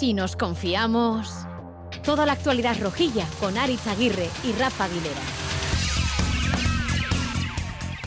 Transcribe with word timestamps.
Si 0.00 0.14
nos 0.14 0.34
confiamos. 0.34 1.30
Toda 2.02 2.24
la 2.24 2.32
actualidad 2.32 2.74
rojilla 2.80 3.26
con 3.38 3.58
Aritz 3.58 3.86
Aguirre 3.86 4.30
y 4.44 4.52
Rafa 4.52 4.84
Aguilera. 4.84 5.20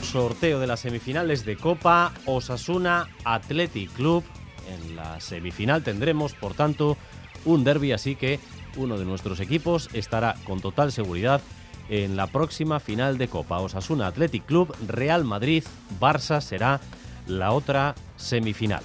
Sorteo 0.01 0.59
de 0.59 0.65
las 0.65 0.79
semifinales 0.79 1.45
de 1.45 1.55
Copa 1.55 2.11
Osasuna 2.25 3.09
Athletic 3.25 3.93
Club. 3.93 4.23
En 4.67 4.95
la 4.95 5.21
semifinal 5.21 5.83
tendremos, 5.83 6.33
por 6.33 6.55
tanto, 6.55 6.97
un 7.45 7.63
derby, 7.63 7.91
así 7.91 8.15
que 8.15 8.39
uno 8.75 8.97
de 8.97 9.05
nuestros 9.05 9.39
equipos 9.39 9.91
estará 9.93 10.33
con 10.45 10.61
total 10.61 10.91
seguridad 10.91 11.41
en 11.89 12.15
la 12.15 12.25
próxima 12.25 12.79
final 12.79 13.19
de 13.19 13.27
Copa. 13.27 13.59
Osasuna 13.59 14.07
Athletic 14.07 14.47
Club, 14.47 14.75
Real 14.87 15.25
Madrid, 15.25 15.63
Barça 16.01 16.41
será 16.41 16.81
la 17.27 17.51
otra 17.51 17.93
semifinal. 18.17 18.81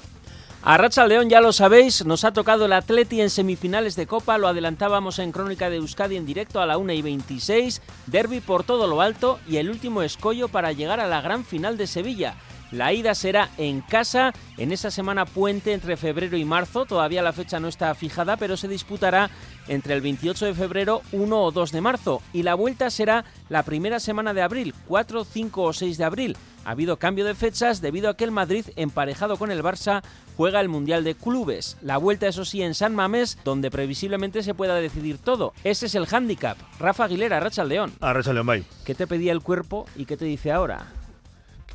A 0.61 0.77
Racha 0.77 1.07
León, 1.07 1.31
ya 1.31 1.41
lo 1.41 1.53
sabéis, 1.53 2.05
nos 2.05 2.25
ha 2.25 2.33
tocado 2.33 2.65
el 2.65 2.73
Atleti 2.73 3.21
en 3.21 3.31
semifinales 3.31 3.95
de 3.95 4.09
Copa, 4.09 4.39
lo 4.39 4.49
adelantábamos 4.49 5.21
en 5.21 5.31
Crónica 5.31 5.71
de 5.71 5.77
Euskadi 5.77 6.17
en 6.17 6.27
directo 6.27 6.61
a 6.61 6.67
la 6.67 6.79
1 6.79 6.95
y 6.95 7.03
26, 7.03 7.81
derby 8.07 8.41
por 8.41 8.65
todo 8.65 8.89
lo 8.89 9.01
alto 9.01 9.39
y 9.47 9.59
el 9.59 9.71
último 9.71 10.03
escollo 10.03 10.49
para 10.49 10.73
llegar 10.73 10.99
a 10.99 11.07
la 11.07 11.21
gran 11.21 11.45
final 11.45 11.77
de 11.77 11.87
Sevilla. 11.87 12.35
La 12.71 12.93
ida 12.93 13.15
será 13.15 13.49
en 13.57 13.81
casa 13.81 14.35
en 14.59 14.73
esa 14.73 14.91
semana 14.91 15.25
puente 15.25 15.73
entre 15.73 15.97
febrero 15.97 16.37
y 16.37 16.45
marzo. 16.45 16.85
Todavía 16.85 17.23
la 17.23 17.33
fecha 17.33 17.61
no 17.61 17.69
está 17.69 17.95
fijada, 17.95 18.37
pero 18.37 18.57
se 18.57 18.69
disputará 18.69 19.31
entre 19.69 19.95
el 19.95 20.01
28 20.01 20.47
de 20.47 20.55
febrero, 20.55 21.03
1 21.13 21.43
o 21.43 21.51
2 21.51 21.73
de 21.73 21.81
marzo. 21.81 22.23
Y 22.33 22.43
la 22.43 22.55
vuelta 22.55 22.91
será 22.91 23.25
la 23.49 23.63
primera 23.63 24.01
semana 24.01 24.35
de 24.35 24.43
abril, 24.43 24.75
4, 24.87 25.25
5 25.25 25.63
o 25.63 25.73
6 25.73 25.97
de 25.97 26.05
abril. 26.05 26.37
Ha 26.65 26.73
habido 26.73 26.99
cambio 26.99 27.25
de 27.25 27.35
fechas 27.35 27.81
debido 27.81 28.11
a 28.11 28.17
que 28.17 28.25
el 28.25 28.31
Madrid, 28.31 28.67
emparejado 28.77 29.39
con 29.39 29.51
el 29.51 29.63
Barça, 29.63 30.03
juega 30.37 30.61
el 30.61 30.69
Mundial 30.69 31.05
de 31.05 31.15
Clubes. 31.15 31.79
La 31.81 31.97
vuelta, 31.97 32.29
eso 32.29 32.45
sí, 32.45 32.63
en 32.63 32.75
San 32.75 32.95
Mamés, 32.95 33.39
donde 33.45 33.71
previsiblemente 33.71 34.43
se 34.43 34.53
pueda 34.53 34.75
decidir 34.75 35.17
todo. 35.17 35.55
Ese 35.65 35.87
es 35.87 35.95
el 35.95 36.07
hándicap. 36.07 36.59
Rafa 36.79 37.05
Aguilera, 37.05 37.41
Racha 37.41 37.65
León. 37.65 37.95
A 38.01 38.13
Racha 38.13 38.35
León, 38.35 38.47
bye. 38.47 38.65
¿Qué 38.85 38.95
te 38.95 39.07
pedía 39.07 39.33
el 39.33 39.41
cuerpo 39.41 39.87
y 39.97 40.05
qué 40.05 40.19
te 40.19 40.27
dice 40.27 40.53
ahora? 40.53 40.98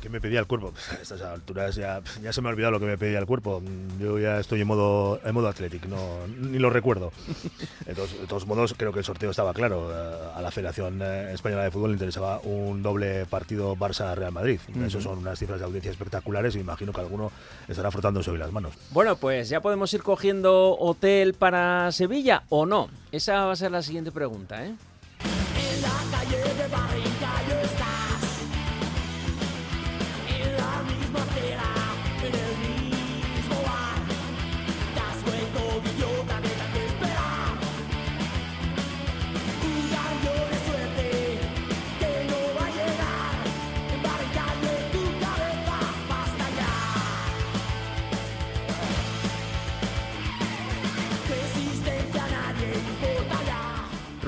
¿Qué 0.04 0.10
me 0.10 0.20
pedía 0.20 0.38
el 0.38 0.46
cuerpo? 0.46 0.74
A 0.90 1.00
estas 1.00 1.22
alturas 1.22 1.76
ya, 1.76 2.02
ya 2.22 2.30
se 2.30 2.42
me 2.42 2.48
ha 2.48 2.52
olvidado 2.52 2.72
lo 2.72 2.78
que 2.78 2.84
me 2.84 2.98
pedía 2.98 3.18
el 3.18 3.24
cuerpo. 3.24 3.62
Yo 3.98 4.18
ya 4.18 4.38
estoy 4.38 4.60
en 4.60 4.66
modo, 4.66 5.18
en 5.24 5.32
modo 5.32 5.48
Athletic, 5.48 5.86
no, 5.86 6.26
ni 6.26 6.58
lo 6.58 6.68
recuerdo. 6.68 7.10
De 7.86 7.94
todos, 7.94 8.12
de 8.12 8.26
todos 8.26 8.46
modos, 8.46 8.74
creo 8.76 8.92
que 8.92 8.98
el 8.98 9.04
sorteo 9.04 9.30
estaba 9.30 9.54
claro. 9.54 9.90
Eh, 9.90 10.30
A 10.34 10.42
la 10.42 10.50
Federación 10.50 11.00
eh, 11.02 11.32
Española 11.32 11.64
de 11.64 11.70
Fútbol 11.70 11.92
le 11.92 11.94
interesaba 11.94 12.38
un 12.40 12.82
doble 12.82 13.24
partido 13.24 13.76
Barça-Real 13.76 14.30
Madrid. 14.30 14.60
Eso 14.84 15.00
son 15.00 15.20
unas 15.20 15.38
cifras 15.38 15.58
de 15.58 15.64
audiencia 15.64 15.90
espectaculares 15.90 16.54
y 16.54 16.60
imagino 16.60 16.92
que 16.92 17.00
alguno 17.00 17.32
estará 17.66 17.90
frotándose 17.90 18.30
hoy 18.30 18.36
las 18.36 18.52
manos. 18.52 18.74
Bueno, 18.90 19.16
pues 19.16 19.48
ya 19.48 19.62
podemos 19.62 19.94
ir 19.94 20.02
cogiendo 20.02 20.76
hotel 20.78 21.32
para 21.32 21.90
Sevilla 21.92 22.42
o 22.50 22.66
no. 22.66 22.90
Esa 23.10 23.46
va 23.46 23.52
a 23.52 23.56
ser 23.56 23.70
la 23.70 23.80
siguiente 23.80 24.12
pregunta, 24.12 24.66
¿eh? 24.66 24.74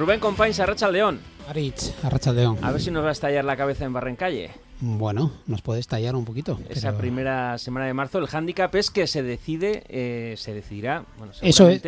Rubén 0.06 0.21
Compains, 0.21 0.61
Arracha 0.61 0.89
León. 0.89 1.19
Aritz, 1.49 1.93
Arrachaldeón. 2.05 2.59
A 2.62 2.71
ver 2.71 2.81
si 2.81 2.93
nos 2.93 3.03
va 3.03 3.09
a 3.09 3.12
estallar 3.12 3.44
la 3.44 3.56
cabeza 3.56 3.84
en 3.84 3.93
Barrencalle. 3.93 4.53
Bueno, 4.81 5.32
nos 5.47 5.62
puede 5.62 5.81
estallar 5.81 6.14
un 6.16 6.25
poquito. 6.25 6.59
Esa 6.69 6.88
pero- 6.88 6.98
primera 6.98 7.56
semana 7.59 7.87
de 7.87 7.94
marzo, 7.94 8.19
el 8.19 8.26
hándicap 8.26 8.75
es 8.75 8.91
que 8.91 9.06
se 9.06 9.22
decide, 9.22 9.84
eh, 9.88 10.34
se 10.37 10.53
decidirá, 10.53 11.04
bueno, 11.19 11.32
Eso 11.41 11.69
es. 11.69 11.82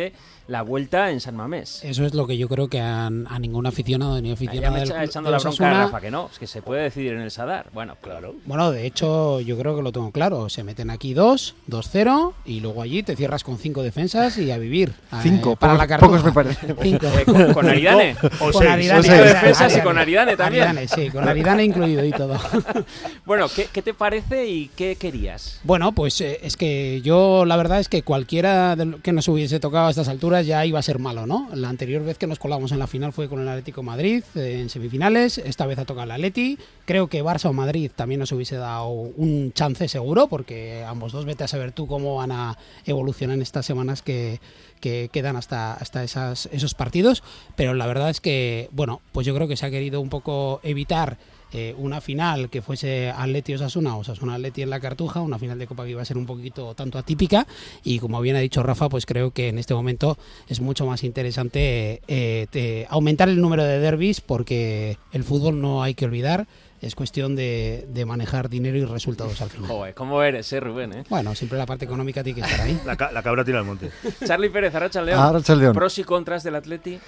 la 0.47 0.63
vuelta 0.63 1.11
en 1.11 1.19
San 1.19 1.35
Mamés. 1.35 1.83
Eso 1.83 2.03
es 2.05 2.15
lo 2.15 2.25
que 2.25 2.35
yo 2.37 2.49
creo 2.49 2.67
que 2.67 2.81
a, 2.81 3.05
a 3.05 3.39
ningún 3.39 3.67
aficionado 3.67 4.19
ni 4.19 4.29
me 4.31 4.35
del, 4.79 4.89
echa- 4.89 5.03
echando 5.03 5.29
del 5.29 5.37
la 5.37 5.43
bronca 5.43 5.47
a 5.47 5.67
Osasuna- 5.69 5.83
Rafa, 5.85 6.01
que 6.01 6.09
no, 6.09 6.29
es 6.31 6.39
que 6.39 6.47
se 6.47 6.63
puede 6.63 6.81
decidir 6.83 7.13
en 7.13 7.21
el 7.21 7.29
Sadar. 7.29 7.67
Bueno, 7.73 7.95
claro. 8.01 8.33
Bueno, 8.45 8.71
de 8.71 8.87
hecho, 8.87 9.39
yo 9.41 9.55
creo 9.59 9.75
que 9.75 9.83
lo 9.83 9.91
tengo 9.91 10.11
claro. 10.11 10.49
Se 10.49 10.63
meten 10.63 10.89
aquí 10.89 11.13
dos, 11.13 11.53
2-0, 11.69 12.33
y 12.45 12.59
luego 12.61 12.81
allí 12.81 13.03
te 13.03 13.15
cierras 13.15 13.43
con 13.43 13.59
cinco 13.59 13.83
defensas 13.83 14.37
y 14.39 14.49
a 14.49 14.57
vivir. 14.57 14.89
Eh, 15.11 15.15
Cinco, 15.21 15.55
para 15.55 15.73
pocos- 15.73 15.77
la 15.77 15.87
cartuja. 15.87 16.11
pocos 16.11 16.25
me 16.25 16.31
parece. 16.31 16.75
Cinco. 16.81 17.05
Eh, 17.05 17.25
con, 17.25 17.53
con 17.53 17.69
Aridane. 17.69 18.15
O 18.39 18.51
Con 18.51 18.53
seis, 18.53 18.69
Aridane, 18.71 18.99
o 18.99 19.03
Cinco 19.03 19.15
seis. 19.17 19.33
defensas 19.33 19.77
y 19.77 19.81
con 19.81 19.97
Aridane 19.99 20.35
también. 20.37 20.63
Aridane, 20.63 20.87
sí, 20.87 21.09
con 21.11 21.27
Aridane 21.27 21.63
incluido 21.63 22.03
y 22.03 22.11
todo. 22.11 22.35
Bueno, 23.25 23.47
¿qué, 23.49 23.81
te 23.81 23.93
parece 23.93 24.47
y 24.47 24.69
qué 24.75 24.95
querías? 24.95 25.59
Bueno, 25.63 25.91
pues 25.91 26.19
eh, 26.21 26.39
es 26.43 26.57
que 26.57 27.01
yo 27.01 27.45
la 27.45 27.57
verdad 27.57 27.79
es 27.79 27.89
que 27.89 28.01
cualquiera 28.01 28.75
de 28.75 28.85
lo 28.85 29.01
que 29.01 29.11
nos 29.11 29.27
hubiese 29.27 29.59
tocado 29.59 29.87
a 29.87 29.89
estas 29.89 30.07
alturas 30.07 30.45
ya 30.45 30.65
iba 30.65 30.79
a 30.79 30.83
ser 30.83 30.99
malo, 30.99 31.25
¿no? 31.25 31.49
La 31.53 31.69
anterior 31.69 32.03
vez 32.03 32.17
que 32.17 32.27
nos 32.27 32.39
colamos 32.39 32.71
en 32.71 32.79
la 32.79 32.87
final 32.87 33.13
fue 33.13 33.29
con 33.29 33.39
el 33.39 33.47
Atlético 33.47 33.83
Madrid 33.83 34.23
eh, 34.35 34.59
en 34.61 34.69
semifinales, 34.69 35.37
esta 35.37 35.65
vez 35.65 35.77
ha 35.79 35.85
tocado 35.85 36.05
el 36.05 36.11
Atleti. 36.11 36.57
Creo 36.85 37.07
que 37.07 37.23
Barça 37.23 37.49
o 37.49 37.53
Madrid 37.53 37.91
también 37.95 38.19
nos 38.19 38.31
hubiese 38.31 38.55
dado 38.55 38.89
un 38.89 39.51
chance 39.53 39.87
seguro, 39.87 40.27
porque 40.27 40.83
ambos 40.83 41.11
dos 41.11 41.25
vete 41.25 41.43
a 41.43 41.47
saber 41.47 41.71
tú 41.71 41.87
cómo 41.87 42.15
van 42.15 42.31
a 42.31 42.57
evolucionar 42.85 43.35
en 43.35 43.41
estas 43.41 43.65
semanas 43.65 44.01
que, 44.01 44.39
que 44.79 45.09
quedan 45.11 45.35
hasta, 45.35 45.73
hasta 45.73 46.03
esos 46.03 46.73
partidos. 46.73 47.23
Pero 47.55 47.73
la 47.73 47.87
verdad 47.87 48.09
es 48.09 48.21
que, 48.21 48.69
bueno, 48.71 49.01
pues 49.11 49.27
yo 49.27 49.35
creo 49.35 49.47
que 49.47 49.57
se 49.57 49.65
ha 49.65 49.71
querido 49.71 50.01
un 50.01 50.09
poco 50.09 50.59
evitar 50.63 51.17
eh, 51.53 51.73
una 51.77 52.01
final 52.01 52.49
que 52.49 52.61
fuese 52.61 53.09
Atleti 53.09 53.53
Osasuna 53.55 53.95
o 53.95 53.99
Osasuna 53.99 54.35
Atleti 54.35 54.61
en 54.61 54.69
la 54.69 54.79
Cartuja, 54.79 55.21
una 55.21 55.39
final 55.39 55.57
de 55.57 55.67
Copa 55.67 55.83
que 55.85 55.91
iba 55.91 56.01
a 56.01 56.05
ser 56.05 56.17
un 56.17 56.25
poquito 56.25 56.73
tanto 56.75 56.97
atípica 56.97 57.47
y 57.83 57.99
como 57.99 58.21
bien 58.21 58.35
ha 58.35 58.39
dicho 58.39 58.61
Rafa, 58.63 58.89
pues 58.89 59.05
creo 59.05 59.31
que 59.31 59.49
en 59.49 59.57
este 59.57 59.73
momento 59.73 60.17
es 60.47 60.61
mucho 60.61 60.85
más 60.85 61.03
interesante 61.03 62.01
eh, 62.07 62.47
te- 62.51 62.85
aumentar 62.89 63.29
el 63.29 63.41
número 63.41 63.63
de 63.63 63.79
derbis 63.79 64.21
porque 64.21 64.97
el 65.11 65.23
fútbol 65.23 65.59
no 65.61 65.81
hay 65.83 65.93
que 65.95 66.05
olvidar, 66.05 66.47
es 66.81 66.95
cuestión 66.95 67.35
de, 67.35 67.85
de 67.91 68.05
manejar 68.05 68.47
dinero 68.49 68.77
y 68.77 68.85
resultados 68.85 69.41
al 69.41 69.49
final. 69.49 69.69
Joder, 69.69 69.93
¿cómo 69.93 70.21
eres, 70.23 70.51
eh, 70.53 70.59
Rubén? 70.59 70.93
Eh? 70.93 71.03
Bueno, 71.09 71.35
siempre 71.35 71.57
la 71.57 71.65
parte 71.65 71.83
económica 71.85 72.23
tiene 72.23 72.39
que 72.41 72.45
estar 72.47 72.61
ahí. 72.65 72.79
La, 72.85 72.95
ca- 72.95 73.11
la 73.11 73.21
cabra 73.21 73.43
tira 73.43 73.59
al 73.59 73.65
monte. 73.65 73.89
Charlie 74.25 74.49
Pérez, 74.49 74.73
Arracha 74.75 75.01
León. 75.01 75.19
Arracha 75.19 75.55
León. 75.55 75.73
Pros 75.73 75.97
y 75.99 76.03
contras 76.03 76.43
del 76.43 76.55
Atleti. 76.55 76.99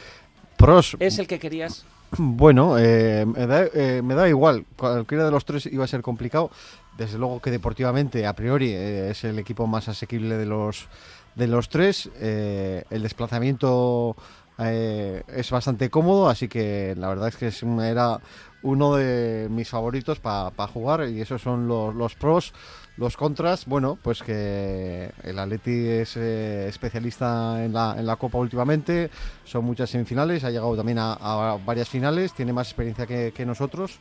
Pros, 0.58 0.98
¿Es 1.00 1.18
el 1.20 1.28
que 1.28 1.40
querías? 1.40 1.86
Bueno, 2.18 2.78
eh, 2.78 3.26
me, 3.26 3.48
da, 3.48 3.66
eh, 3.74 4.02
me 4.04 4.16
da 4.16 4.28
igual. 4.28 4.66
Cualquiera 4.76 5.26
de 5.26 5.32
los 5.32 5.46
tres 5.46 5.66
iba 5.68 5.86
a 5.86 5.88
ser 5.88 6.02
complicado. 6.02 6.52
Desde 6.98 7.18
luego 7.18 7.42
que 7.42 7.52
deportivamente, 7.52 8.28
a 8.28 8.34
priori, 8.34 8.72
eh, 8.72 9.12
es 9.12 9.24
el 9.24 9.40
equipo 9.40 9.66
más 9.66 9.88
asequible 9.88 10.38
de 10.38 10.46
los, 10.46 10.88
de 11.36 11.48
los 11.48 11.70
tres. 11.70 12.10
Eh, 12.20 12.84
el 12.90 13.04
desplazamiento 13.04 14.16
eh, 14.58 15.24
es 15.28 15.50
bastante 15.50 15.90
cómodo, 15.90 16.30
así 16.30 16.48
que 16.48 16.94
la 16.98 17.10
verdad 17.10 17.30
es 17.30 17.38
que 17.38 17.48
es 17.48 17.64
era 17.64 18.20
uno 18.64 18.96
de 18.96 19.48
mis 19.50 19.70
favoritos 19.70 20.20
para 20.20 20.52
jugar 20.68 21.10
y 21.10 21.22
esos 21.22 21.42
son 21.42 21.68
los, 21.68 22.16
pros. 22.16 22.54
Los 22.98 23.18
contras, 23.18 23.66
bueno, 23.66 23.98
pues 24.02 24.22
que 24.22 25.12
el 25.24 25.40
Atleti 25.40 25.88
es 25.88 26.16
eh, 26.18 26.68
especialista 26.68 27.64
en 27.64 27.74
la, 27.74 27.96
en 27.98 28.06
la 28.06 28.18
Copa 28.18 28.38
últimamente, 28.38 29.10
son 29.46 29.66
muchas 29.66 29.90
semifinales, 29.90 30.44
ha 30.44 30.52
llegado 30.52 30.76
también 30.76 31.00
a, 31.00 31.58
varias 31.66 31.90
finales, 31.90 32.34
tiene 32.34 32.54
más 32.54 32.68
experiencia 32.68 33.08
que, 33.08 33.32
que 33.36 33.46
nosotros 33.46 34.00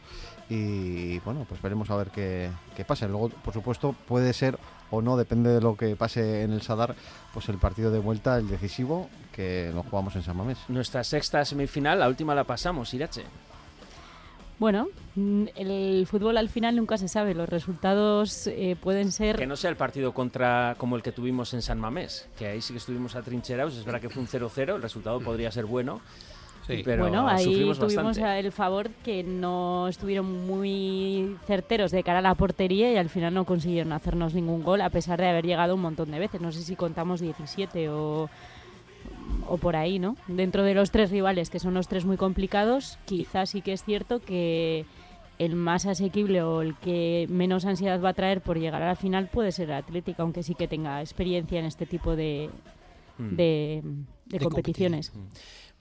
y 0.51 1.21
bueno, 1.21 1.47
pues 1.49 1.63
veremos 1.63 1.89
a 1.91 1.97
ver 1.97 2.11
qué, 2.11 2.51
qué 2.77 2.85
pasa. 2.85 3.07
Luego, 3.07 3.31
por 3.31 3.55
supuesto, 3.55 3.95
puede 4.07 4.33
ser 4.35 4.59
o 4.91 5.03
no, 5.03 5.17
depende 5.17 5.51
de 5.51 5.61
lo 5.61 5.77
que 5.77 5.97
pase 5.97 6.43
en 6.43 6.53
el 6.53 6.63
Sadar, 6.63 6.95
pues 7.33 7.49
el 7.49 7.59
partido 7.59 7.91
de 7.91 7.99
vuelta, 7.99 8.39
el 8.39 8.49
decisivo, 8.49 9.09
que 9.33 9.71
lo 9.75 9.83
jugamos 9.83 10.17
en 10.17 10.23
San 10.23 10.37
Mamés. 10.37 10.59
Nuestra 10.69 11.05
sexta 11.05 11.45
semifinal, 11.45 11.99
la 11.99 12.09
última 12.09 12.35
la 12.35 12.45
pasamos, 12.45 12.93
Irache. 12.95 13.25
Bueno, 14.61 14.89
mm, 15.15 15.45
el 15.57 16.07
fútbol 16.07 16.37
al 16.37 16.51
final 16.51 16.77
nunca 16.77 16.99
se 16.99 17.09
sabe. 17.09 17.35
Los 17.35 17.49
resultados 17.49 18.47
eh, 18.47 18.77
pueden 18.79 19.11
ser. 19.11 19.37
Que 19.37 19.47
no 19.47 19.57
sea 19.57 19.71
el 19.71 19.77
partido 19.77 20.13
contra 20.13 20.75
como 20.77 20.97
el 20.97 21.03
que 21.03 21.13
tuvimos 21.13 21.55
en 21.55 21.63
San 21.63 21.81
Mamés, 21.81 22.29
que 22.37 22.47
ahí 22.47 22.61
sí 22.61 22.75
que 22.75 22.79
estuvimos 22.79 23.17
atrincherados. 23.17 23.75
Es 23.79 23.87
verdad 23.87 24.03
que 24.03 24.11
fue 24.11 24.23
un 24.23 24.29
0-0, 24.29 24.77
el 24.77 24.83
resultado 24.83 25.19
podría 25.21 25.51
ser 25.51 25.65
bueno. 25.65 26.03
Pero 26.85 27.03
bueno, 27.03 27.29
ahí 27.29 27.45
tuvimos 27.45 27.79
bastante. 27.79 28.39
el 28.41 28.53
favor 28.53 28.91
que 29.05 29.23
no 29.23 29.89
estuvieron 29.89 30.47
muy 30.47 31.37
certeros 31.47 31.91
de 31.91 32.03
cara 32.03 32.19
a 32.21 32.23
la 32.23 32.35
portería 32.35 32.93
y 32.93 32.97
al 32.97 33.09
final 33.09 33.35
no 33.35 33.45
consiguieron 33.45 33.93
hacernos 33.93 34.35
ningún 34.35 34.63
gol 34.63 34.81
a 34.81 34.91
pesar 34.91 35.21
de 35.21 35.29
haber 35.29 35.45
llegado 35.47 35.75
un 35.75 35.81
montón 35.83 36.11
de 36.11 36.19
veces. 36.19 36.41
No 36.41 36.53
sé 36.53 36.63
si 36.63 36.77
contamos 36.77 37.21
17 37.21 37.89
o, 37.91 38.29
o 39.49 39.57
por 39.59 39.77
ahí, 39.77 39.99
¿no? 39.99 40.17
Dentro 40.29 40.63
de 40.65 40.75
los 40.75 40.91
tres 40.91 41.11
rivales, 41.11 41.51
que 41.51 41.59
son 41.59 41.75
los 41.75 41.89
tres 41.89 42.05
muy 42.05 42.17
complicados, 42.17 42.99
quizás 43.05 43.51
sí 43.51 43.61
que 43.63 43.73
es 43.73 43.85
cierto 43.85 44.21
que 44.21 44.85
el 45.39 45.57
más 45.57 45.87
asequible 45.87 46.43
o 46.43 46.61
el 46.61 46.77
que 46.77 47.27
menos 47.31 47.65
ansiedad 47.65 48.01
va 48.03 48.11
a 48.11 48.15
traer 48.15 48.43
por 48.43 48.59
llegar 48.59 48.83
a 48.83 48.87
la 48.89 48.97
final 48.97 49.29
puede 49.29 49.53
ser 49.53 49.71
el 49.71 49.77
Atlético, 49.77 50.23
aunque 50.23 50.43
sí 50.43 50.55
que 50.55 50.69
tenga 50.69 51.01
experiencia 51.01 51.59
en 51.59 51.65
este 51.65 51.87
tipo 51.87 52.15
de, 52.15 52.51
Mm. 53.19 53.37
de, 53.37 53.83
de 54.27 54.39
De 54.39 54.45
competiciones. 54.45 55.13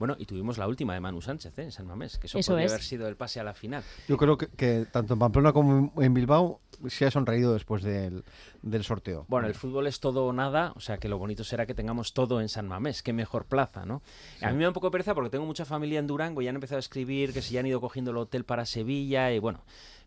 Bueno, 0.00 0.16
y 0.18 0.24
tuvimos 0.24 0.56
la 0.56 0.66
última 0.66 0.94
de 0.94 1.00
Manu 1.00 1.20
Sánchez 1.20 1.58
¿eh? 1.58 1.62
en 1.64 1.72
San 1.72 1.86
Mamés, 1.86 2.16
que 2.18 2.26
eso, 2.26 2.38
Eso 2.38 2.52
podría 2.52 2.64
es. 2.66 2.72
haber 2.72 2.82
sido 2.82 3.06
el 3.06 3.16
pase 3.16 3.38
a 3.38 3.44
la 3.44 3.52
final. 3.52 3.84
Yo 4.08 4.16
creo 4.16 4.38
que, 4.38 4.48
que 4.48 4.86
tanto 4.90 5.12
en 5.12 5.20
Pamplona 5.20 5.52
como 5.52 5.92
en 6.00 6.14
Bilbao 6.14 6.58
se 6.88 7.04
ha 7.04 7.10
sonreído 7.10 7.52
después 7.52 7.82
del, 7.82 8.24
del 8.62 8.82
sorteo. 8.82 9.26
Bueno, 9.28 9.46
el 9.46 9.54
fútbol 9.54 9.86
es 9.86 10.00
todo 10.00 10.24
o 10.24 10.32
nada, 10.32 10.72
o 10.74 10.80
sea 10.80 10.96
que 10.96 11.10
lo 11.10 11.18
bonito 11.18 11.44
será 11.44 11.66
que 11.66 11.74
tengamos 11.74 12.14
todo 12.14 12.40
en 12.40 12.48
San 12.48 12.66
Mamés, 12.66 13.02
qué 13.02 13.12
mejor 13.12 13.44
plaza, 13.44 13.84
¿no? 13.84 14.00
A 14.40 14.50
mí 14.50 14.56
me 14.56 14.62
da 14.62 14.70
un 14.70 14.74
poco 14.74 14.86
de 14.86 14.92
pereza 14.92 15.14
porque 15.14 15.28
tengo 15.28 15.44
mucha 15.44 15.66
familia 15.66 15.98
en 15.98 16.06
Durango 16.06 16.40
y 16.40 16.46
ya 16.46 16.50
han 16.50 16.56
empezado 16.56 16.78
a 16.78 16.80
escribir 16.80 17.34
que 17.34 17.42
si 17.42 17.52
ya 17.52 17.60
han 17.60 17.66
ido 17.66 17.82
cogiendo 17.82 18.10
el 18.10 18.16
hotel 18.16 18.44
para 18.46 18.64
Sevilla 18.64 19.30
y 19.32 19.38
bueno, 19.38 19.60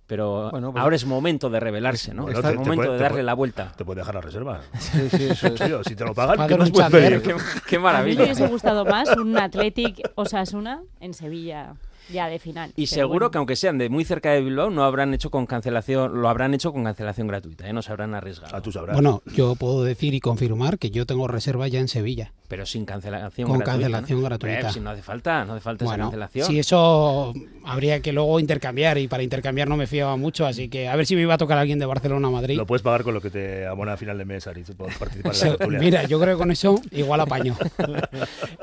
pero 0.08 0.50
Bueno, 0.52 0.72
pues- 0.72 0.82
ahora 0.84 0.96
es 0.96 1.06
momento 1.06 1.50
de 1.50 1.60
revelarse, 1.60 2.14
¿no? 2.14 2.24
Bueno, 2.24 2.38
es 2.40 2.44
te- 2.44 2.52
el 2.52 2.58
te 2.58 2.60
momento 2.60 2.84
puede- 2.84 2.92
de 2.94 2.98
darle 3.00 3.14
puede- 3.16 3.24
la 3.24 3.34
vuelta. 3.34 3.74
Te 3.78 3.86
puede 3.86 4.00
dejar 4.02 4.16
la 4.16 4.22
reserva. 4.22 4.62
Sí, 4.80 5.10
sí, 5.10 5.24
eso 5.30 5.48
es. 5.48 5.56
Tío, 5.56 5.84
si 5.84 5.96
te 5.96 6.04
lo 6.04 6.14
pagan, 6.14 6.48
¿qué 6.48 6.58
más 6.58 6.68
un 6.70 6.74
puedes 6.74 6.92
pedir? 6.92 7.22
qué, 7.22 7.36
qué 7.68 7.76
A 7.76 7.80
mí 7.80 7.84
me 7.84 7.84
maravilla. 7.84 8.24
hubiese 8.24 8.48
gustado 8.48 8.86
más 8.86 9.10
un 9.18 9.38
Athletic 9.38 10.02
Osasuna 10.16 10.82
en 11.00 11.14
Sevilla 11.14 11.74
ya 12.10 12.28
de 12.28 12.38
final. 12.38 12.74
Y 12.76 12.88
seguro 12.88 13.12
bueno. 13.20 13.32
que 13.32 13.38
aunque 13.38 13.56
sean 13.56 13.78
de 13.78 13.88
muy 13.88 14.04
cerca 14.04 14.32
de 14.32 14.42
Bilbao, 14.42 14.70
no 14.70 14.84
habrán 14.84 15.14
hecho 15.14 15.32
con 15.32 15.46
cancelación, 15.46 16.22
lo 16.22 16.28
habrán 16.28 16.54
hecho 16.54 16.74
con 16.74 16.84
cancelación 16.84 17.28
gratuita, 17.28 17.66
¿eh? 17.68 17.72
no 17.72 17.82
se 17.82 17.92
habrán 17.94 18.14
arriesgado. 18.14 18.56
A 18.58 18.62
tú 18.62 18.74
sabrás. 18.74 18.96
Bueno, 18.96 19.22
yo 19.34 19.56
puedo 19.56 19.84
decir 19.86 20.14
y 20.14 20.20
confirmar 20.20 20.78
que 20.80 20.92
yo 20.92 21.06
tengo 21.06 21.30
reserva 21.30 21.68
ya 21.70 21.80
en 21.80 21.88
Sevilla. 21.88 22.34
Pero 22.54 22.68
sin 22.68 22.86
cancelación 22.86 23.48
Con 23.48 23.58
gratuita. 23.58 23.82
cancelación 23.82 24.20
¿no? 24.22 24.26
gratuita. 24.26 24.70
Si 24.72 24.80
no 24.80 24.92
hace 24.92 25.02
falta, 25.02 25.44
no 25.44 25.54
hace 25.54 25.62
falta 25.62 25.86
esa 25.86 25.98
cancelación. 25.98 26.46
si 26.46 26.60
eso 26.60 27.34
habría 27.64 28.00
que 28.00 28.14
luego 28.14 28.40
intercambiar 28.40 29.00
y 29.00 29.08
para 29.08 29.24
intercambiar 29.24 29.68
no 29.68 29.76
me 29.76 29.88
fiaba 29.88 30.18
mucho, 30.18 30.46
así 30.46 30.70
que 30.70 30.88
a 30.88 30.96
ver 30.96 31.08
si 31.08 31.16
me 31.16 31.24
iba 31.24 31.34
a 31.34 31.40
tocar 31.40 31.58
alguien 31.58 31.80
de 31.80 31.88
Barcelona 31.88 32.28
a 32.28 32.30
Madrid. 32.30 32.56
Lo 32.56 32.68
puedes 32.68 32.84
pagar 32.84 33.02
con 33.02 33.16
lo 33.16 33.22
que 33.22 33.32
te 33.32 33.66
abona 33.66 33.94
a 33.94 33.98
final 33.98 34.20
de 34.20 34.26
mes, 34.26 34.46
Aritz, 34.46 34.70
por 34.76 34.96
participar 35.00 35.34
en 35.62 35.74
la. 35.74 35.80
Mira, 35.80 36.04
yo 36.04 36.20
creo 36.20 36.38
que 36.38 36.40
con 36.40 36.52
eso 36.52 36.80
igual 36.92 37.22
apaño. 37.22 37.58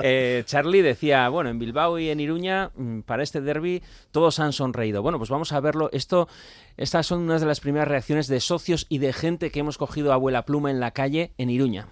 Eh, 0.03 0.45
Charlie 0.47 0.83
decía, 0.83 1.29
bueno, 1.29 1.51
en 1.51 1.59
Bilbao 1.59 1.99
y 1.99 2.09
en 2.09 2.21
Iruña, 2.21 2.71
mm, 2.75 3.01
para 3.01 3.23
este 3.23 3.41
derby, 3.41 3.83
todos 4.13 4.39
han 4.39 4.53
sonreído. 4.53 5.03
Bueno, 5.03 5.19
pues 5.19 5.29
vamos 5.29 5.53
a 5.53 5.61
verlo. 5.61 5.91
Esto, 5.93 6.27
estas 6.79 7.07
son 7.07 7.21
unas 7.21 7.41
de 7.43 7.47
las 7.47 7.61
primeras 7.61 7.89
reacciones 7.89 8.27
de 8.27 8.41
socios 8.41 8.87
y 8.89 8.99
de 8.99 9.13
gente 9.13 9.51
que 9.51 9.61
hemos 9.61 9.77
cogido 9.77 10.13
a 10.13 10.15
abuela 10.15 10.47
pluma 10.47 10.71
en 10.71 10.81
la 10.81 10.93
calle 10.93 11.33
en 11.37 11.51
Iruña. 11.51 11.89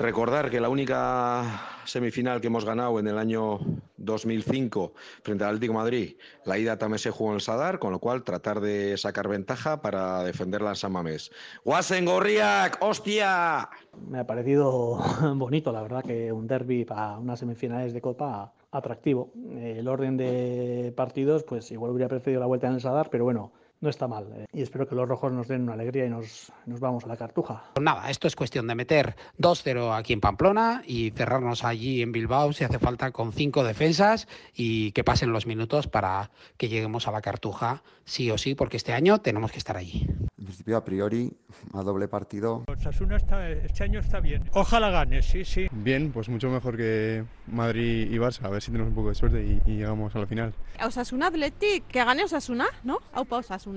Recordar 0.00 0.48
que 0.48 0.60
la 0.60 0.70
única 0.70 1.60
semifinal 1.84 2.40
que 2.40 2.46
hemos 2.46 2.64
ganado 2.64 2.98
en 2.98 3.06
el 3.06 3.18
año 3.18 3.58
2005 3.98 4.94
frente 5.22 5.44
al 5.44 5.50
Atlético 5.50 5.74
Madrid, 5.74 6.16
la 6.46 6.56
ida 6.56 6.78
también 6.78 6.98
se 6.98 7.10
jugó 7.10 7.32
en 7.32 7.34
el 7.34 7.42
Sadar, 7.42 7.78
con 7.78 7.92
lo 7.92 7.98
cual 7.98 8.24
tratar 8.24 8.62
de 8.62 8.96
sacar 8.96 9.28
ventaja 9.28 9.82
para 9.82 10.24
defenderla 10.24 10.70
en 10.70 10.76
San 10.76 10.92
Mamés. 10.92 11.30
¡Guasen 11.66 12.06
Gorriak! 12.06 12.78
¡Hostia! 12.80 13.68
Me 14.08 14.20
ha 14.20 14.26
parecido 14.26 15.00
bonito, 15.34 15.70
la 15.70 15.82
verdad, 15.82 16.02
que 16.02 16.32
un 16.32 16.46
derby 16.46 16.86
para 16.86 17.18
unas 17.18 17.38
semifinales 17.38 17.92
de 17.92 18.00
Copa 18.00 18.54
atractivo. 18.70 19.34
El 19.58 19.86
orden 19.86 20.16
de 20.16 20.94
partidos, 20.96 21.44
pues 21.44 21.70
igual 21.72 21.90
hubiera 21.90 22.08
preferido 22.08 22.40
la 22.40 22.46
vuelta 22.46 22.68
en 22.68 22.72
el 22.72 22.80
Sadar, 22.80 23.10
pero 23.10 23.24
bueno, 23.24 23.52
no 23.80 23.88
está 23.90 24.06
mal. 24.08 24.26
eh, 24.34 24.46
Y 24.52 24.62
espero 24.62 24.86
que 24.86 24.94
los 24.94 25.08
rojos 25.08 25.32
nos 25.32 25.48
den 25.48 25.62
una 25.62 25.72
alegría 25.74 26.06
y 26.06 26.10
nos, 26.10 26.52
nos 26.66 26.80
vamos 26.80 27.04
a 27.04 27.08
la 27.08 27.16
cartuja. 27.16 27.64
Pues 27.74 27.84
nada, 27.84 28.10
esto 28.10 28.26
es 28.28 28.36
cuestión 28.36 28.66
de 28.66 28.74
meter 28.74 29.16
2-0 29.38 29.96
aquí 29.98 30.12
en 30.12 30.20
Pamplona 30.20 30.82
y 30.86 31.10
cerrarnos 31.12 31.64
allí 31.64 32.02
en 32.02 32.12
Bilbao 32.12 32.52
si 32.52 32.64
hace 32.64 32.78
falta 32.78 33.10
con 33.10 33.32
cinco 33.32 33.64
defensas 33.64 34.28
y 34.54 34.92
que 34.92 35.04
pasen 35.04 35.32
los 35.32 35.46
minutos 35.46 35.86
para 35.86 36.30
que 36.56 36.68
lleguemos 36.68 37.08
a 37.08 37.12
la 37.12 37.20
cartuja 37.22 37.82
sí 38.04 38.30
o 38.30 38.38
sí, 38.38 38.54
porque 38.54 38.76
este 38.76 38.92
año 38.92 39.20
tenemos 39.20 39.52
que 39.52 39.58
estar 39.58 39.76
allí. 39.76 40.06
En 40.36 40.44
principio, 40.46 40.76
a 40.76 40.84
priori, 40.84 41.32
a 41.74 41.82
doble 41.82 42.08
partido. 42.08 42.64
Osasuna 42.66 43.16
está, 43.16 43.48
este 43.50 43.84
año 43.84 44.00
está 44.00 44.18
bien. 44.20 44.42
Ojalá 44.52 44.90
gane, 44.90 45.22
sí, 45.22 45.44
sí. 45.44 45.68
Bien, 45.70 46.10
pues 46.10 46.28
mucho 46.28 46.48
mejor 46.50 46.76
que 46.76 47.24
Madrid 47.46 48.10
y 48.10 48.16
Barça. 48.16 48.44
A 48.44 48.48
ver 48.48 48.60
si 48.62 48.72
tenemos 48.72 48.88
un 48.88 48.94
poco 48.96 49.10
de 49.10 49.14
suerte 49.14 49.44
y, 49.44 49.62
y 49.70 49.76
llegamos 49.76 50.14
a 50.16 50.18
la 50.18 50.26
final. 50.26 50.52
Osasuna 50.84 51.28
Athletic, 51.28 51.86
que 51.86 52.04
gane 52.04 52.24
Osasuna, 52.24 52.66
¿no? 52.82 52.98
Aupa 53.12 53.36
Osasuna. 53.36 53.69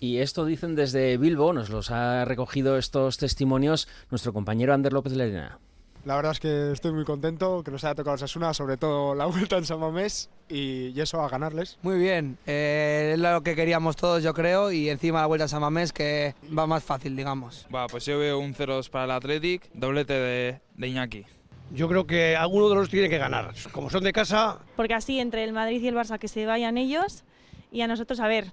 Y 0.00 0.18
esto 0.18 0.44
dicen 0.44 0.74
desde 0.74 1.16
Bilbo, 1.16 1.52
nos 1.52 1.70
los 1.70 1.90
ha 1.90 2.24
recogido 2.24 2.76
estos 2.76 3.18
testimonios 3.18 3.86
nuestro 4.10 4.32
compañero 4.32 4.74
Ander 4.74 4.92
López 4.92 5.12
Lerena. 5.12 5.60
La 6.04 6.16
verdad 6.16 6.32
es 6.32 6.40
que 6.40 6.72
estoy 6.72 6.92
muy 6.92 7.04
contento 7.04 7.62
que 7.62 7.70
nos 7.70 7.84
haya 7.84 7.94
tocado 7.94 8.16
Osasuna, 8.16 8.52
sobre 8.52 8.76
todo 8.76 9.14
la 9.14 9.26
vuelta 9.26 9.56
en 9.56 9.64
San 9.64 9.78
Mamés 9.78 10.28
y, 10.48 10.88
y 10.88 11.00
eso 11.00 11.20
a 11.20 11.28
ganarles. 11.28 11.78
Muy 11.82 11.96
bien, 11.98 12.36
eh, 12.46 13.12
es 13.14 13.20
lo 13.20 13.42
que 13.42 13.54
queríamos 13.54 13.94
todos 13.94 14.20
yo 14.24 14.34
creo 14.34 14.72
y 14.72 14.88
encima 14.88 15.20
la 15.20 15.26
vuelta 15.26 15.44
a 15.44 15.48
San 15.48 15.60
Mamés 15.60 15.92
que 15.92 16.34
va 16.56 16.66
más 16.66 16.82
fácil 16.82 17.14
digamos. 17.14 17.68
Va, 17.72 17.86
pues 17.86 18.04
yo 18.04 18.18
veo 18.18 18.40
un 18.40 18.54
0-2 18.54 18.90
para 18.90 19.04
el 19.04 19.10
Athletic, 19.12 19.70
doblete 19.74 20.14
de, 20.14 20.60
de 20.76 20.88
Iñaki. 20.88 21.24
Yo 21.70 21.88
creo 21.88 22.04
que 22.06 22.34
alguno 22.36 22.68
de 22.68 22.74
los 22.74 22.90
tiene 22.90 23.08
que 23.08 23.18
ganar. 23.18 23.54
Como 23.70 23.88
son 23.88 24.02
de 24.02 24.12
casa, 24.12 24.58
Porque 24.74 24.94
así 24.94 25.20
entre 25.20 25.44
el 25.44 25.52
Madrid 25.52 25.80
y 25.80 25.86
el 25.86 25.94
Barça 25.94 26.18
que 26.18 26.26
se 26.26 26.44
vayan 26.44 26.76
ellos 26.76 27.22
y 27.70 27.80
a 27.80 27.86
nosotros, 27.86 28.18
a 28.20 28.26
ver, 28.26 28.52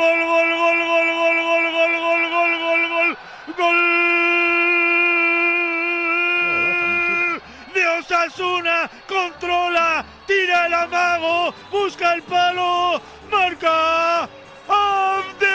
tira 10.31 10.67
el 10.67 10.73
amago, 10.73 11.53
busca 11.71 12.13
el 12.13 12.21
palo, 12.23 13.01
marca 13.29 14.23
Abde. 14.67 15.51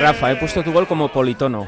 Rafa, 0.00 0.32
he 0.32 0.36
puesto 0.36 0.62
tu 0.64 0.72
gol 0.72 0.86
como 0.86 1.12
politono. 1.12 1.66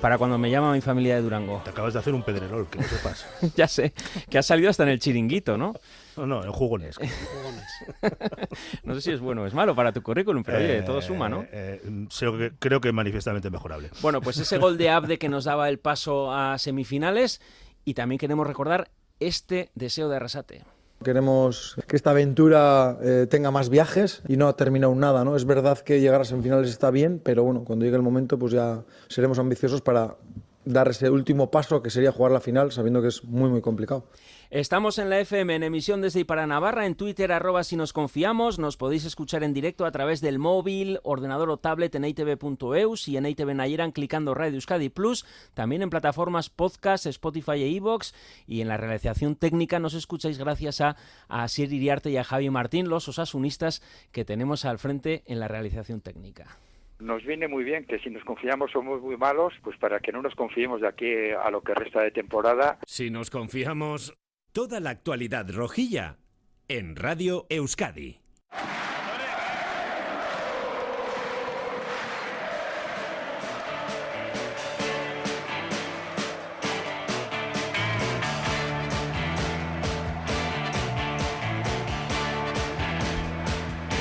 Para 0.00 0.16
cuando 0.16 0.38
me 0.38 0.50
llama 0.50 0.72
mi 0.72 0.80
familia 0.80 1.16
de 1.16 1.20
Durango. 1.20 1.60
Te 1.62 1.70
acabas 1.70 1.92
de 1.92 1.98
hacer 1.98 2.14
un 2.14 2.22
pedrerol, 2.22 2.68
que 2.70 2.78
no 2.78 2.84
sepas. 2.88 3.26
ya 3.54 3.68
sé, 3.68 3.92
que 4.30 4.38
ha 4.38 4.42
salido 4.42 4.70
hasta 4.70 4.84
en 4.84 4.88
el 4.88 4.98
chiringuito, 4.98 5.58
¿no? 5.58 5.74
No, 6.16 6.26
no, 6.26 6.42
en 6.42 6.50
jugones. 6.52 6.96
no 8.82 8.94
sé 8.94 9.00
si 9.02 9.12
es 9.12 9.20
bueno 9.20 9.42
o 9.42 9.46
es 9.46 9.52
malo 9.52 9.74
para 9.76 9.92
tu 9.92 10.02
currículum, 10.02 10.42
pero 10.42 10.56
oye, 10.56 10.80
todo 10.82 11.02
suma, 11.02 11.28
¿no? 11.28 11.42
Eh, 11.52 11.82
eh, 11.84 12.50
creo, 12.58 12.80
que, 12.80 12.92
manifiestamente 12.92 13.50
mejorable. 13.50 13.90
Bueno, 14.00 14.22
pues 14.22 14.38
ese 14.38 14.56
gol 14.56 14.78
de 14.78 14.88
Abde 14.90 15.18
que 15.18 15.28
nos 15.28 15.44
daba 15.44 15.68
el 15.68 15.78
paso 15.78 16.32
a 16.32 16.56
semifinales 16.56 17.42
y 17.84 17.92
también 17.92 18.18
queremos 18.18 18.46
recordar 18.46 18.90
este 19.20 19.70
deseo 19.74 20.08
de 20.08 20.16
Arrasate. 20.16 20.64
Queremos 21.02 21.76
que 21.86 21.96
esta 21.96 22.10
aventura 22.10 22.98
eh, 23.02 23.26
tenga 23.28 23.50
más 23.50 23.70
viajes 23.70 24.22
y 24.28 24.36
no 24.36 24.48
ha 24.48 24.56
terminado 24.56 24.94
nada, 24.94 25.24
¿no? 25.24 25.34
Es 25.34 25.46
verdad 25.46 25.78
que 25.78 25.98
llegar 25.98 26.20
a 26.20 26.24
semifinales 26.24 26.68
está 26.68 26.90
bien, 26.90 27.20
pero 27.24 27.42
bueno, 27.42 27.64
cuando 27.64 27.86
llegue 27.86 27.96
el 27.96 28.02
momento 28.02 28.38
pues 28.38 28.52
ya 28.52 28.84
seremos 29.08 29.38
ambiciosos 29.38 29.80
para 29.80 30.16
dar 30.66 30.88
ese 30.88 31.08
último 31.08 31.50
paso 31.50 31.82
que 31.82 31.88
sería 31.88 32.12
jugar 32.12 32.32
la 32.32 32.40
final, 32.40 32.70
sabiendo 32.70 33.00
que 33.00 33.08
es 33.08 33.24
muy 33.24 33.48
muy 33.48 33.62
complicado. 33.62 34.04
Estamos 34.50 34.98
en 34.98 35.10
la 35.10 35.20
FM 35.20 35.54
en 35.54 35.62
emisión 35.62 36.00
desde 36.00 36.18
y 36.18 36.24
para 36.24 36.44
Navarra, 36.44 36.84
en 36.84 36.96
Twitter 36.96 37.30
arroba 37.30 37.62
si 37.62 37.76
nos 37.76 37.92
confiamos, 37.92 38.58
nos 38.58 38.76
podéis 38.76 39.04
escuchar 39.04 39.44
en 39.44 39.54
directo 39.54 39.84
a 39.84 39.92
través 39.92 40.20
del 40.20 40.40
móvil, 40.40 40.98
ordenador 41.04 41.50
o 41.50 41.58
tablet 41.58 41.94
en 41.94 42.04
itv.eus 42.04 43.06
y 43.06 43.16
en 43.16 43.26
ITV 43.26 43.54
Nayeran 43.54 43.92
clicando 43.92 44.34
Radio 44.34 44.56
Euskadi 44.56 44.88
Plus, 44.88 45.24
también 45.54 45.82
en 45.82 45.90
plataformas 45.90 46.50
podcast, 46.50 47.06
Spotify 47.06 47.62
e 47.62 47.68
iVoox 47.68 48.12
y 48.48 48.60
en 48.60 48.66
la 48.66 48.76
realización 48.76 49.36
técnica 49.36 49.78
nos 49.78 49.94
escucháis 49.94 50.36
gracias 50.36 50.80
a, 50.80 50.96
a 51.28 51.44
Asier 51.44 51.72
Iriarte 51.72 52.10
y 52.10 52.16
a 52.16 52.24
Javi 52.24 52.50
Martín, 52.50 52.88
los 52.88 53.06
osasunistas 53.06 53.82
que 54.10 54.24
tenemos 54.24 54.64
al 54.64 54.80
frente 54.80 55.22
en 55.26 55.38
la 55.38 55.46
realización 55.46 56.00
técnica. 56.00 56.58
Nos 56.98 57.24
viene 57.24 57.46
muy 57.46 57.62
bien 57.62 57.84
que 57.86 58.00
si 58.00 58.10
nos 58.10 58.24
confiamos 58.24 58.72
somos 58.72 59.00
muy 59.00 59.16
malos, 59.16 59.54
pues 59.62 59.78
para 59.78 60.00
que 60.00 60.10
no 60.10 60.20
nos 60.20 60.34
confiemos 60.34 60.80
de 60.80 60.88
aquí 60.88 61.30
a 61.30 61.48
lo 61.52 61.62
que 61.62 61.72
resta 61.72 62.02
de 62.02 62.10
temporada. 62.10 62.78
Si 62.84 63.10
nos 63.10 63.30
confiamos, 63.30 64.18
toda 64.52 64.80
la 64.80 64.90
actualidad 64.90 65.48
rojilla 65.50 66.18
en 66.68 66.96
Radio 66.96 67.46
Euskadi. 67.48 68.20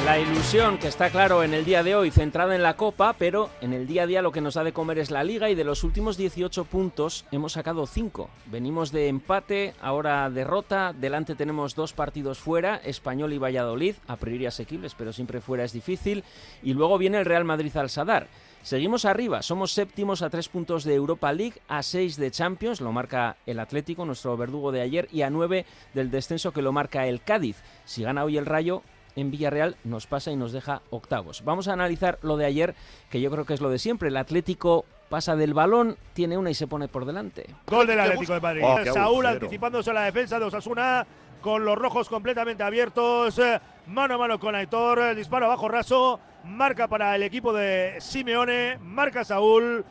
La 0.10 0.18
ilusión 0.18 0.80
que 0.80 0.88
está 0.88 1.12
claro 1.12 1.44
en 1.44 1.54
el 1.54 1.66
día 1.66 1.84
de 1.84 1.94
hoy 1.94 2.10
centrada 2.10 2.56
en 2.56 2.64
la 2.64 2.76
Copa, 2.76 3.14
pero 3.14 3.52
en 3.62 3.74
el 3.74 3.86
día 3.86 4.02
a 4.02 4.08
día 4.08 4.24
lo 4.24 4.32
que 4.32 4.42
nos 4.42 4.56
da 4.56 4.64
de 4.64 4.74
comer 4.74 4.98
es 4.98 5.12
la 5.12 5.24
Liga 5.24 5.52
y 5.52 5.56
de 5.56 5.64
los 5.64 5.84
últimos 5.84 6.18
18 6.18 6.66
puntos 6.66 7.26
hemos 7.32 7.54
sacado 7.54 7.86
5. 7.86 8.28
Venimos 8.48 8.92
de 8.92 9.08
empate, 9.08 9.76
ahora 9.80 10.28
derrota, 10.32 10.94
delante 10.94 11.36
tenemos 11.36 11.76
dos 11.76 11.94
partidos 11.94 12.40
fuera, 12.40 12.78
Español 12.78 13.34
y 13.34 13.38
Valladolid, 13.38 13.98
a 14.08 14.16
priori 14.16 14.48
asequibles, 14.48 14.96
pero 14.96 15.14
siempre 15.14 15.42
fuera 15.42 15.64
es 15.64 15.74
difícil, 15.74 16.24
y 16.64 16.74
luego 16.74 16.98
viene 16.98 17.20
el 17.20 17.26
Real 17.26 17.46
Madrid 17.46 17.78
al 17.78 17.92
Sadar. 17.92 18.30
Seguimos 18.64 19.06
arriba, 19.06 19.44
somos 19.44 19.74
séptimos 19.74 20.24
a 20.24 20.32
tres 20.32 20.50
puntos 20.50 20.86
de 20.86 20.96
Europa 20.96 21.32
League, 21.32 21.62
a 21.68 21.84
seis 21.84 22.18
de 22.18 22.32
Champions, 22.32 22.82
lo 22.82 22.92
marca 22.92 23.38
el 23.46 23.60
Atlético, 23.60 24.06
nuestro 24.06 24.36
verdugo 24.36 24.72
de 24.72 24.82
ayer, 24.82 25.08
y 25.12 25.22
a 25.22 25.30
nueve 25.30 25.68
del 25.94 26.10
descenso 26.10 26.52
que 26.52 26.64
lo 26.64 26.72
marca 26.72 27.06
el 27.06 27.22
Cádiz. 27.22 27.58
Si 27.86 28.02
gana 28.02 28.24
hoy 28.24 28.40
el 28.40 28.48
Rayo, 28.48 28.82
en 29.20 29.32
Villarreal 29.32 29.76
nos 29.84 30.08
pasa 30.08 30.32
y 30.32 30.36
nos 30.36 30.52
deja 30.52 30.82
octavos. 30.90 31.44
Vamos 31.44 31.68
a 31.68 31.74
analizar 31.74 32.20
lo 32.22 32.38
de 32.38 32.46
ayer, 32.46 32.76
que 33.10 33.22
yo 33.22 33.30
creo 33.32 33.46
que 33.46 33.54
es 33.54 33.62
lo 33.62 33.70
de 33.70 33.80
siempre. 33.80 34.10
El 34.10 34.18
Atlético 34.18 34.86
pasa 35.10 35.36
del 35.36 35.54
balón, 35.54 35.98
tiene 36.14 36.38
una 36.38 36.50
y 36.52 36.54
se 36.54 36.68
pone 36.68 36.88
por 36.88 37.06
delante. 37.06 37.48
Gol 37.68 37.88
del 37.88 38.00
Atlético 38.00 38.34
de 38.34 38.40
Madrid. 38.42 38.64
Oh, 38.66 38.94
Saúl 38.94 39.26
anticipándose 39.26 39.90
a 39.90 39.94
la 39.94 40.04
defensa 40.04 40.40
de 40.40 40.46
Osasuna 40.46 41.06
con 41.42 41.64
los 41.66 41.78
rojos 41.78 42.10
completamente 42.10 42.64
abiertos. 42.64 43.38
eh, 43.40 43.60
Mano 43.88 44.16
a 44.16 44.18
mano 44.18 44.40
con 44.40 44.54
Aitor. 44.56 45.00
el 45.00 45.16
Disparo 45.16 45.48
bajo 45.48 45.68
raso. 45.68 46.20
Marca 46.44 46.88
para 46.88 47.16
el 47.16 47.24
equipo 47.24 47.52
de 47.54 47.96
Simeone. 48.00 48.78
Marca 48.82 49.24
Saúl. 49.24 49.84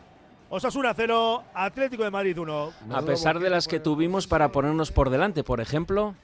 Osasuna 0.51 0.95
0. 0.95 1.43
Atlético 1.53 2.05
de 2.05 2.11
Madrid 2.11 2.39
1. 2.39 2.73
A 2.93 3.03
pesar 3.03 3.39
de 3.41 3.51
las 3.51 3.67
que 3.67 3.81
tuvimos 3.81 4.27
para 4.27 4.51
ponernos 4.53 4.93
por 4.93 5.11
delante, 5.11 5.43
por 5.45 5.61
ejemplo, 5.61 6.15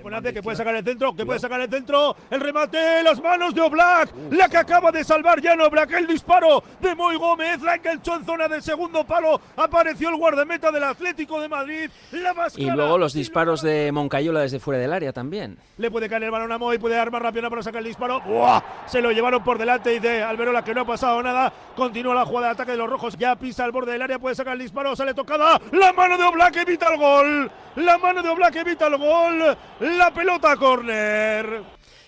Buenate 0.00 0.32
que 0.32 0.42
puede 0.42 0.56
sacar 0.56 0.74
el 0.74 0.84
centro, 0.84 1.14
que 1.14 1.24
puede 1.24 1.38
sacar 1.38 1.60
el 1.60 1.70
centro, 1.70 2.16
el 2.30 2.40
remate, 2.40 3.02
las 3.02 3.22
manos 3.22 3.54
de 3.54 3.60
Oblak, 3.60 4.10
la 4.30 4.48
que 4.48 4.56
acaba 4.56 4.90
de 4.90 5.04
salvar 5.04 5.40
Jan 5.42 5.60
Oblak, 5.60 5.92
el 5.92 6.06
disparo 6.06 6.64
de 6.80 6.94
Moy 6.94 7.16
Gómez, 7.16 7.60
la 7.60 7.76
enganchó 7.76 8.16
en 8.16 8.24
zona 8.24 8.48
de 8.48 8.60
segundo 8.62 9.04
palo, 9.04 9.40
apareció 9.56 10.08
el 10.08 10.16
guardameta 10.16 10.72
del 10.72 10.84
Atlético 10.84 11.40
de 11.40 11.48
Madrid, 11.48 11.90
la 12.10 12.34
más 12.34 12.58
y 12.58 12.68
luego 12.70 12.98
los 12.98 13.12
disparos 13.12 13.62
de 13.62 13.92
Moncayola 13.92 14.40
desde 14.40 14.58
fuera 14.58 14.80
del 14.80 14.92
área 14.92 15.12
también. 15.12 15.58
le 15.78 15.90
puede 15.90 16.08
caer 16.08 16.24
el 16.24 16.30
balón 16.30 16.50
a 16.50 16.58
Moy, 16.58 16.78
puede 16.78 16.98
armar 16.98 17.22
rápido 17.22 17.48
para 17.48 17.62
sacar 17.62 17.80
el 17.80 17.86
disparo, 17.86 18.20
¡Buah! 18.22 18.60
se 18.86 19.00
lo 19.00 19.12
llevaron 19.12 19.44
por 19.44 19.58
delante, 19.58 19.90
dice 19.90 20.22
Alberola 20.22 20.64
que 20.64 20.74
no 20.74 20.80
ha 20.80 20.86
pasado 20.86 21.22
nada, 21.22 21.52
continúa 21.76 22.14
la 22.14 22.24
jugada 22.24 22.48
de 22.48 22.52
ataque 22.54 22.72
de 22.72 22.78
los 22.78 22.90
rojos, 22.90 23.16
ya 23.16 23.36
pisa 23.36 23.64
al 23.64 23.72
borde 23.72 23.92
del 23.92 24.02
área, 24.02 24.18
puede 24.18 24.34
sacar 24.34 24.54
el 24.54 24.60
disparo, 24.60 24.96
sale 24.96 25.14
tocada, 25.14 25.60
la 25.70 25.92
mano 25.92 26.18
de 26.18 26.24
Oblak 26.24 26.56
evita 26.56 26.92
el 26.92 26.98
gol, 26.98 27.50
la 27.76 27.98
mano 27.98 28.22
de 28.22 28.28
Oblak 28.28 28.56
evita 28.56 28.88
el 28.88 28.96
gol, 28.96 29.56
la 29.82 30.14
pelota 30.14 30.52
a 30.52 30.56
córner. 30.56 31.62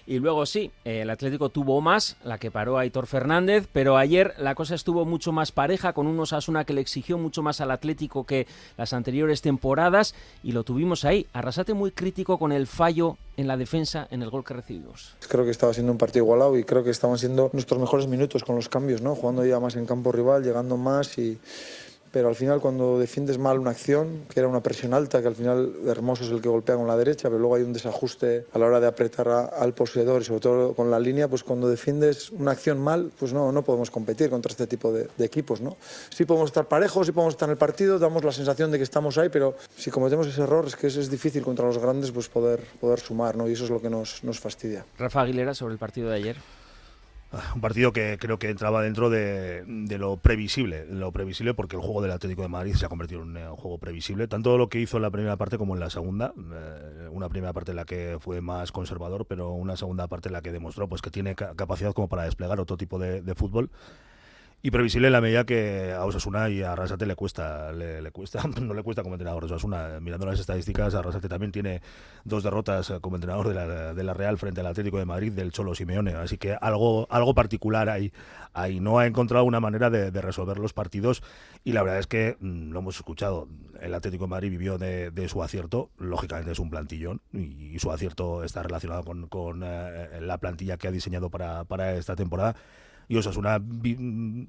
Y 0.07 0.19
luego 0.19 0.45
sí, 0.45 0.71
eh, 0.85 1.01
el 1.01 1.11
Atlético 1.11 1.49
tuvo 1.49 1.81
más, 1.81 2.17
la 2.25 2.39
que 2.39 2.51
paró 2.51 2.79
Aitor 2.79 3.07
Fernández, 3.07 3.67
pero 3.73 3.97
ayer 3.97 4.35
la 4.39 4.55
cosa 4.55 4.75
estuvo 4.75 5.07
mucho 5.07 5.33
más 5.33 5.51
pareja, 5.51 5.95
con 5.95 6.07
un 6.07 6.21
Osasuna 6.21 6.65
que 6.65 6.75
le 6.75 6.83
exigió 6.83 7.17
mucho 7.17 7.43
más 7.43 7.63
al 7.63 7.71
Atlético 7.71 8.25
que 8.25 8.47
las 8.77 8.93
anteriores 8.93 9.41
temporadas, 9.41 10.15
y 10.43 10.53
lo 10.53 10.63
tuvimos 10.63 11.07
ahí. 11.07 11.27
Arrasate 11.33 11.73
muy 11.73 11.91
crítico 11.91 12.39
con 12.39 12.53
el 12.53 12.67
fallo 12.67 13.17
en 13.39 13.49
la 13.49 13.57
defensa 13.57 14.07
en 14.11 14.23
el 14.23 14.29
gol 14.29 14.45
que 14.45 14.53
recibimos. 14.53 15.17
Creo 15.27 15.45
que 15.45 15.51
estaba 15.51 15.73
siendo 15.73 15.91
un 15.91 15.99
partido 15.99 16.25
igualado 16.25 16.59
y 16.59 16.65
creo 16.65 16.85
que 16.85 16.91
estaban 16.91 17.17
siendo 17.17 17.49
nuestros 17.55 17.81
mejores 17.81 18.07
minutos 18.07 18.45
con 18.45 18.57
los 18.57 18.69
cambios, 18.69 19.01
¿no? 19.01 19.15
Jugando 19.15 19.45
ya 19.47 19.59
más 19.59 19.75
en 19.75 19.87
campo 19.87 20.13
rival, 20.13 20.45
llegando 20.45 20.77
más 20.77 21.17
y 21.17 21.39
pero 22.15 22.29
al 22.29 22.37
final 22.37 22.61
cuando 22.61 22.97
defiendes 22.97 23.39
mal 23.39 23.59
una 23.59 23.73
acción, 23.73 24.21
que 24.33 24.39
era 24.39 24.49
una 24.49 24.63
presión 24.63 24.95
alta, 24.95 25.21
que 25.21 25.27
al 25.27 25.35
final 25.35 25.73
Hermoso 25.85 26.23
es 26.23 26.31
el 26.31 26.41
que 26.41 26.49
golpea 26.49 26.77
con 26.77 26.87
la 26.87 26.97
derecha, 26.97 27.29
pero 27.29 27.41
luego 27.41 27.57
hay 27.57 27.65
un 27.65 27.73
desajuste 27.73 28.47
a 28.53 28.59
la 28.61 28.67
hora 28.67 28.79
de 28.79 28.87
apretar 28.87 29.27
al 29.29 29.75
poseedor 29.75 30.23
y 30.23 30.25
sobre 30.25 30.39
todo 30.39 30.75
con 30.75 30.93
la 30.93 31.01
línea, 31.01 31.27
pues 31.27 31.43
cuando 31.43 31.69
defiendes 31.69 32.31
una 32.31 32.53
acción 32.53 32.79
mal, 32.79 33.11
pues 33.19 33.33
no, 33.33 33.51
no 33.51 33.63
podemos 33.63 33.91
competir 33.91 34.31
contra 34.31 34.53
este 34.53 34.69
tipo 34.69 34.93
de, 34.93 35.09
de 35.19 35.25
equipos, 35.25 35.61
¿no? 35.61 35.77
Sí 36.09 36.25
podemos 36.25 36.51
estar 36.51 36.69
parejos, 36.69 37.09
sí 37.09 37.13
podemos 37.13 37.35
estar 37.35 37.49
en 37.49 37.55
el 37.55 37.59
partido, 37.59 37.99
damos 37.99 38.23
la 38.23 38.31
sensación 38.31 38.71
de 38.71 38.79
que 38.79 38.85
estamos 38.85 39.19
ahí, 39.19 39.29
pero 39.29 39.57
si 39.77 39.91
cometemos 39.91 40.29
ese 40.29 40.43
error 40.43 40.67
es 40.69 40.77
que 40.77 40.87
es, 40.87 40.97
es 40.97 41.11
difícil 41.11 41.43
contra 41.43 41.67
los 41.67 41.79
grandes 41.79 42.13
pues 42.13 42.29
poder, 42.29 42.61
poder 42.81 43.01
sumar, 43.01 43.37
¿no? 43.37 43.49
Y 43.49 43.55
eso 43.55 43.65
es 43.65 43.71
lo 43.71 43.83
que 43.83 43.91
nos, 43.91 44.23
nos 44.23 44.39
fastidia. 44.39 44.87
Rafa 45.01 45.23
Aguilera 45.23 45.53
sobre 45.53 45.73
el 45.73 45.81
partido 45.81 46.11
de 46.11 46.15
ayer. 46.15 46.37
Un 47.55 47.61
partido 47.61 47.93
que 47.93 48.17
creo 48.21 48.39
que 48.39 48.51
entraba 48.51 48.83
dentro 48.83 49.11
de, 49.11 49.65
lo 49.99 50.17
previsible, 50.17 50.87
lo 50.87 51.13
previsible 51.13 51.55
porque 51.55 51.77
el 51.77 51.83
juego 51.83 52.03
del 52.03 52.13
Atlético 52.13 52.43
de 52.43 52.49
Madrid 52.49 52.75
se 52.75 52.87
ha 52.87 52.89
convertido 52.89 53.23
en 53.23 53.29
un 53.31 53.37
eh, 53.37 53.47
juego 53.49 53.79
previsible, 53.79 54.29
tanto 54.29 54.57
lo 54.59 54.69
que 54.69 54.81
hizo 54.81 54.97
en 54.97 55.03
la 55.03 55.11
primera 55.11 55.37
parte 55.37 55.59
como 55.59 55.75
en 55.75 55.81
la 55.81 55.91
segunda, 55.91 56.33
eh, 56.37 57.09
una 57.11 57.29
primera 57.29 57.53
parte 57.53 57.71
en 57.73 57.77
la 57.77 57.85
que 57.85 58.19
fue 58.21 58.41
más 58.41 58.73
conservador, 58.73 59.27
pero 59.27 59.51
una 59.53 59.77
segunda 59.77 60.07
parte 60.09 60.29
en 60.29 60.35
la 60.35 60.43
que 60.43 60.53
demostró 60.53 60.89
pues 60.89 61.03
que 61.03 61.11
tiene 61.11 61.35
ca- 61.35 61.55
capacidad 61.55 61.93
como 61.93 62.09
para 62.09 62.25
desplegar 62.25 62.61
otro 62.61 62.77
tipo 62.77 62.99
de 62.99 63.35
fútbol. 63.35 63.71
Y 64.67 64.71
previsible 64.71 65.09
en 65.09 65.13
la 65.13 65.21
medida 65.21 65.45
que 65.45 65.93
a 65.93 66.07
Osasuna 66.07 66.49
y 66.49 66.63
a 66.63 66.73
Arrasate 66.73 67.05
le 67.05 67.15
cuesta, 67.17 67.71
le, 67.71 68.11
cuesta, 68.13 68.43
no 68.63 68.73
le 68.73 68.83
cuesta 68.83 69.03
como 69.03 69.17
entrenador 69.17 69.45
Osasuna. 69.45 70.01
Mirando 70.01 70.25
las 70.25 70.41
estadísticas, 70.41 70.95
Arrasate 70.95 71.29
también 71.29 71.53
tiene 71.53 71.83
dos 72.25 72.43
derrotas 72.45 72.89
eh, 72.89 72.99
como 73.03 73.17
entrenador 73.17 73.49
de 73.49 73.53
la, 73.53 73.93
de 73.93 74.03
la 74.03 74.15
Real 74.15 74.39
frente 74.39 74.63
al 74.63 74.67
Atlético 74.69 74.97
de 74.97 75.05
Madrid 75.05 75.33
del 75.33 75.53
Cholo 75.53 75.75
Simeone. 75.75 76.15
Así 76.15 76.39
que 76.39 76.57
algo, 76.59 77.07
algo 77.11 77.35
particular 77.35 77.91
ahí, 77.91 78.11
ahí. 78.55 78.81
No 78.81 78.99
ha 78.99 79.07
encontrado 79.07 79.45
una 79.45 79.61
manera 79.61 79.91
de, 79.91 80.11
resolver 80.23 80.57
los 80.59 80.73
partidos 80.73 81.23
y 81.63 81.73
la 81.73 81.83
verdad 81.83 81.99
es 81.99 82.07
que 82.07 82.39
mm, 82.41 82.71
lo 82.71 82.79
hemos 82.79 82.97
escuchado. 82.97 83.49
El 83.83 83.93
Atlético 83.93 84.25
de 84.25 84.31
Madrid 84.31 84.49
vivió 84.49 84.79
de, 84.79 85.11
de 85.11 85.29
su 85.29 85.43
acierto. 85.43 85.91
Lógicamente 85.99 86.53
es 86.53 86.59
un 86.59 86.71
plantillón 86.71 87.21
y, 87.35 87.75
y 87.75 87.79
su 87.81 87.93
acierto 87.93 88.43
está 88.43 88.63
relacionado 88.63 89.05
con, 89.05 89.29
con, 89.29 89.61
eh, 89.63 90.21
la 90.23 90.39
plantilla 90.39 90.79
que 90.79 90.89
ha 90.89 90.91
diseñado 90.91 91.29
para, 91.29 91.65
para 91.65 91.93
esta 91.97 92.17
temporada 92.17 92.57
y 93.09 93.17
Osasuna 93.17 93.59
mm, 93.59 94.45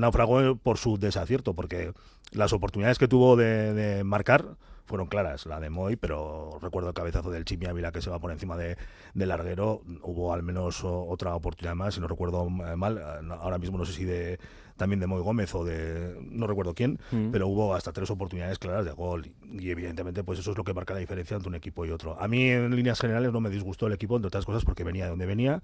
naufragó 0.00 0.56
por 0.56 0.78
su 0.78 0.98
desacierto, 0.98 1.54
porque 1.54 1.92
las 2.32 2.52
oportunidades 2.52 2.98
que 2.98 3.08
tuvo 3.08 3.36
de, 3.36 3.72
de 3.74 4.04
marcar 4.04 4.56
fueron 4.86 5.06
claras, 5.06 5.46
la 5.46 5.60
de 5.60 5.70
Moy, 5.70 5.96
pero 5.96 6.58
recuerdo 6.60 6.90
el 6.90 6.94
cabezazo 6.94 7.30
del 7.30 7.46
Chimi 7.46 7.64
Ávila 7.66 7.90
que 7.90 8.02
se 8.02 8.10
va 8.10 8.18
por 8.18 8.30
encima 8.32 8.56
de, 8.58 8.76
del 9.14 9.30
larguero, 9.30 9.80
hubo 10.02 10.34
al 10.34 10.42
menos 10.42 10.82
otra 10.84 11.34
oportunidad 11.34 11.74
más, 11.74 11.94
si 11.94 12.00
no 12.00 12.06
recuerdo 12.06 12.46
eh, 12.46 12.76
mal, 12.76 12.98
eh, 12.98 13.02
ahora 13.40 13.56
mismo 13.56 13.78
no 13.78 13.86
sé 13.86 13.94
si 13.94 14.04
de 14.04 14.38
también 14.76 15.00
de 15.00 15.06
Moy 15.06 15.22
Gómez 15.22 15.54
o 15.54 15.64
de 15.64 16.18
no 16.30 16.46
recuerdo 16.46 16.74
quién, 16.74 16.98
Mm. 17.12 17.30
pero 17.30 17.46
hubo 17.48 17.74
hasta 17.74 17.92
tres 17.92 18.10
oportunidades 18.10 18.58
claras 18.58 18.84
de 18.84 18.90
gol 18.92 19.30
y 19.48 19.70
evidentemente 19.70 20.22
pues 20.22 20.38
eso 20.40 20.50
es 20.50 20.58
lo 20.58 20.64
que 20.64 20.74
marca 20.74 20.92
la 20.92 21.00
diferencia 21.00 21.34
entre 21.36 21.48
un 21.48 21.54
equipo 21.54 21.86
y 21.86 21.90
otro. 21.90 22.20
A 22.20 22.28
mí 22.28 22.48
en 22.50 22.74
líneas 22.76 23.00
generales 23.00 23.32
no 23.32 23.40
me 23.40 23.48
disgustó 23.50 23.86
el 23.86 23.92
equipo, 23.94 24.16
entre 24.16 24.26
otras 24.28 24.44
cosas 24.44 24.64
porque 24.66 24.84
venía 24.84 25.04
de 25.04 25.10
donde 25.10 25.24
venía, 25.26 25.62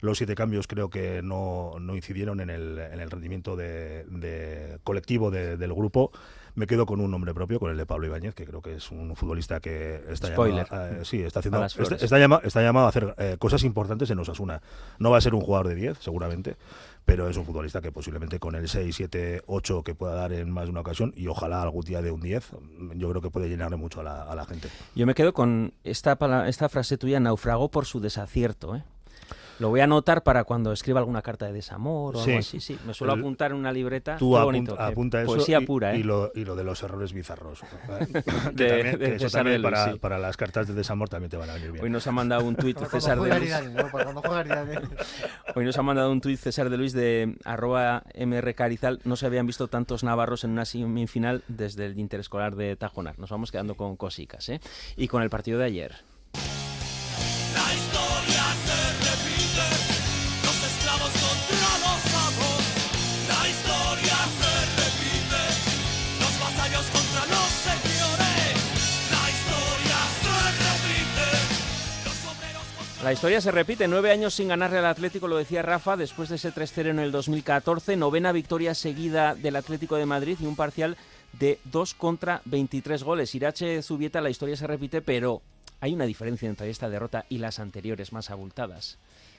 los 0.00 0.18
siete 0.18 0.34
cambios 0.34 0.66
creo 0.66 0.90
que 0.90 1.20
no, 1.22 1.74
no 1.80 1.94
incidieron 1.96 2.40
en 2.40 2.50
el, 2.50 2.78
en 2.78 3.00
el 3.00 3.10
rendimiento 3.10 3.56
de, 3.56 4.04
de 4.04 4.78
colectivo 4.84 5.30
de- 5.30 5.56
del 5.56 5.72
grupo. 5.74 6.10
Me 6.54 6.66
quedo 6.66 6.86
con 6.86 7.02
un 7.02 7.10
nombre 7.10 7.34
propio, 7.34 7.60
con 7.60 7.70
el 7.70 7.76
de 7.76 7.84
Pablo 7.84 8.06
Ibáñez, 8.06 8.34
que 8.34 8.46
creo 8.46 8.62
que 8.62 8.76
es 8.76 8.90
un 8.90 9.14
futbolista 9.14 9.60
que 9.60 10.02
está 10.08 10.28
Spoiler. 10.28 10.66
llamado, 10.70 11.02
eh, 11.02 11.04
sí, 11.04 11.20
está 11.22 11.40
haciendo, 11.40 11.62
está, 11.62 11.76
flores. 11.84 12.02
está 12.02 12.18
llama- 12.18 12.40
está 12.42 12.62
llamado 12.62 12.86
a 12.86 12.88
hacer 12.88 13.14
eh, 13.18 13.36
cosas 13.38 13.62
importantes 13.62 14.08
en 14.10 14.18
Osasuna. 14.18 14.62
No 14.98 15.10
va 15.10 15.18
a 15.18 15.20
ser 15.20 15.34
un 15.34 15.42
jugador 15.42 15.68
de 15.68 15.74
10, 15.74 15.98
seguramente, 15.98 16.56
pero 17.04 17.28
es 17.28 17.36
un 17.36 17.44
futbolista 17.44 17.82
que 17.82 17.92
posiblemente 17.92 18.38
con 18.38 18.54
el 18.54 18.68
6, 18.70 18.96
7, 18.96 19.42
8 19.44 19.82
que 19.82 19.94
pueda 19.94 20.14
dar 20.14 20.32
en 20.32 20.50
más 20.50 20.64
de 20.64 20.70
una 20.70 20.80
ocasión 20.80 21.12
y 21.14 21.26
ojalá 21.26 21.60
algún 21.60 21.84
día 21.84 22.00
de 22.00 22.10
un 22.10 22.22
10, 22.22 22.48
yo 22.94 23.10
creo 23.10 23.20
que 23.20 23.28
puede 23.30 23.50
llenarle 23.50 23.76
mucho 23.76 24.00
a 24.00 24.04
la, 24.04 24.22
a 24.22 24.34
la 24.34 24.46
gente. 24.46 24.68
Yo 24.94 25.04
me 25.06 25.12
quedo 25.14 25.34
con 25.34 25.74
esta, 25.84 26.16
esta 26.46 26.70
frase 26.70 26.96
tuya, 26.96 27.20
naufragó 27.20 27.70
por 27.70 27.84
su 27.84 28.00
desacierto. 28.00 28.74
¿eh? 28.76 28.82
Lo 29.58 29.70
voy 29.70 29.80
a 29.80 29.84
anotar 29.84 30.22
para 30.22 30.44
cuando 30.44 30.72
escriba 30.72 31.00
alguna 31.00 31.22
carta 31.22 31.46
de 31.46 31.52
desamor 31.52 32.16
o 32.16 32.22
Sí. 32.22 32.30
algo 32.30 32.40
así. 32.40 32.60
Sí, 32.60 32.78
me 32.86 32.92
suelo 32.94 33.14
El- 33.14 33.20
apuntar 33.20 33.50
en 33.52 33.56
una 33.56 33.72
libreta. 33.72 34.16
Tú 34.18 34.30
bonito, 34.30 34.78
apunta 34.80 35.22
eso 35.22 35.34
Poesía 35.34 35.60
y, 35.60 35.66
pura, 35.66 35.94
¿eh? 35.94 35.98
y 35.98 36.02
lo, 36.02 36.30
y 36.34 36.44
lo 36.44 36.54
de 36.56 36.64
los 36.64 36.82
errores 36.82 37.12
bizarros. 37.12 37.62
¿eh? 37.62 37.66
Que 38.12 38.64
De- 38.64 38.68
también- 38.68 38.98
de 38.98 39.00
que 39.10 39.14
eso 39.16 39.24
César 39.26 39.40
también 39.40 39.62
de 39.62 39.68
Luis, 39.68 39.78
para, 39.80 39.92
sí. 39.92 39.98
para 39.98 40.18
las 40.18 40.36
cartas 40.36 40.68
de 40.68 40.74
desamor 40.74 41.08
también 41.08 41.30
te 41.30 41.36
van 41.36 41.50
a 41.50 41.54
venir 41.54 41.72
bien. 41.72 41.84
Hoy 41.84 41.90
nos 41.90 42.06
ha 42.06 42.12
mandado 42.12 42.44
un 42.44 42.56
tuit 42.56 42.78
César 42.90 43.20
de 43.20 43.38
Luis. 43.38 43.52
Hoy 45.54 45.64
nos 45.64 45.78
ha 45.78 45.82
mandado 45.82 46.10
un 46.12 46.20
tuit 46.20 46.38
César 46.38 46.70
de 46.70 46.76
Luis 46.76 46.92
de 46.92 47.36
arroba 47.44 48.02
MR 48.14 48.54
Carizal. 48.54 49.00
No 49.04 49.16
se 49.16 49.26
habían 49.26 49.46
visto 49.46 49.68
tantos 49.68 50.04
navarros 50.04 50.44
en 50.44 50.50
una 50.50 50.64
semifinal 50.64 51.42
desde 51.48 51.86
el 51.86 51.98
interescolar 51.98 52.56
de 52.56 52.76
Tajonar. 52.76 53.18
Nos 53.18 53.30
vamos 53.30 53.50
quedando 53.52 53.74
con 53.74 53.96
cosicas, 53.96 54.48
¿eh? 54.48 54.60
Y 54.96 55.08
con 55.08 55.22
el 55.22 55.30
partido 55.30 55.58
de 55.58 55.64
ayer. 55.64 55.96
La 57.54 57.72
La 73.06 73.12
historia 73.12 73.40
se 73.40 73.52
repite, 73.52 73.86
nueve 73.86 74.10
años 74.10 74.34
sin 74.34 74.48
ganarle 74.48 74.78
al 74.78 74.86
Atlético, 74.86 75.28
lo 75.28 75.36
decía 75.36 75.62
Rafa, 75.62 75.96
después 75.96 76.28
de 76.28 76.34
ese 76.34 76.52
3-0 76.52 76.88
en 76.88 76.98
el 76.98 77.12
2014, 77.12 77.94
novena 77.94 78.32
victoria 78.32 78.74
seguida 78.74 79.36
del 79.36 79.54
Atlético 79.54 79.94
de 79.94 80.06
Madrid 80.06 80.36
y 80.40 80.46
un 80.46 80.56
parcial 80.56 80.96
de 81.38 81.60
2 81.66 81.94
contra 81.94 82.42
23 82.46 83.04
goles. 83.04 83.32
Irache 83.36 83.80
Zubieta, 83.80 84.20
la 84.20 84.30
historia 84.30 84.56
se 84.56 84.66
repite, 84.66 85.02
pero 85.02 85.40
hay 85.80 85.94
una 85.94 86.04
diferencia 86.04 86.48
entre 86.48 86.68
esta 86.68 86.90
derrota 86.90 87.26
y 87.28 87.38
las 87.38 87.60
anteriores 87.60 88.12
más 88.12 88.30
abultadas. 88.32 88.98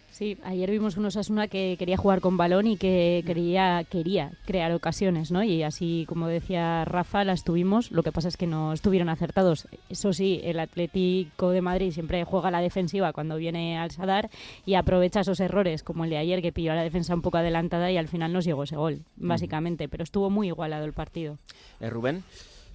Sí, 0.10 0.38
ayer 0.44 0.72
vimos 0.72 0.98
un 0.98 1.06
Osasuna 1.06 1.48
que 1.48 1.76
quería 1.78 1.98
jugar 1.98 2.22
con 2.22 2.38
balón 2.38 2.66
y 2.66 2.78
que 2.78 3.24
quería, 3.26 3.84
quería 3.84 4.32
crear 4.46 4.72
ocasiones, 4.72 5.32
¿no? 5.32 5.44
Y 5.44 5.62
así, 5.62 6.06
como 6.08 6.28
decía 6.28 6.86
Rafa, 6.86 7.24
las 7.24 7.44
tuvimos. 7.44 7.92
Lo 7.92 8.02
que 8.02 8.12
pasa 8.12 8.28
es 8.28 8.38
que 8.38 8.48
no 8.48 8.74
estuvieron 8.74 9.10
acertados. 9.10 9.68
Eso 9.90 10.14
sí, 10.14 10.42
el 10.44 10.60
Atlético 10.60 11.52
de 11.52 11.62
Madrid 11.62 11.92
siempre 11.92 12.24
juega 12.24 12.50
la 12.50 12.62
defensiva 12.62 13.14
cuando 13.14 13.38
viene 13.38 13.78
al 13.78 13.92
Sadar 13.92 14.32
y 14.66 14.74
aprovecha 14.74 15.20
esos 15.20 15.40
errores, 15.40 15.84
como 15.84 16.04
el 16.04 16.10
de 16.10 16.18
ayer, 16.18 16.42
que 16.42 16.52
pilló 16.52 16.72
a 16.72 16.76
la 16.76 16.84
defensa 16.84 17.14
un 17.14 17.22
poco 17.22 17.38
adelantada 17.38 17.92
y 17.92 17.98
al 17.98 18.08
final 18.08 18.34
nos 18.34 18.46
llegó 18.46 18.64
ese 18.64 18.76
gol, 18.76 19.02
básicamente. 19.18 19.88
Pero 19.88 20.04
estuvo 20.04 20.32
muy 20.32 20.48
igualado 20.48 20.86
el 20.86 20.94
partido. 20.94 21.38
Eh, 21.80 21.90
Rubén. 21.90 22.24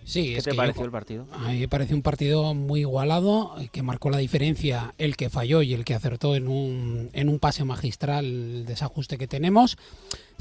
Sí, 0.05 0.25
¿Qué 0.33 0.39
es 0.39 0.45
te 0.45 0.51
que 0.51 0.57
pareció 0.57 0.83
yo- 0.83 0.87
el 0.87 0.91
partido? 0.91 1.27
A 1.33 1.49
mí 1.51 1.61
me 1.61 1.69
pareció 1.69 1.95
un 1.97 2.03
partido 2.03 2.55
muy 2.55 2.81
igualado, 2.81 3.55
que 3.71 3.83
marcó 3.83 4.11
la 4.11 4.19
diferencia 4.19 4.95
el 4.99 5.17
que 5.17 5.31
falló 5.31 5.63
y 5.63 5.75
el 5.75 5.85
que 5.85 5.95
acertó 5.95 6.35
en 6.35 6.49
un, 6.49 7.11
en 7.13 7.29
un 7.29 7.39
pase 7.39 7.65
magistral 7.65 8.25
el 8.25 8.65
desajuste 8.67 9.17
que 9.19 9.29
tenemos. 9.29 9.77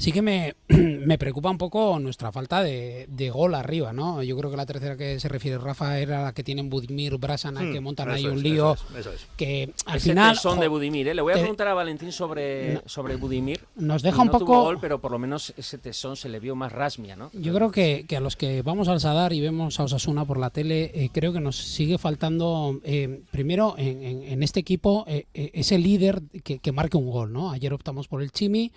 Sí 0.02 0.10
que 0.10 0.20
me, 0.20 0.56
me 0.68 1.16
preocupa 1.16 1.48
un 1.48 1.58
poco 1.58 1.96
nuestra 2.00 2.32
falta 2.32 2.60
de, 2.60 3.06
de 3.08 3.30
gol 3.30 3.54
arriba, 3.54 3.92
¿no? 3.92 4.20
Yo 4.24 4.36
creo 4.36 4.50
que 4.50 4.56
la 4.56 4.66
tercera 4.66 4.96
que 4.96 5.20
se 5.20 5.28
refiere 5.28 5.58
Rafa 5.58 6.00
era 6.00 6.24
la 6.24 6.32
que 6.32 6.42
tienen 6.42 6.68
Budimir, 6.68 7.18
Brasana, 7.18 7.60
Hmm, 7.62 7.72
que 7.72 7.80
montan 7.80 8.08
eso 8.08 8.16
ahí 8.16 8.24
es, 8.26 8.32
un 8.32 8.38
eso 8.38 8.42
lío 8.42 8.72
es, 8.74 8.80
eso 8.98 9.12
es. 9.12 9.26
que 9.36 9.72
al 9.86 9.98
Ese 9.98 10.08
final... 10.10 10.34
tesón 10.34 10.58
de 10.58 10.66
Budimir, 10.66 11.06
¿eh? 11.06 11.14
Le 11.14 11.22
voy 11.22 11.34
a 11.34 11.36
preguntar 11.36 11.68
a 11.68 11.74
Valentín 11.74 12.10
sobre, 12.10 12.74
No. 12.74 12.82
sobre 12.86 13.14
Budimir. 13.14 13.60
Nos 13.76 14.02
deja 14.02 14.22
un 14.22 14.26
no 14.26 14.32
poco- 14.32 14.62
gol, 14.64 14.78
pero 14.80 15.00
por 15.00 15.12
lo 15.12 15.20
menos 15.20 15.54
ese 15.56 15.78
tesón 15.78 16.16
se 16.16 16.28
le 16.28 16.40
vio 16.40 16.56
más 16.56 16.72
rasmia, 16.72 17.14
¿no? 17.14 17.30
Yo 17.32 17.54
creo 17.54 17.70
que, 17.70 18.04
que 18.08 18.16
a 18.16 18.20
los 18.20 18.34
que 18.34 18.62
vamos 18.62 18.88
al 18.88 18.98
Sadar 18.98 19.32
y 19.32 19.40
vemos 19.40 19.78
a 19.78 19.84
Osasuna 19.84 20.24
por 20.24 20.36
la 20.40 20.50
tele, 20.50 20.90
eh, 20.94 21.10
creo 21.12 21.32
que 21.32 21.38
nos 21.38 21.54
sigue 21.56 21.96
faltando, 21.98 22.80
eh, 22.82 23.20
primero, 23.30 23.76
en, 23.78 24.02
en- 24.02 24.22
en 24.24 24.42
este 24.42 24.58
equipo, 24.58 25.04
eh, 25.06 25.26
eh, 25.32 25.52
ese 25.54 25.78
líder 25.78 26.22
que, 26.42 26.58
que 26.58 26.72
marque 26.72 26.96
un 26.96 27.08
gol, 27.08 27.32
¿no? 27.32 27.52
Ayer 27.52 27.72
optamos 27.72 28.08
por 28.08 28.20
el 28.20 28.32
Chimi, 28.32 28.72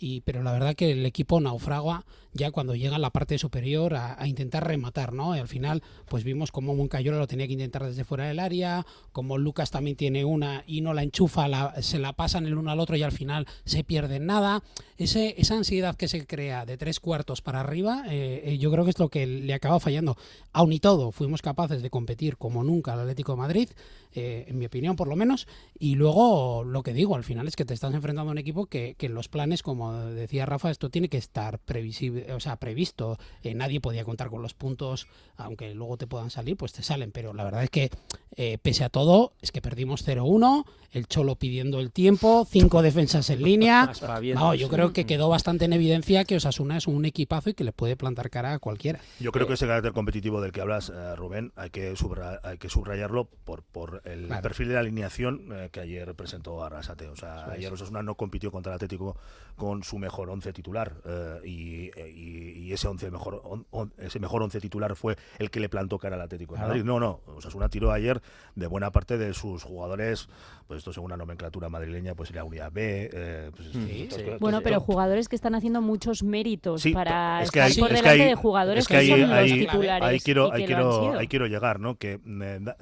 y, 0.00 0.22
pero 0.22 0.42
la 0.42 0.50
verdad 0.52 0.74
que 0.74 0.90
el 0.90 1.06
equipo 1.06 1.40
naufraga 1.40 2.04
ya 2.32 2.52
cuando 2.52 2.76
llega 2.76 2.94
a 2.96 3.00
la 3.00 3.10
parte 3.10 3.38
superior 3.38 3.94
a, 3.94 4.20
a 4.20 4.28
intentar 4.28 4.64
rematar, 4.66 5.12
¿no? 5.12 5.34
Y 5.36 5.40
al 5.40 5.48
final, 5.48 5.82
pues 6.08 6.22
vimos 6.22 6.52
como 6.52 6.76
Moncayola 6.76 7.18
lo 7.18 7.26
tenía 7.26 7.46
que 7.48 7.54
intentar 7.54 7.84
desde 7.84 8.04
fuera 8.04 8.26
del 8.26 8.38
área, 8.38 8.86
como 9.12 9.36
Lucas 9.36 9.72
también 9.72 9.96
tiene 9.96 10.24
una 10.24 10.62
y 10.66 10.80
no 10.80 10.94
la 10.94 11.02
enchufa, 11.02 11.48
la- 11.48 11.82
se 11.82 11.98
la 11.98 12.12
pasan 12.12 12.46
el 12.46 12.56
uno 12.56 12.70
al 12.70 12.78
otro 12.80 12.96
y 12.96 13.02
al 13.02 13.10
final 13.12 13.46
se 13.64 13.82
pierde 13.84 14.16
en 14.16 14.26
nada. 14.26 14.62
Ese, 14.96 15.34
esa 15.38 15.56
ansiedad 15.56 15.96
que 15.96 16.06
se 16.08 16.24
crea 16.26 16.64
de 16.66 16.76
tres 16.76 17.00
cuartos 17.00 17.42
para 17.42 17.60
arriba, 17.60 18.04
eh, 18.08 18.42
eh, 18.44 18.58
yo 18.58 18.70
creo 18.70 18.84
que 18.84 18.90
es 18.90 18.98
lo 18.98 19.08
que 19.08 19.26
le 19.26 19.52
acaba 19.54 19.80
fallando. 19.80 20.16
Aun 20.52 20.72
y 20.72 20.78
todo, 20.78 21.10
fuimos 21.10 21.42
capaces 21.42 21.82
de 21.82 21.90
competir 21.90 22.36
como 22.36 22.62
nunca 22.62 22.92
al 22.92 23.00
Atlético 23.00 23.32
de 23.32 23.38
Madrid, 23.38 23.68
eh, 24.12 24.44
en 24.48 24.58
mi 24.58 24.66
opinión 24.66 24.94
por 24.96 25.08
lo 25.08 25.16
menos, 25.16 25.46
y 25.78 25.94
luego 25.96 26.62
lo 26.64 26.82
que 26.82 26.92
digo, 26.92 27.16
al 27.16 27.24
final 27.24 27.48
es 27.48 27.56
que 27.56 27.64
te 27.64 27.74
estás 27.74 27.92
enfrentando 27.94 28.30
a 28.30 28.32
un 28.32 28.38
equipo 28.38 28.66
que, 28.66 28.94
que 28.98 29.06
en 29.06 29.14
los 29.14 29.28
planes, 29.28 29.62
como 29.62 29.89
decía 29.92 30.46
Rafa, 30.46 30.70
esto 30.70 30.90
tiene 30.90 31.08
que 31.08 31.18
estar 31.18 31.58
previsible, 31.58 32.32
o 32.32 32.40
sea, 32.40 32.56
previsto. 32.56 33.18
Eh, 33.42 33.54
nadie 33.54 33.80
podía 33.80 34.04
contar 34.04 34.28
con 34.30 34.42
los 34.42 34.54
puntos, 34.54 35.06
aunque 35.36 35.74
luego 35.74 35.96
te 35.96 36.06
puedan 36.06 36.30
salir, 36.30 36.56
pues 36.56 36.72
te 36.72 36.82
salen. 36.82 37.12
Pero 37.12 37.32
la 37.34 37.44
verdad 37.44 37.62
es 37.64 37.70
que, 37.70 37.90
eh, 38.36 38.58
pese 38.62 38.84
a 38.84 38.88
todo, 38.88 39.32
es 39.40 39.52
que 39.52 39.60
perdimos 39.60 40.02
0-1, 40.06 40.64
el 40.92 41.06
Cholo 41.06 41.36
pidiendo 41.36 41.80
el 41.80 41.92
tiempo, 41.92 42.46
cinco 42.50 42.82
defensas 42.82 43.30
en 43.30 43.42
línea. 43.42 43.90
No, 44.34 44.54
yo 44.54 44.68
creo 44.68 44.92
que 44.92 45.06
quedó 45.06 45.28
bastante 45.28 45.64
en 45.64 45.72
evidencia 45.72 46.24
que 46.24 46.36
Osasuna 46.36 46.76
es 46.76 46.86
un 46.86 47.04
equipazo 47.04 47.50
y 47.50 47.54
que 47.54 47.64
le 47.64 47.72
puede 47.72 47.96
plantar 47.96 48.30
cara 48.30 48.54
a 48.54 48.58
cualquiera. 48.58 49.00
Yo 49.20 49.32
creo 49.32 49.46
que 49.46 49.54
ese 49.54 49.66
carácter 49.66 49.92
competitivo 49.92 50.40
del 50.40 50.52
que 50.52 50.60
hablas, 50.60 50.90
eh, 50.94 51.16
Rubén, 51.16 51.52
hay 51.56 51.70
que, 51.70 51.92
subra- 51.96 52.40
hay 52.42 52.58
que 52.58 52.68
subrayarlo 52.68 53.28
por, 53.44 53.62
por 53.62 54.02
el 54.04 54.26
Claro. 54.26 54.42
perfil 54.42 54.68
de 54.68 54.78
alineación 54.78 55.48
eh, 55.52 55.68
que 55.72 55.80
ayer 55.80 56.14
presentó 56.14 56.62
Arrasate. 56.64 57.08
O 57.08 57.16
sea, 57.16 57.46
ayer 57.50 57.72
Osasuna 57.72 58.02
no 58.02 58.14
compitió 58.14 58.50
contra 58.52 58.72
el 58.72 58.76
Atlético 58.76 59.16
con 59.56 59.79
su 59.82 59.98
mejor 59.98 60.30
once 60.30 60.52
titular 60.52 60.94
eh, 61.04 61.40
y, 61.44 61.86
eh, 61.98 62.10
y- 62.14 62.58
y 62.68 62.72
ese 62.72 62.88
once 62.88 63.10
mejor 63.10 63.40
on- 63.44 63.66
on- 63.70 63.92
ese 63.98 64.18
mejor 64.20 64.42
once 64.42 64.60
titular 64.60 64.94
fue 64.96 65.16
el 65.38 65.50
que 65.50 65.60
le 65.60 65.68
plantó 65.68 65.98
cara 65.98 66.16
al 66.16 66.22
Atlético 66.22 66.54
de. 66.54 66.60
Madrid. 66.60 66.84
No, 66.84 67.00
no, 67.00 67.20
Osasuna 67.26 67.68
tiró 67.68 67.92
ayer 67.92 68.20
de 68.54 68.66
buena 68.66 68.90
parte 68.90 69.18
de 69.18 69.34
sus 69.34 69.62
jugadores, 69.64 70.28
pues 70.66 70.78
esto 70.78 70.92
según 70.92 71.10
la 71.10 71.16
nomenclatura 71.16 71.68
madrileña, 71.68 72.14
pues 72.14 72.28
sería 72.28 72.44
unidad 72.44 72.70
B. 72.72 73.10
eh, 73.12 73.50
pues, 73.54 74.38
Bueno, 74.40 74.60
pero 74.62 74.80
jugadores 74.80 75.28
que 75.28 75.36
están 75.36 75.54
haciendo 75.54 75.80
muchos 75.82 76.22
méritos 76.22 76.82
Sí, 76.82 76.92
para 76.92 77.42
es 77.42 77.50
que 77.50 77.58
estar 77.60 77.70
ahí- 77.70 77.80
por 77.80 77.92
es 77.92 78.02
que 78.02 78.08
delante 78.08 78.24
de 78.30 78.34
jugadores 78.34 78.82
es 78.84 78.88
que 78.88 78.94
que, 78.94 78.98
ahí- 79.00 79.08
son 79.10 79.20
los 79.20 79.30
ahí- 79.30 79.66
titulares. 79.66 80.08
ahí 80.08 80.20
quiero, 80.20 80.52
ahí 80.52 80.66
quiero, 80.66 80.92
sido. 81.00 81.18
ahí 81.18 81.26
quiero 81.28 81.46
llegar, 81.46 81.80
¿no? 81.80 81.96
Que 81.96 82.20
da- 82.24 82.76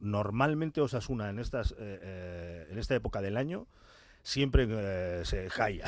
normalmente 0.00 0.80
Osasuna 0.80 1.30
en 1.30 1.38
estas, 1.38 1.72
eh, 1.72 1.76
eh, 2.02 2.66
en 2.70 2.78
esta 2.78 2.94
época 2.94 3.20
del 3.20 3.36
año 3.36 3.66
siempre 4.22 4.66
eh, 4.68 5.22
se 5.24 5.48
caía. 5.48 5.86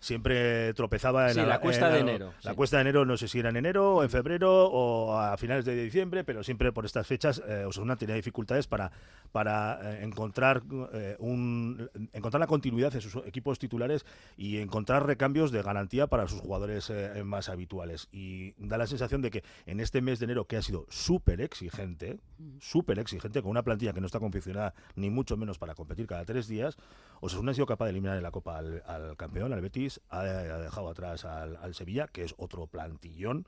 Siempre 0.00 0.72
tropezaba 0.74 1.28
en 1.28 1.34
Sí, 1.34 1.40
la 1.40 1.60
cuesta 1.60 1.88
de 1.90 2.00
enero, 2.00 2.32
La 2.42 2.50
sí. 2.52 2.56
cuesta 2.56 2.76
de 2.76 2.82
enero, 2.82 3.04
no 3.04 3.16
sé 3.16 3.28
si 3.28 3.38
era 3.40 3.50
en 3.50 3.56
enero 3.56 3.96
o 3.96 4.02
en 4.02 4.10
febrero 4.10 4.66
o 4.66 5.18
a 5.18 5.36
finales 5.36 5.64
de 5.64 5.74
diciembre, 5.82 6.24
pero 6.24 6.42
siempre 6.42 6.72
por 6.72 6.84
estas 6.84 7.06
fechas 7.06 7.42
eh, 7.46 7.64
Osasuna 7.66 7.96
tenía 7.96 8.14
dificultades 8.14 8.66
para, 8.66 8.92
para 9.32 9.80
eh, 9.94 10.04
encontrar 10.04 10.62
eh, 10.92 11.16
un 11.18 11.90
encontrar 12.12 12.40
la 12.40 12.46
continuidad 12.46 12.92
de 12.92 13.00
sus 13.00 13.16
equipos 13.26 13.58
titulares 13.58 14.04
y 14.36 14.58
encontrar 14.58 15.06
recambios 15.06 15.50
de 15.50 15.62
garantía 15.62 16.06
para 16.06 16.28
sus 16.28 16.40
jugadores 16.40 16.90
eh, 16.90 17.22
más 17.24 17.48
habituales. 17.48 18.08
Y 18.12 18.52
da 18.58 18.78
la 18.78 18.86
sensación 18.86 19.22
de 19.22 19.30
que 19.30 19.44
en 19.66 19.80
este 19.80 20.00
mes 20.00 20.18
de 20.18 20.24
enero, 20.26 20.46
que 20.46 20.56
ha 20.56 20.62
sido 20.62 20.86
súper 20.88 21.40
exigente, 21.40 22.18
súper 22.60 22.98
exigente, 22.98 23.42
con 23.42 23.50
una 23.50 23.62
plantilla 23.62 23.92
que 23.92 24.00
no 24.00 24.06
está 24.06 24.20
confeccionada 24.20 24.74
ni 24.96 25.10
mucho 25.10 25.36
menos 25.36 25.58
para 25.58 25.74
competir 25.74 26.06
cada 26.06 26.24
tres 26.24 26.48
días, 26.48 26.76
Osasuna 27.20 27.50
ha 27.50 27.54
sido 27.54 27.66
capaz 27.66 27.86
de 27.86 27.90
eliminar 27.92 28.16
en 28.16 28.22
la 28.22 28.30
Copa 28.30 28.58
al, 28.58 28.82
al 28.86 29.16
campeón, 29.16 29.52
al 29.52 29.60
Betis, 29.60 29.87
ha, 30.10 30.22
dejado 30.22 30.88
atrás 30.88 31.24
al, 31.24 31.56
al 31.56 31.74
Sevilla, 31.74 32.08
que 32.08 32.24
es 32.24 32.34
otro 32.38 32.66
plantillón. 32.66 33.46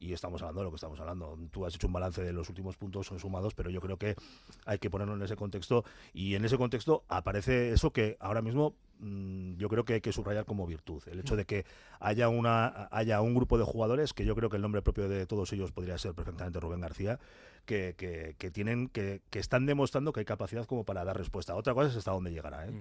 Y 0.00 0.14
estamos 0.14 0.40
hablando 0.40 0.62
de 0.62 0.64
lo 0.64 0.70
que 0.70 0.76
estamos 0.76 0.98
hablando. 0.98 1.38
Tú 1.50 1.66
has 1.66 1.74
hecho 1.74 1.86
un 1.86 1.92
balance 1.92 2.22
de 2.22 2.32
los 2.32 2.48
últimos 2.48 2.78
puntos 2.78 3.08
sumados, 3.08 3.52
pero 3.54 3.68
yo 3.68 3.82
creo 3.82 3.98
que 3.98 4.16
hay 4.64 4.78
que 4.78 4.88
ponerlo 4.88 5.14
en 5.14 5.20
ese 5.20 5.36
contexto. 5.36 5.84
Y 6.14 6.36
en 6.36 6.44
ese 6.46 6.56
contexto 6.56 7.04
aparece 7.08 7.72
eso 7.72 7.92
que 7.92 8.16
ahora 8.18 8.40
mismo 8.40 8.74
mm, 9.00 9.56
yo 9.58 9.68
creo 9.68 9.84
que 9.84 9.94
hay 9.94 10.00
que 10.00 10.12
subrayar 10.12 10.46
como 10.46 10.66
virtud. 10.66 11.02
El 11.06 11.20
hecho 11.20 11.36
de 11.36 11.44
que 11.44 11.66
haya, 12.00 12.30
una, 12.30 12.88
haya 12.90 13.20
un 13.20 13.34
grupo 13.34 13.58
de 13.58 13.64
jugadores, 13.64 14.14
que 14.14 14.24
yo 14.24 14.34
creo 14.34 14.48
que 14.48 14.56
el 14.56 14.62
nombre 14.62 14.80
propio 14.80 15.06
de 15.06 15.26
todos 15.26 15.52
ellos 15.52 15.70
podría 15.70 15.98
ser 15.98 16.14
perfectamente 16.14 16.58
Rubén 16.60 16.80
García, 16.80 17.20
que, 17.64 18.50
tienen, 18.52 18.88
que, 18.88 19.22
están 19.32 19.66
demostrando 19.66 20.12
que 20.12 20.20
hay 20.20 20.26
capacidad 20.26 20.66
como 20.66 20.84
para 20.84 21.04
dar 21.04 21.16
respuesta. 21.16 21.54
Otra 21.54 21.74
cosa 21.74 21.88
es 21.88 21.96
hasta 21.96 22.10
dónde 22.10 22.30
llegará. 22.30 22.66
¿eh? 22.66 22.72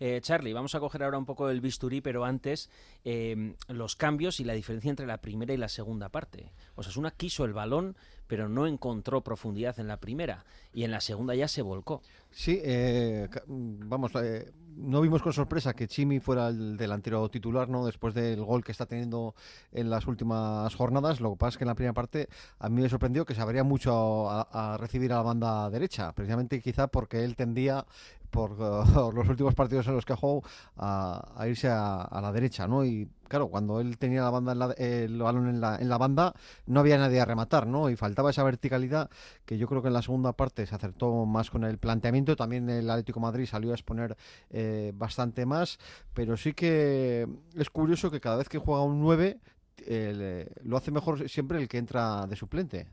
Eh, 0.00 0.20
Charlie, 0.22 0.52
vamos 0.52 0.74
a 0.74 0.80
coger 0.80 1.02
ahora 1.02 1.18
un 1.18 1.26
poco 1.26 1.48
el 1.50 1.60
bisturí, 1.60 2.00
pero 2.00 2.24
antes 2.24 2.70
eh, 3.04 3.54
los 3.68 3.96
cambios 3.96 4.40
y 4.40 4.44
la 4.44 4.54
diferencia 4.54 4.90
entre 4.90 5.06
la 5.06 5.18
primera 5.20 5.52
y 5.54 5.56
la 5.56 5.68
segunda 5.68 6.08
parte. 6.08 6.52
Osasuna 6.74 7.10
quiso 7.10 7.44
el 7.44 7.52
balón, 7.52 7.96
pero 8.32 8.48
no 8.48 8.66
encontró 8.66 9.20
profundidad 9.20 9.78
en 9.78 9.88
la 9.88 9.98
primera 9.98 10.46
y 10.72 10.84
en 10.84 10.90
la 10.90 11.02
segunda 11.02 11.34
ya 11.34 11.48
se 11.48 11.60
volcó. 11.60 12.00
Sí, 12.30 12.58
eh, 12.64 13.28
vamos, 13.46 14.10
eh, 14.14 14.50
no 14.74 15.02
vimos 15.02 15.20
con 15.20 15.34
sorpresa 15.34 15.74
que 15.74 15.86
Chimi 15.86 16.18
fuera 16.18 16.48
el 16.48 16.78
delantero 16.78 17.28
titular, 17.28 17.68
¿no? 17.68 17.84
Después 17.84 18.14
del 18.14 18.42
gol 18.42 18.64
que 18.64 18.72
está 18.72 18.86
teniendo 18.86 19.34
en 19.70 19.90
las 19.90 20.06
últimas 20.06 20.74
jornadas. 20.74 21.20
Lo 21.20 21.32
que 21.32 21.36
pasa 21.36 21.50
es 21.50 21.58
que 21.58 21.64
en 21.64 21.68
la 21.68 21.74
primera 21.74 21.92
parte 21.92 22.30
a 22.58 22.70
mí 22.70 22.80
me 22.80 22.88
sorprendió 22.88 23.26
que 23.26 23.34
se 23.34 23.42
abría 23.42 23.64
mucho 23.64 24.30
a, 24.30 24.48
a 24.50 24.78
recibir 24.78 25.12
a 25.12 25.16
la 25.16 25.22
banda 25.24 25.68
derecha, 25.68 26.12
precisamente 26.12 26.62
quizá 26.62 26.86
porque 26.86 27.24
él 27.24 27.36
tendía 27.36 27.84
por 28.32 28.58
los 29.14 29.28
últimos 29.28 29.54
partidos 29.54 29.86
en 29.86 29.94
los 29.94 30.04
que 30.04 30.14
ha 30.14 30.16
jugado 30.16 30.42
a, 30.78 31.46
irse 31.46 31.68
a, 31.68 32.18
la 32.20 32.32
derecha, 32.32 32.66
¿no? 32.66 32.84
Y 32.84 33.08
claro, 33.28 33.48
cuando 33.48 33.80
él 33.80 33.98
tenía 33.98 34.22
la 34.22 34.30
banda 34.30 34.74
el 34.76 35.18
balón 35.18 35.48
en 35.48 35.60
la, 35.60 35.76
en 35.76 35.88
la 35.88 35.98
banda, 35.98 36.34
no 36.66 36.80
había 36.80 36.98
nadie 36.98 37.20
a 37.20 37.24
rematar, 37.24 37.66
¿no? 37.66 37.90
Y 37.90 37.96
faltaba 37.96 38.30
esa 38.30 38.42
verticalidad 38.42 39.10
que 39.44 39.58
yo 39.58 39.68
creo 39.68 39.82
que 39.82 39.88
en 39.88 39.94
la 39.94 40.02
segunda 40.02 40.32
parte 40.32 40.66
se 40.66 40.74
acertó 40.74 41.24
más 41.26 41.50
con 41.50 41.62
el 41.64 41.78
planteamiento. 41.78 42.34
También 42.34 42.68
el 42.70 42.90
Atlético 42.90 43.20
Madrid 43.20 43.46
salió 43.46 43.70
a 43.70 43.74
exponer 43.74 44.16
eh, 44.50 44.92
bastante 44.94 45.46
más, 45.46 45.78
pero 46.14 46.36
sí 46.36 46.54
que 46.54 47.28
es 47.56 47.70
curioso 47.70 48.10
que 48.10 48.20
cada 48.20 48.36
vez 48.36 48.48
que 48.48 48.58
juega 48.58 48.82
un 48.82 49.00
9 49.00 49.38
el, 49.86 50.18
eh, 50.22 50.48
lo 50.62 50.76
hace 50.76 50.90
mejor 50.90 51.28
siempre 51.28 51.58
el 51.58 51.68
que 51.68 51.78
entra 51.78 52.26
de 52.26 52.36
suplente. 52.36 52.86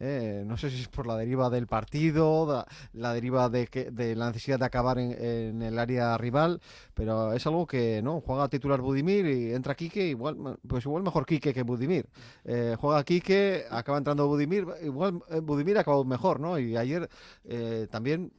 Eh, 0.00 0.42
no 0.46 0.56
sé 0.56 0.70
si 0.70 0.80
es 0.82 0.88
por 0.88 1.06
la 1.06 1.16
deriva 1.16 1.48
del 1.50 1.66
partido, 1.66 2.46
da- 2.46 2.66
la 2.92 3.12
deriva 3.14 3.48
de, 3.48 3.66
que, 3.66 3.90
de 3.90 4.14
la 4.16 4.26
necesidad 4.28 4.58
de 4.58 4.64
acabar 4.66 4.98
en, 4.98 5.12
en 5.12 5.62
el 5.62 5.78
área 5.78 6.16
rival, 6.18 6.60
pero 6.94 7.32
es 7.32 7.46
algo 7.46 7.66
que 7.66 8.00
no 8.02 8.20
juega 8.20 8.48
titular 8.48 8.80
Budimir 8.80 9.26
y 9.26 9.52
entra 9.54 9.74
Quique, 9.74 10.06
igual, 10.06 10.58
pues 10.66 10.84
igual 10.84 11.02
mejor 11.02 11.26
Quique 11.26 11.54
que 11.54 11.62
Budimir. 11.62 12.06
Eh, 12.44 12.76
juega 12.78 13.02
Quique, 13.04 13.64
acaba 13.70 13.98
entrando 13.98 14.26
Budimir, 14.28 14.66
igual 14.82 15.20
Budimir 15.42 15.78
acabó 15.78 16.04
mejor, 16.04 16.40
¿no? 16.40 16.58
Y 16.58 16.76
ayer 16.76 17.08
eh, 17.44 17.86
también 17.90 18.32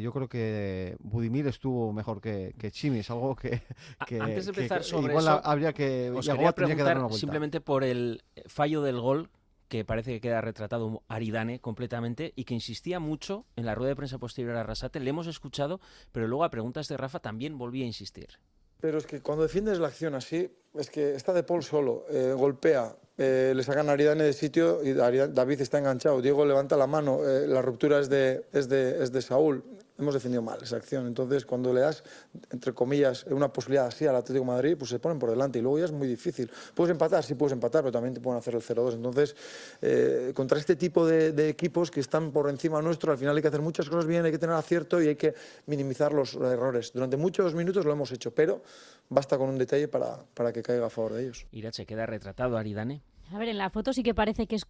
yo 0.00 0.12
creo 0.12 0.28
que 0.28 0.96
Budimir 1.00 1.48
estuvo 1.48 1.92
mejor 1.92 2.20
que, 2.20 2.54
que 2.56 2.70
Chimi, 2.70 3.00
es 3.00 3.10
algo 3.10 3.34
que, 3.34 3.62
que- 4.06 4.20
Antes 4.20 4.46
de 4.46 4.50
empezar 4.50 4.78
que 4.78 4.84
sobre 4.84 5.12
igual 5.12 5.24
eso, 5.24 5.40
habría 5.44 5.72
que 5.72 6.10
os 6.18 6.28
quería 6.68 6.76
que 6.76 6.82
dar 6.84 6.98
una 6.98 7.06
vuelta. 7.08 7.18
Simplemente 7.36 7.60
por 7.60 7.84
el 7.84 8.22
fallo 8.46 8.80
del 8.80 8.98
gol 8.98 9.28
que 9.68 9.84
parece 9.84 10.12
que 10.12 10.20
queda 10.22 10.40
retratado 10.40 11.02
Aridane 11.06 11.60
completamente 11.60 12.32
y 12.34 12.44
que 12.44 12.54
insistía 12.54 12.98
mucho 12.98 13.44
en 13.56 13.66
la 13.66 13.74
rueda 13.74 13.90
de 13.90 13.96
prensa 13.96 14.16
posterior 14.16 14.56
a 14.56 14.62
Rasate. 14.62 15.00
Le 15.00 15.10
hemos 15.10 15.26
escuchado, 15.26 15.78
pero 16.12 16.28
luego 16.28 16.44
a 16.44 16.50
preguntas 16.50 16.88
de 16.88 16.96
Rafa 16.96 17.18
también 17.18 17.58
volvía 17.58 17.84
a 17.84 17.88
insistir. 17.88 18.38
Pero 18.80 18.96
es 18.96 19.04
que 19.04 19.20
cuando 19.20 19.42
defiendes 19.42 19.78
la 19.78 19.88
acción 19.88 20.14
así, 20.14 20.50
es 20.74 20.88
que 20.88 21.14
está 21.14 21.34
de 21.34 21.42
Paul 21.42 21.62
solo, 21.62 22.06
eh, 22.08 22.32
golpea, 22.34 22.96
eh, 23.18 23.52
le 23.54 23.62
sacan 23.62 23.90
a 23.90 23.92
Aridane 23.92 24.24
de 24.24 24.32
sitio 24.32 24.82
y 24.82 24.94
David 24.94 25.60
está 25.60 25.78
enganchado. 25.78 26.22
Diego 26.22 26.46
levanta 26.46 26.78
la 26.78 26.86
mano, 26.86 27.22
eh, 27.22 27.46
la 27.46 27.60
ruptura 27.60 27.98
es 27.98 28.08
de, 28.08 28.46
es, 28.54 28.70
de, 28.70 29.02
es 29.02 29.12
de 29.12 29.20
Saúl. 29.20 29.62
Hemos 29.98 30.14
defendido 30.14 30.42
mal 30.42 30.58
esa 30.62 30.76
acción. 30.76 31.06
Entonces, 31.06 31.46
cuando 31.46 31.72
le 31.72 31.80
das, 31.80 32.04
entre 32.50 32.72
comillas, 32.74 33.24
una 33.24 33.52
posibilidad 33.52 33.86
así 33.86 34.06
al 34.06 34.16
Atlético 34.16 34.44
de 34.44 34.52
Madrid, 34.52 34.76
pues 34.78 34.90
se 34.90 34.98
ponen 34.98 35.18
por 35.18 35.30
delante 35.30 35.58
y 35.58 35.62
luego 35.62 35.78
ya 35.78 35.86
es 35.86 35.92
muy 35.92 36.06
difícil. 36.06 36.50
Puedes 36.74 36.92
empatar, 36.92 37.24
sí 37.24 37.34
puedes 37.34 37.52
empatar, 37.52 37.82
pero 37.82 37.92
también 37.92 38.14
te 38.14 38.20
pueden 38.20 38.38
hacer 38.38 38.54
el 38.54 38.62
0-2. 38.62 38.94
Entonces, 38.94 39.34
eh, 39.80 40.32
contra 40.34 40.58
este 40.58 40.76
tipo 40.76 41.06
de, 41.06 41.32
de 41.32 41.48
equipos 41.48 41.90
que 41.90 42.00
están 42.00 42.30
por 42.30 42.50
encima 42.50 42.82
nuestro, 42.82 43.12
al 43.12 43.18
final 43.18 43.34
hay 43.36 43.42
que 43.42 43.48
hacer 43.48 43.62
muchas 43.62 43.88
cosas 43.88 44.06
bien, 44.06 44.24
hay 44.24 44.32
que 44.32 44.38
tener 44.38 44.54
acierto 44.54 45.02
y 45.02 45.08
hay 45.08 45.16
que 45.16 45.34
minimizar 45.66 46.12
los 46.12 46.34
errores. 46.34 46.92
Durante 46.92 47.16
muchos 47.16 47.54
minutos 47.54 47.84
lo 47.84 47.92
hemos 47.92 48.12
hecho, 48.12 48.34
pero 48.34 48.62
basta 49.08 49.38
con 49.38 49.48
un 49.48 49.58
detalle 49.58 49.88
para, 49.88 50.18
para 50.34 50.52
que 50.52 50.62
caiga 50.62 50.86
a 50.86 50.90
favor 50.90 51.14
de 51.14 51.22
ellos. 51.22 51.46
Irache, 51.52 51.86
queda 51.86 52.06
retratado 52.06 52.56
Aridane. 52.56 53.02
A 53.32 53.38
ver, 53.38 53.48
en 53.48 53.58
la 53.58 53.70
foto 53.70 53.92
sí 53.92 54.02
que 54.02 54.14
parece 54.14 54.46
que 54.46 54.54
es 54.54 54.66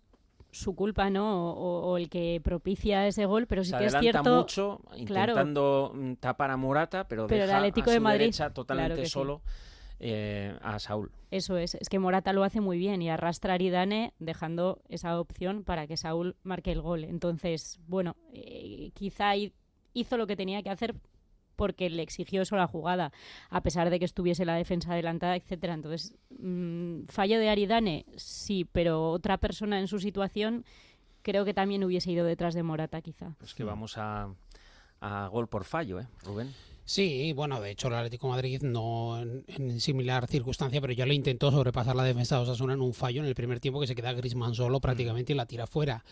su 0.56 0.74
culpa, 0.74 1.10
¿no? 1.10 1.52
O, 1.52 1.92
o 1.92 1.96
el 1.96 2.08
que 2.08 2.40
propicia 2.42 3.06
ese 3.06 3.26
gol, 3.26 3.46
pero 3.46 3.62
sí 3.64 3.70
Se 3.70 3.78
que 3.78 3.84
es 3.86 3.96
cierto. 3.98 4.36
mucho 4.36 4.80
intentando 4.96 5.92
mm, 5.94 6.12
tapar 6.14 6.50
a 6.50 6.56
Morata, 6.56 7.06
pero, 7.08 7.26
Pero 7.26 7.42
el 7.42 7.48
deja 7.48 7.58
Atlético 7.58 7.90
a 7.90 7.92
de 7.92 8.00
Madrid, 8.00 8.20
derecha 8.20 8.44
claro 8.44 8.54
totalmente 8.54 9.04
sí. 9.04 9.10
solo 9.10 9.42
eh, 10.00 10.56
a 10.62 10.78
Saúl. 10.78 11.10
Eso 11.30 11.56
es, 11.56 11.74
es 11.74 11.88
que 11.88 11.98
Morata 11.98 12.32
lo 12.32 12.44
hace 12.44 12.60
muy 12.60 12.78
bien 12.78 13.02
y 13.02 13.10
arrastra 13.10 13.52
a 13.52 13.54
Aridane 13.56 14.12
dejando 14.18 14.80
esa 14.88 15.18
opción 15.18 15.64
para 15.64 15.86
que 15.86 15.96
Saúl 15.96 16.36
marque 16.42 16.72
el 16.72 16.80
gol. 16.82 17.04
Entonces, 17.04 17.80
bueno, 17.86 18.16
eh, 18.32 18.90
quizá 18.94 19.34
hi- 19.36 19.52
hizo 19.92 20.16
lo 20.16 20.26
que 20.26 20.36
tenía 20.36 20.62
que 20.62 20.70
hacer 20.70 20.94
porque 21.56 21.90
le 21.90 22.02
exigió 22.02 22.42
eso 22.42 22.56
la 22.56 22.66
jugada, 22.66 23.12
a 23.50 23.62
pesar 23.62 23.90
de 23.90 23.98
que 23.98 24.04
estuviese 24.04 24.44
la 24.44 24.54
defensa 24.54 24.92
adelantada, 24.92 25.36
etcétera. 25.36 25.74
Entonces, 25.74 26.14
mm, 26.38 27.04
fallo 27.06 27.38
de 27.38 27.48
Aridane, 27.48 28.06
sí, 28.16 28.64
pero 28.70 29.10
otra 29.10 29.38
persona 29.38 29.80
en 29.80 29.88
su 29.88 29.98
situación 29.98 30.64
creo 31.22 31.44
que 31.44 31.54
también 31.54 31.82
hubiese 31.82 32.12
ido 32.12 32.24
detrás 32.24 32.54
de 32.54 32.62
Morata, 32.62 33.00
quizá. 33.02 33.34
Es 33.42 33.54
que 33.54 33.64
vamos 33.64 33.98
a, 33.98 34.28
a 35.00 35.26
gol 35.28 35.48
por 35.48 35.64
fallo, 35.64 35.98
¿eh, 35.98 36.06
Rubén? 36.22 36.54
Sí, 36.88 37.32
bueno, 37.32 37.60
de 37.60 37.72
hecho 37.72 37.88
el 37.88 37.94
Atlético 37.94 38.28
Madrid 38.28 38.62
no 38.62 39.20
en, 39.20 39.80
similar 39.80 40.28
circunstancia, 40.28 40.80
pero 40.80 40.92
ya 40.92 41.04
le 41.04 41.14
intentó 41.14 41.50
sobrepasar 41.50 41.96
la 41.96 42.04
defensa 42.04 42.36
de 42.36 42.42
Osasuna 42.42 42.74
en 42.74 42.80
un 42.80 42.94
fallo 42.94 43.20
en 43.20 43.26
el 43.26 43.34
primer 43.34 43.58
tiempo 43.58 43.80
que 43.80 43.88
se 43.88 43.96
queda 43.96 44.12
Griezmann 44.12 44.54
solo 44.54 44.80
prácticamente 44.80 45.32
y 45.32 45.36
la 45.36 45.46
tira 45.46 45.66
fuera. 45.66 46.04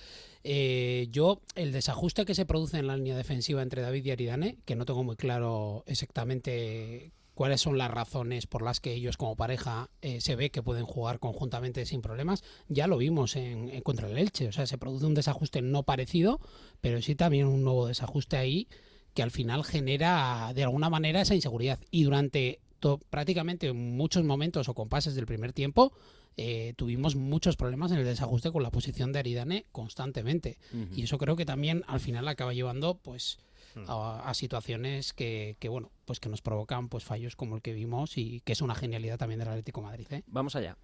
Eh, 0.43 1.07
yo, 1.13 1.43
el 1.55 1.71
desajuste 1.71 2.25
que 2.25 2.35
se 2.35 2.45
produce 2.45 2.79
en 2.79 2.89
la 2.89 2.97
línea 2.97 3.17
defensiva 3.17 3.63
entre 3.63 3.83
David 3.83 4.05
y 4.05 4.11
Aridane, 4.11 4.59
que 4.65 4.75
no 4.75 4.85
tengo 4.85 5.05
muy 5.05 5.15
claro 5.15 5.85
exactamente 5.87 7.13
cuáles 7.35 7.61
son 7.61 7.79
las 7.79 7.93
razones 7.93 8.49
por 8.49 8.63
las 8.63 8.81
que 8.81 8.95
ellos 8.95 9.17
como 9.17 9.37
pareja 9.37 9.91
eh, 10.03 10.21
se 10.21 10.35
ve 10.35 10.51
que 10.51 10.63
pueden 10.63 10.87
jugar 10.87 11.21
conjuntamente 11.21 11.87
sin 11.87 12.03
problemas, 12.03 12.43
ya 12.67 12.89
lo 12.89 12.97
vimos 12.97 13.37
en, 13.37 13.69
en 13.69 13.81
contra 13.83 14.11
el 14.11 14.19
Elche, 14.19 14.49
o 14.49 14.53
sea, 14.53 14.67
se 14.67 14.79
produce 14.79 15.07
un 15.07 15.15
desajuste 15.15 15.63
no 15.63 15.85
parecido, 15.85 16.41
pero 16.81 17.01
sí 17.01 17.15
también 17.15 17.47
un 17.47 17.63
nuevo 17.63 17.87
desajuste 17.87 18.37
ahí 18.37 18.67
que 19.15 19.23
al 19.23 19.31
final 19.31 19.65
genera 19.65 20.53
de 20.55 20.65
alguna 20.65 20.91
manera 20.91 21.21
esa 21.21 21.35
inseguridad. 21.35 21.79
Y 21.91 22.05
durante 22.05 22.61
prácticamente 23.09 23.73
muchos 23.73 24.25
momentos 24.25 24.69
o 24.69 24.75
compases 24.75 25.15
del 25.15 25.27
primer 25.27 25.53
tiempo 25.53 25.93
eh, 26.37 26.75
tuvimos 26.77 27.17
muchos 27.17 27.57
problemas 27.57 27.93
en 27.93 27.99
el 27.99 28.05
desajuste 28.05 28.51
con 28.51 28.63
la 28.63 28.71
posición 28.71 29.13
de 29.13 29.21
Aridane 29.21 29.67
constantemente. 29.73 30.59
Y 30.95 31.05
eso 31.05 31.17
creo 31.17 31.37
que 31.37 31.47
también 31.47 31.85
al 31.87 32.01
final 32.01 32.27
acaba 32.29 32.53
llevando 32.53 32.99
pues 32.99 33.39
a, 33.87 34.29
a 34.29 34.35
situaciones 34.35 35.13
que, 35.13 35.57
que, 35.59 35.69
bueno 35.69 35.91
pues 36.05 36.21
que 36.21 36.29
nos 36.29 36.43
provocan 36.43 36.89
pues 36.89 37.05
fallos 37.05 37.37
como 37.37 37.57
el 37.57 37.63
que 37.63 37.73
vimos 37.73 38.19
y 38.19 38.41
que 38.41 38.53
es 38.53 38.61
una 38.61 38.75
genialidad 38.75 39.19
también 39.19 39.39
del 39.39 39.49
Atlético 39.49 39.81
de 39.81 39.87
Madrid. 39.87 40.07
¿eh? 40.11 40.23
Vamos 40.27 40.57
allá. 40.57 40.77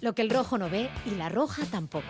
Lo 0.00 0.14
que 0.14 0.22
el 0.22 0.30
rojo 0.30 0.56
no 0.58 0.70
ve 0.70 0.88
y 1.06 1.10
la 1.16 1.28
roja 1.28 1.62
tampoco. 1.70 2.06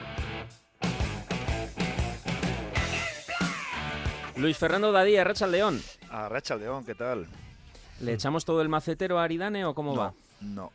Luis 4.36 4.56
Fernando 4.56 4.92
Dadía, 4.92 5.24
Racha 5.24 5.46
León. 5.46 5.82
A 6.10 6.28
Racha 6.28 6.56
León, 6.56 6.84
¿qué 6.84 6.94
tal? 6.94 7.26
¿Le 8.00 8.14
echamos 8.14 8.44
todo 8.44 8.62
el 8.62 8.68
macetero 8.68 9.18
a 9.18 9.24
Aridane 9.24 9.64
o 9.64 9.74
cómo 9.74 9.94
no, 9.94 10.00
va? 10.00 10.14
No. 10.40 10.72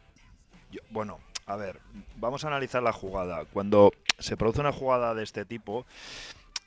Yo- 0.71 0.81
bueno, 0.91 1.19
a 1.47 1.55
ver, 1.55 1.79
vamos 2.17 2.43
a 2.45 2.49
analizar 2.49 2.83
la 2.83 2.93
jugada. 2.93 3.45
Cuando 3.45 3.91
se 4.19 4.37
produce 4.37 4.59
una 4.59 4.71
jugada 4.71 5.15
de 5.15 5.23
este 5.23 5.45
tipo, 5.45 5.85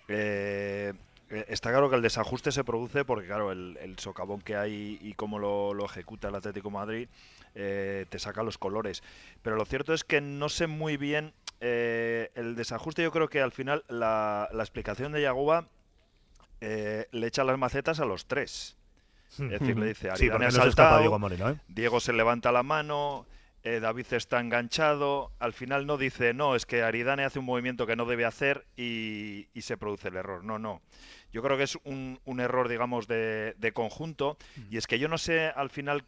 eh, 0.09 0.93
eh, 1.31 1.45
está 1.49 1.71
claro 1.71 1.89
que 1.89 1.97
el 1.97 2.03
desajuste 2.03 2.51
se 2.51 2.65
produce 2.65 3.05
porque, 3.05 3.27
claro, 3.29 3.53
el, 3.53 3.79
el 3.81 3.97
socavón 4.01 4.41
que 4.41 4.57
hay 4.57 4.99
y 5.01 5.13
cómo 5.13 5.39
lo, 5.39 5.75
lo 5.75 5.85
ejecuta 5.85 6.29
el 6.29 6.35
Atlético 6.35 6.69
de 6.69 6.75
Madrid 6.75 7.09
eh, 7.61 8.07
te 8.09 8.19
saca 8.19 8.43
los 8.43 8.57
colores. 8.57 9.03
Pero 9.43 9.57
lo 9.57 9.65
cierto 9.65 9.93
es 9.93 10.05
que 10.05 10.21
no 10.21 10.49
sé 10.49 10.69
muy 10.69 10.97
bien 10.97 11.35
eh, 11.61 12.31
el 12.37 12.55
desajuste. 12.55 13.03
Yo 13.03 13.11
creo 13.11 13.29
que 13.29 13.41
al 13.43 13.53
final 13.53 13.85
la, 13.89 14.49
la 14.53 14.63
explicación 14.63 15.11
de 15.13 15.23
Yagoba 15.23 15.67
eh, 16.61 17.07
le 17.11 17.27
echa 17.27 17.45
las 17.45 17.59
macetas 17.59 18.01
a 18.01 18.05
los 18.05 18.27
tres. 18.27 18.77
Es 19.31 19.51
decir, 19.51 19.79
le 19.79 19.87
dice, 19.89 20.09
Sí, 20.17 20.29
no 20.29 20.51
saltado, 20.51 21.01
Diego 21.01 21.19
Moreno, 21.19 21.51
¿eh? 21.51 21.57
Diego 21.69 22.01
se 22.01 22.15
levanta 22.15 22.51
la 22.51 22.63
mano, 22.63 23.27
eh, 23.63 23.79
David 23.79 24.07
está 24.13 24.41
enganchado, 24.41 25.33
al 25.39 25.53
final 25.53 25.85
no 25.85 25.99
dice, 25.99 26.33
no, 26.33 26.55
es 26.55 26.65
que 26.65 26.83
Aridane 26.83 27.25
hace 27.25 27.39
un 27.39 27.45
movimiento 27.45 27.87
que 27.87 27.95
no 27.95 28.07
debe 28.07 28.25
hacer 28.25 28.65
y, 28.75 29.49
y 29.53 29.63
se 29.63 29.77
produce 29.77 30.09
el 30.09 30.17
error. 30.17 30.45
No, 30.45 30.59
no. 30.59 30.81
Yo 31.31 31.43
creo 31.43 31.59
que 31.59 31.65
es 31.65 31.77
un, 31.85 32.19
un 32.25 32.41
error, 32.41 32.69
digamos, 32.69 33.07
de, 33.07 33.55
de 33.59 33.73
conjunto 33.73 34.39
y 34.71 34.79
es 34.79 34.87
que 34.87 34.99
yo 34.99 35.09
no 35.09 35.19
sé 35.19 35.49
al 35.49 35.69
final 35.69 36.05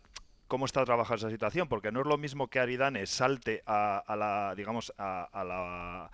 cómo 0.51 0.67
está 0.67 0.85
trabajando 0.85 1.29
esa 1.29 1.31
situación, 1.31 1.69
porque 1.69 1.93
no 1.93 2.01
es 2.01 2.07
lo 2.07 2.19
mismo 2.19 2.49
que 2.49 2.59
Aridane 2.59 3.07
salte 3.07 3.63
a, 3.67 3.99
a 3.99 4.17
la, 4.17 4.55
digamos, 4.57 4.93
a, 4.99 5.29
a 5.33 5.45
la, 5.45 6.11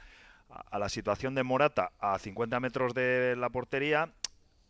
a 0.49 0.79
la 0.79 0.88
situación 0.90 1.35
de 1.35 1.42
Morata 1.42 1.92
a 1.99 2.18
50 2.18 2.61
metros 2.61 2.92
de 2.92 3.35
la 3.35 3.49
portería 3.49 4.12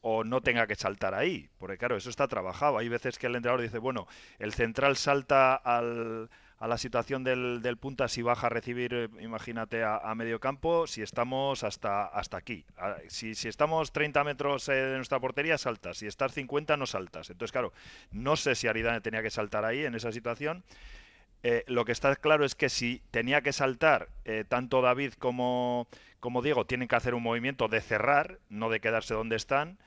o 0.03 0.23
no 0.23 0.41
tenga 0.41 0.69
que 0.69 0.77
saltar 0.77 1.15
ahí, 1.15 1.51
porque 1.59 1.79
claro, 1.79 1.97
eso 1.97 2.11
está 2.11 2.29
trabajado. 2.29 2.79
Hay 2.79 2.89
veces 2.89 3.19
que 3.19 3.27
el 3.27 3.35
entrenador 3.35 3.61
dice, 3.61 3.79
bueno, 3.79 4.07
el 4.39 4.53
central 4.53 4.97
salta 4.97 5.57
al, 5.57 6.31
a 6.59 6.67
la 6.67 6.79
situación 6.79 7.23
del, 7.23 7.61
del 7.61 7.77
punta 7.77 8.09
si 8.09 8.23
baja 8.23 8.47
a 8.47 8.51
recibir, 8.51 8.95
eh, 8.95 9.09
imagínate, 9.21 9.85
a, 9.85 10.15
medio 10.15 10.41
campo, 10.41 10.87
si 10.87 11.03
estamos 11.03 11.65
hasta, 11.65 12.07
hasta 12.07 12.39
aquí. 12.39 12.65
Si, 13.09 13.35
si 13.35 13.49
estamos 13.49 13.93
30 13.93 14.25
metros 14.25 14.69
eh, 14.69 14.73
de 14.73 14.97
nuestra 14.97 15.21
portería, 15.21 15.59
saltas. 15.59 15.99
Si 15.99 16.07
estás 16.07 16.33
50, 16.33 16.77
no 16.77 16.87
saltas. 16.87 17.29
Entonces, 17.29 17.53
claro, 17.53 17.73
no 18.11 18.37
sé 18.37 18.55
si 18.55 18.69
Aridane 18.69 19.03
tenía 19.03 19.23
que 19.23 19.31
saltar 19.31 19.65
ahí 19.67 19.85
en 19.85 19.95
esa 19.95 20.13
situación. 20.13 20.65
Eh, 21.43 21.63
lo 21.67 21.85
que 21.85 21.93
está 21.93 22.17
claro 22.17 22.45
es 22.45 22.55
que 22.55 22.71
si 22.71 23.03
tenía 23.11 23.43
que 23.43 23.53
saltar, 23.53 24.09
tanto 24.49 24.81
David 24.81 25.13
como, 25.13 25.87
como 26.21 26.41
Diego 26.41 26.65
tienen 26.65 26.89
que 26.89 26.97
hacer 26.97 27.15
un 27.15 27.23
movimiento 27.23 27.69
de 27.69 27.83
cerrar, 27.83 28.39
no 28.49 28.71
de 28.71 28.81
quedarse 28.81 29.13
donde 29.13 29.37
están. 29.37 29.79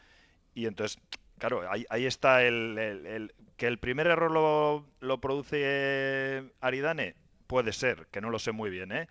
Y 0.53 0.67
entonces, 0.67 0.99
claro, 1.39 1.69
ahí, 1.71 1.85
ahí 1.89 2.05
está 2.05 2.43
el, 2.43 2.77
el- 2.77 3.05
el- 3.07 3.33
que 3.57 3.67
el 3.67 3.77
primer 3.79 4.07
error 4.07 4.31
lo, 4.31 4.85
lo 5.01 5.19
produce 5.19 6.43
Aridane, 6.61 7.15
puede 7.47 7.73
ser, 7.73 8.07
que 8.11 8.21
no 8.21 8.29
lo 8.29 8.39
sé 8.39 8.51
muy 8.51 8.69
bien, 8.69 8.91
¿eh? 8.91 9.07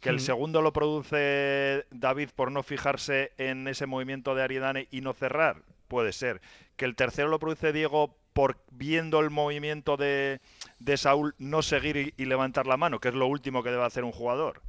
Que 0.00 0.10
el 0.10 0.16
Mm. 0.16 0.20
segundo 0.20 0.62
lo 0.62 0.72
produce 0.72 1.86
David 1.90 2.30
por 2.36 2.52
no 2.52 2.62
fijarse 2.62 3.32
en 3.38 3.66
ese 3.68 3.86
movimiento 3.86 4.34
de 4.34 4.42
Aridane 4.42 4.88
y 4.90 5.00
no 5.00 5.12
cerrar, 5.14 5.62
puede 5.88 6.12
ser. 6.12 6.40
Que 6.76 6.84
el 6.84 6.94
tercero 6.96 7.28
lo 7.28 7.38
produce 7.38 7.72
Diego 7.72 8.14
por 8.34 8.58
viendo 8.70 9.20
el 9.20 9.30
movimiento 9.30 9.96
de, 9.96 10.40
de 10.78 10.96
Saúl 10.98 11.34
no 11.38 11.62
seguir 11.62 11.96
y, 11.96 12.14
y 12.18 12.26
levantar 12.26 12.66
la 12.66 12.76
mano, 12.76 13.00
que 13.00 13.08
es 13.08 13.14
lo 13.14 13.26
último 13.26 13.62
que 13.62 13.70
debe 13.70 13.84
hacer 13.84 14.04
un 14.04 14.12
jugador. 14.12 14.60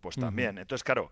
Pues 0.00 0.16
también. 0.16 0.56
Entonces, 0.58 0.82
claro, 0.82 1.10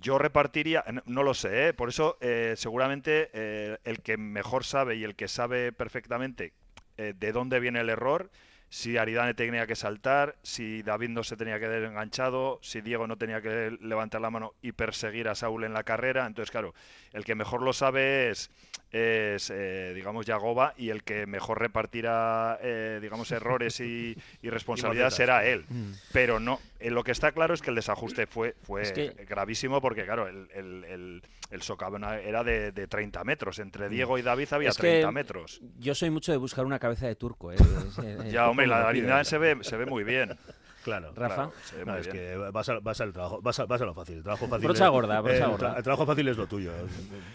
yo 0.00 0.18
repartiría, 0.18 0.84
no, 1.06 1.22
lo 1.22 1.34
sé, 1.34 1.68
¿eh? 1.68 1.72
por 1.74 1.88
eso 1.88 2.16
eh, 2.20 2.54
seguramente 2.56 3.30
eh, 3.32 3.78
el 3.84 4.00
que 4.00 4.16
mejor 4.16 4.64
sabe 4.64 4.96
y 4.96 5.04
el 5.04 5.14
que 5.14 5.28
sabe 5.28 5.72
perfectamente 5.72 6.52
eh, 6.96 7.14
de 7.18 7.32
dónde 7.32 7.60
viene 7.60 7.80
el 7.80 7.90
error, 7.90 8.30
si 8.68 8.96
Aridane 8.96 9.34
tenía 9.34 9.66
que 9.66 9.76
saltar, 9.76 10.36
si 10.42 10.82
David 10.82 11.10
no 11.10 11.22
se 11.22 11.36
tenía 11.36 11.60
que 11.60 11.68
ver 11.68 11.84
enganchado, 11.84 12.58
si 12.62 12.80
Diego 12.80 13.06
no 13.06 13.16
tenía 13.16 13.40
que 13.40 13.76
levantar 13.80 14.20
la 14.20 14.30
mano 14.30 14.54
y 14.60 14.72
perseguir 14.72 15.28
a 15.28 15.34
Saúl 15.34 15.64
en 15.64 15.72
la 15.72 15.84
carrera. 15.84 16.26
Entonces, 16.26 16.50
claro, 16.50 16.74
el 17.12 17.24
que 17.24 17.34
mejor 17.34 17.62
lo 17.62 17.72
sabe 17.72 18.30
es, 18.30 18.50
es 18.90 19.50
eh, 19.50 19.92
digamos, 19.94 20.26
Yagoba 20.26 20.74
y 20.76 20.90
el 20.90 21.04
que 21.04 21.26
mejor 21.26 21.60
repartirá, 21.60 22.58
eh, 22.60 22.98
digamos, 23.00 23.30
errores 23.30 23.78
y, 23.80 24.16
y 24.42 24.50
responsabilidad 24.50 25.06
macetas. 25.06 25.16
será 25.16 25.46
él. 25.46 25.64
Mm. 25.68 25.92
Pero 26.12 26.40
no, 26.40 26.60
Eh, 26.78 26.90
lo 26.90 27.02
que 27.04 27.12
está 27.12 27.32
claro 27.32 27.54
es 27.54 27.62
que 27.62 27.70
el 27.70 27.76
desajuste 27.76 28.26
fue, 28.26 28.54
fue 28.62 28.82
Es 28.82 28.92
que- 28.92 29.10
gravísimo 29.28 29.80
porque, 29.80 30.04
claro, 30.04 30.28
el, 30.28 30.48
el, 30.54 30.84
el, 30.84 31.22
el 31.50 31.62
socavón 31.62 32.04
era 32.04 32.44
de, 32.44 32.72
de 32.72 32.86
30 32.86 33.24
metros. 33.24 33.58
Mm. 33.58 33.62
Entre 33.62 33.88
Diego 33.88 34.18
y 34.18 34.22
David 34.22 34.48
había 34.52 34.68
Es 34.70 34.76
que 34.76 34.82
30 34.88 35.12
metros. 35.12 35.60
Yo 35.78 35.94
soy 35.94 36.10
mucho 36.10 36.32
de 36.32 36.38
buscar 36.38 36.64
una 36.66 36.78
cabeza 36.78 37.06
de 37.06 37.16
turco. 37.16 37.52
¿eh? 37.52 37.56
Ya, 38.30 38.48
hombre, 38.50 38.66
la. 38.66 38.88
Aridane 38.88 39.24
se 39.24 39.38
ve, 39.38 39.58
se 39.62 39.76
ve 39.76 39.86
muy 39.86 40.04
bien. 40.04 40.36
Claro, 40.86 41.12
Rafa. 41.16 41.34
Claro, 41.34 41.52
se 41.64 41.76
ve 41.78 41.84
No, 41.84 41.96
es 41.96 42.06
que 42.06 42.36
vas 42.36 42.68
a, 42.68 42.78
vas 42.78 43.00
al 43.00 43.12
trabajo, 43.12 43.40
vas 43.42 43.58
a, 43.58 43.66
vas 43.66 43.82
a 43.82 43.84
lo 43.86 43.92
fácil. 43.92 44.18
El 44.18 44.22
trabajo 44.22 44.46
fácil 44.46 44.66
Brocha 44.68 44.84
es- 44.84 44.90
gorda, 44.92 45.20
brocha 45.20 45.36
el 45.38 45.42
tra- 45.42 45.50
gorda. 45.50 45.76
El, 45.78 45.82
trabajo 45.82 46.06
fácil 46.06 46.28
es 46.28 46.36
lo 46.36 46.46
tuyo. 46.46 46.70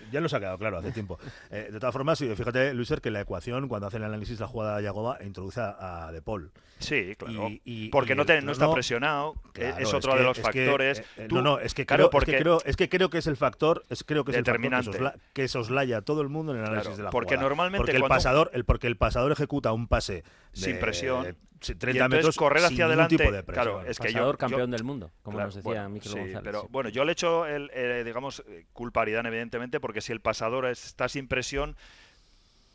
Ya 0.10 0.22
nos 0.22 0.34
ha 0.34 0.40
quedado 0.40 0.58
claro 0.58 0.78
hace 0.78 0.94
tiempo. 0.94 1.20
Eh, 1.50 1.68
de 1.70 1.78
todas 1.78 1.92
formas, 1.92 2.18
sí, 2.18 2.34
fíjate, 2.34 2.74
Luiser, 2.74 3.02
que 3.02 3.12
la 3.12 3.20
ecuación, 3.20 3.68
cuando 3.68 3.88
hacen 3.88 4.04
el 4.04 4.08
análisis 4.08 4.38
de 4.38 4.44
la 4.44 4.48
jugada 4.48 4.78
de 4.78 4.84
Yagoba, 4.84 5.18
introduce 5.22 5.60
a, 5.60 6.06
a 6.08 6.12
De 6.14 6.22
Paul. 6.22 6.50
Sí, 6.82 7.16
claro. 7.18 7.50
Y- 7.50 7.62
y- 7.66 7.90
porque 7.90 8.14
y 8.14 8.16
no, 8.16 8.22
el 8.24 8.28
te- 8.28 8.42
no 8.42 8.52
está 8.52 8.66
trono- 8.66 8.74
presionado, 8.74 9.34
eh, 9.36 9.50
Claro, 9.54 9.78
es 9.80 9.94
otro 9.94 10.12
de 10.14 10.18
que- 10.20 10.24
los 10.24 10.38
es 10.40 10.44
que, 10.50 10.66
factores. 10.66 11.00
eh, 11.00 11.06
eh, 11.18 11.26
Tú- 11.30 11.36
no, 11.36 11.42
no, 11.42 11.60
es 11.60 11.74
que, 11.74 11.86
claro, 11.86 12.04
creo, 12.04 12.10
porque 12.10 12.32
es, 12.32 12.38
que 12.38 12.44
creo, 12.44 12.62
es 12.66 12.76
que 12.76 12.90
creo 12.90 13.10
que 13.10 13.18
es 13.20 13.28
el 13.28 13.38
factor, 13.38 13.86
es, 13.90 14.04
creo 14.04 14.26
que 14.26 14.32
es 14.32 14.38
el 14.38 14.44
factor 14.46 14.62
que, 14.62 14.70
Determinante. 14.70 14.98
sosla- 14.98 15.16
que 15.34 15.48
soslaya 15.48 15.98
a 15.98 16.02
todo 16.02 16.22
el 16.22 16.30
mundo 16.30 16.52
en 16.54 16.60
el 16.60 16.66
análisis 16.66 16.88
Claro, 16.88 16.98
de 16.98 17.04
la 17.04 17.10
porque 17.12 17.36
jugada. 17.36 17.44
normalmente 17.50 17.78
porque 17.78 17.92
el 17.92 18.00
cuando- 18.02 18.16
pasador, 18.16 18.52
el, 18.54 18.66
porque 18.66 18.88
el 18.88 18.98
pasador 18.98 19.32
ejecuta 19.32 19.72
un 19.72 19.88
pase 19.88 20.24
sin 20.54 20.74
de 20.74 20.80
presión. 20.80 21.38
30 21.62 21.86
y 21.86 21.92
entonces 21.92 22.10
metros 22.18 22.38
correr 22.38 22.58
sin 22.64 22.66
hacia 22.74 22.86
ningún 22.88 22.92
adelante. 23.04 23.18
tipo 23.18 23.32
de 23.32 23.44
presión. 23.44 23.66
claro, 23.68 23.82
es 23.88 24.00
que 24.00 24.08
Pasador 24.08 24.34
yo, 24.34 24.38
campeón 24.40 24.62
yo- 24.62 24.68
del 24.78 24.84
mundo, 24.84 25.12
como 25.22 25.36
claro, 25.38 25.48
nos 25.50 25.56
decía 25.58 25.70
bueno, 25.70 25.90
Mikel 25.90 26.12
sí, 26.12 26.18
González. 26.18 26.42
Pero 26.44 26.62
sí. 26.62 26.68
bueno, 26.72 26.90
yo 26.90 27.06
le 27.06 27.12
echo, 27.12 27.46
el, 27.46 27.70
eh, 27.76 28.02
digamos, 28.04 28.44
culpa 28.74 29.02
a 29.02 29.04
Aridane, 29.04 29.30
evidentemente, 29.30 29.80
porque 29.80 30.02
si 30.02 30.12
el 30.12 30.22
pasador 30.22 30.66
está 30.66 31.08
sin 31.08 31.28
presión, 31.28 31.76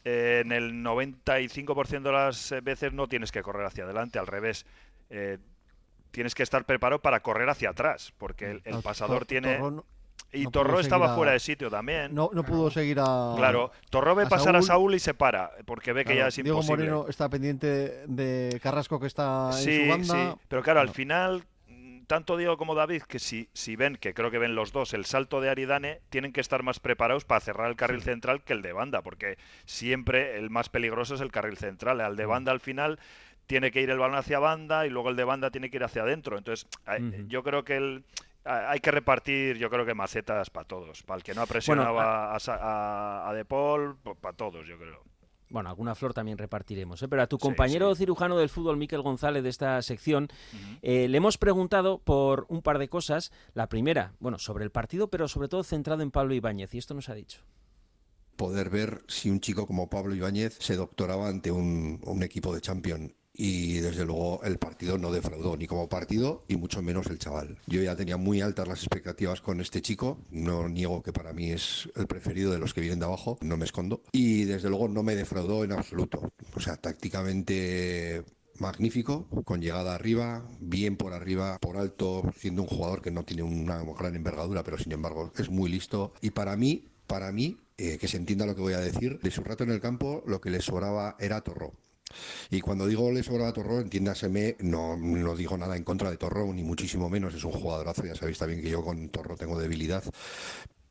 eh, 0.09 0.43
en 0.45 0.53
el 0.53 0.73
95% 0.85 2.03
de 2.03 2.13
las 2.13 2.53
eh, 2.53 2.61
veces 2.61 2.93
no 2.93 3.09
tienes 3.09 3.33
que 3.33 3.43
correr 3.43 3.67
hacia 3.67 3.83
adelante, 3.85 4.19
al 4.21 4.27
revés. 4.29 4.65
Eh, 5.11 5.39
tienes 6.13 6.35
que 6.35 6.45
estar 6.45 6.65
preparado 6.65 7.03
para 7.03 7.21
correr 7.21 7.49
hacia 7.51 7.71
atrás, 7.71 8.13
porque 8.17 8.53
el, 8.53 8.63
el 8.65 8.75
No, 8.75 8.83
pasador 8.83 9.25
Tor- 9.25 9.27
tiene... 9.27 9.61
Y 10.33 10.45
no 10.45 10.51
Torró 10.51 10.81
estaba 10.81 11.13
a- 11.13 11.17
fuera 11.17 11.33
de 11.33 11.39
sitio 11.41 11.71
también. 11.71 12.15
No, 12.15 12.31
no 12.33 12.43
pudo 12.45 12.69
seguir 12.71 12.99
a. 13.01 13.35
Claro, 13.37 13.71
Torró 13.91 14.15
ve 14.15 14.25
a 14.25 14.29
pasar 14.29 14.57
a 14.57 14.63
Saúl 14.63 14.95
y 14.95 14.99
se 14.99 15.15
para, 15.15 15.53
porque 15.65 15.93
ve 15.93 16.03
que 16.05 16.13
Claro, 16.15 16.19
ya 16.21 16.27
es 16.29 16.35
Diego 16.37 16.51
imposible. 16.59 16.77
Moreno 16.91 17.09
está 17.09 17.29
pendiente 17.29 18.05
de 18.07 18.59
Carrasco 18.63 18.99
que 18.99 19.07
está 19.07 19.47
en 19.57 19.65
Sí, 19.65 19.77
su 19.85 19.89
banda. 19.89 20.33
sí, 20.35 20.41
pero 20.49 20.63
claro, 20.63 20.81
al 20.81 20.89
final, 20.91 21.45
tanto 22.07 22.37
Diego 22.37 22.57
como 22.57 22.75
David, 22.75 23.03
que 23.03 23.19
si, 23.19 23.49
si 23.53 23.77
ven, 23.77 23.97
que 23.97 24.15
creo 24.15 24.31
que 24.31 24.39
ven 24.39 24.55
los 24.55 24.73
dos, 24.73 24.95
el 24.95 25.05
salto 25.05 25.41
de 25.41 25.51
Aridane, 25.51 26.01
tienen 26.11 26.33
que 26.33 26.41
estar 26.41 26.63
más 26.63 26.79
preparados 26.81 27.25
para 27.25 27.41
cerrar 27.41 27.69
el 27.69 27.77
carril 27.77 28.03
central 28.03 28.43
que 28.43 28.53
el 28.53 28.63
de 28.63 28.73
banda, 28.73 29.03
porque 29.03 29.39
siempre 29.65 30.39
el 30.39 30.51
más 30.51 30.69
peligroso 30.69 31.15
es 31.15 31.21
el 31.21 31.33
carril 31.33 31.57
central. 31.59 32.01
Al 32.01 32.17
de 32.17 32.27
Mm. 32.27 32.31
banda 32.31 32.53
al 32.53 32.61
final 32.61 32.99
tiene 33.47 33.71
que 33.71 33.81
ir 33.83 33.91
el 33.91 33.99
balón 33.99 34.17
hacia 34.17 34.39
banda 34.39 34.87
y 34.87 34.91
luego 34.91 35.11
el 35.11 35.17
de 35.17 35.25
banda 35.25 35.51
tiene 35.51 35.71
que 35.71 35.77
ir 35.77 35.85
hacia 35.85 36.03
adentro. 36.03 36.37
Entonces, 36.39 36.67
yo 37.29 37.43
creo 37.43 37.65
que 37.65 37.77
el... 37.77 38.05
Hay 38.45 38.79
que 38.79 38.93
repartir, 38.93 39.57
yo 39.59 39.69
creo 39.71 39.85
que 39.85 39.95
macetas 39.95 40.51
para 40.51 40.67
todos. 40.69 41.03
Para 41.03 41.19
el 41.19 41.25
que 41.25 41.35
no 41.35 41.43
ha 41.43 41.47
presionado 41.47 41.99
a, 42.01 42.37
a- 42.37 43.29
a 43.29 43.35
De 43.35 43.45
Paul, 43.45 43.97
para 44.21 44.37
todos, 44.37 44.65
yo 44.69 44.79
creo. 44.79 45.03
Bueno, 45.49 45.69
alguna 45.69 45.95
flor 45.95 46.13
también 46.13 46.39
repartiremos. 46.39 47.03
¿eh? 47.03 47.09
Pero 47.09 47.23
a 47.23 47.27
tu 47.29 47.37
Sí, 47.37 47.43
compañero 47.43 47.95
cirujano 47.95 48.37
del 48.37 48.49
fútbol, 48.49 48.77
Miquel 48.77 49.03
González, 49.03 49.43
de 49.45 49.49
esta 49.49 49.81
sección, 49.83 50.29
eh, 50.83 51.07
le 51.09 51.17
hemos 51.17 51.39
preguntado 51.39 51.99
por 51.99 52.47
un 52.49 52.63
par 52.63 52.79
de 52.79 52.89
cosas. 52.89 53.31
La 53.55 53.69
primera, 53.69 54.13
bueno, 54.19 54.39
sobre 54.39 54.65
el 54.65 54.71
partido, 54.71 55.09
pero 55.09 55.29
sobre 55.29 55.49
todo 55.49 55.63
centrado 55.63 56.03
en 56.03 56.11
Pablo 56.11 56.35
Ibáñez. 56.35 56.75
Y 56.75 56.79
esto 56.79 56.95
nos 56.95 57.09
ha 57.09 57.15
dicho. 57.15 57.41
poder 58.37 58.69
ver 58.69 59.03
si 59.09 59.31
un 59.31 59.41
chico 59.41 59.67
como 59.67 59.89
Pablo 59.89 60.15
Ibáñez 60.15 60.59
se 60.61 60.77
doctoraba 60.77 61.29
ante 61.29 61.51
un, 61.51 62.01
un 62.05 62.23
equipo 62.23 62.55
de 62.55 62.61
Champions. 62.61 63.13
Y 63.39 63.81
desde 63.81 64.05
luego 64.05 64.41
el 64.45 64.59
partido 64.59 64.97
no 64.97 65.13
defraudó 65.13 65.57
ni 65.57 65.67
como 65.67 65.89
partido 65.89 66.45
y 66.49 66.57
mucho 66.57 66.83
menos 66.83 67.07
el 67.09 67.19
chaval. 67.19 67.59
Yo 67.67 67.83
ya 67.83 67.95
tenía 67.95 68.17
muy 68.17 68.41
altas 68.41 68.67
las 68.67 68.79
expectativas 68.79 69.41
con 69.41 69.61
este 69.61 69.83
chico. 69.83 70.19
No 70.31 70.69
niego 70.69 71.03
que 71.03 71.13
para 71.13 71.33
mí 71.33 71.51
es 71.51 71.89
el 71.97 72.07
preferido 72.07 72.51
de 72.51 72.59
los 72.59 72.73
que 72.73 72.81
vienen 72.81 72.99
de 72.99 73.05
abajo, 73.05 73.39
no 73.43 73.57
me 73.57 73.67
escondo. 73.67 74.03
Y 74.13 74.45
desde 74.45 74.71
luego 74.71 74.89
no 74.89 75.03
me 75.03 75.15
defraudó 75.15 75.65
en 75.65 75.73
absoluto. 75.73 76.33
O 76.55 76.61
sea, 76.61 76.77
tácticamente 76.77 78.25
magnífico, 78.59 79.27
con 79.45 79.61
llegada 79.61 79.95
arriba, 79.95 80.47
bien 80.61 80.97
por 80.97 81.13
arriba, 81.13 81.59
por 81.61 81.77
alto, 81.77 82.23
siendo 82.39 82.63
un 82.63 82.69
jugador 82.69 83.03
que 83.03 83.11
no 83.11 83.25
tiene 83.25 83.43
una 83.43 83.83
gran 83.83 84.17
envergadura, 84.17 84.63
pero 84.63 84.79
sin 84.79 84.93
embargo 84.93 85.33
es 85.37 85.51
muy 85.51 85.71
listo. 85.71 86.13
Y 86.21 86.31
para 86.31 86.57
mí, 86.57 86.89
para 87.07 87.33
mí, 87.33 87.59
eh, 87.79 87.99
que 87.99 88.09
se 88.09 88.17
entienda 88.17 88.47
lo 88.47 88.55
que 88.55 88.63
voy 88.63 88.73
a 88.73 88.81
decir, 88.81 89.21
de 89.21 89.31
su 89.31 89.43
rato 89.43 89.65
en 89.65 89.71
el 89.71 89.81
campo 89.81 90.23
lo 90.27 90.41
que 90.41 90.51
le 90.51 90.61
sobraba 90.61 91.17
era 91.19 91.43
Torró. 91.43 91.75
Y 92.51 92.61
cuando 92.61 92.87
digo 92.87 93.11
le 93.11 93.23
sobraba 93.23 93.53
Torró, 93.53 93.81
entiéndaseme, 93.81 94.57
no, 94.61 94.97
no 94.97 95.37
digo 95.37 95.57
nada 95.59 95.77
en 95.77 95.85
contra 95.85 96.11
de 96.11 96.17
Torró, 96.17 96.53
ni 96.53 96.63
muchísimo 96.63 97.09
menos, 97.09 97.35
es 97.35 97.45
un 97.45 97.53
jugadorazo, 97.53 98.05
ya 98.05 98.15
sabéis 98.15 98.39
también 98.39 98.63
que 98.63 98.71
yo 98.71 98.83
con 98.83 99.09
Torró 99.09 99.37
tengo 99.37 99.59
debilidad, 99.59 100.05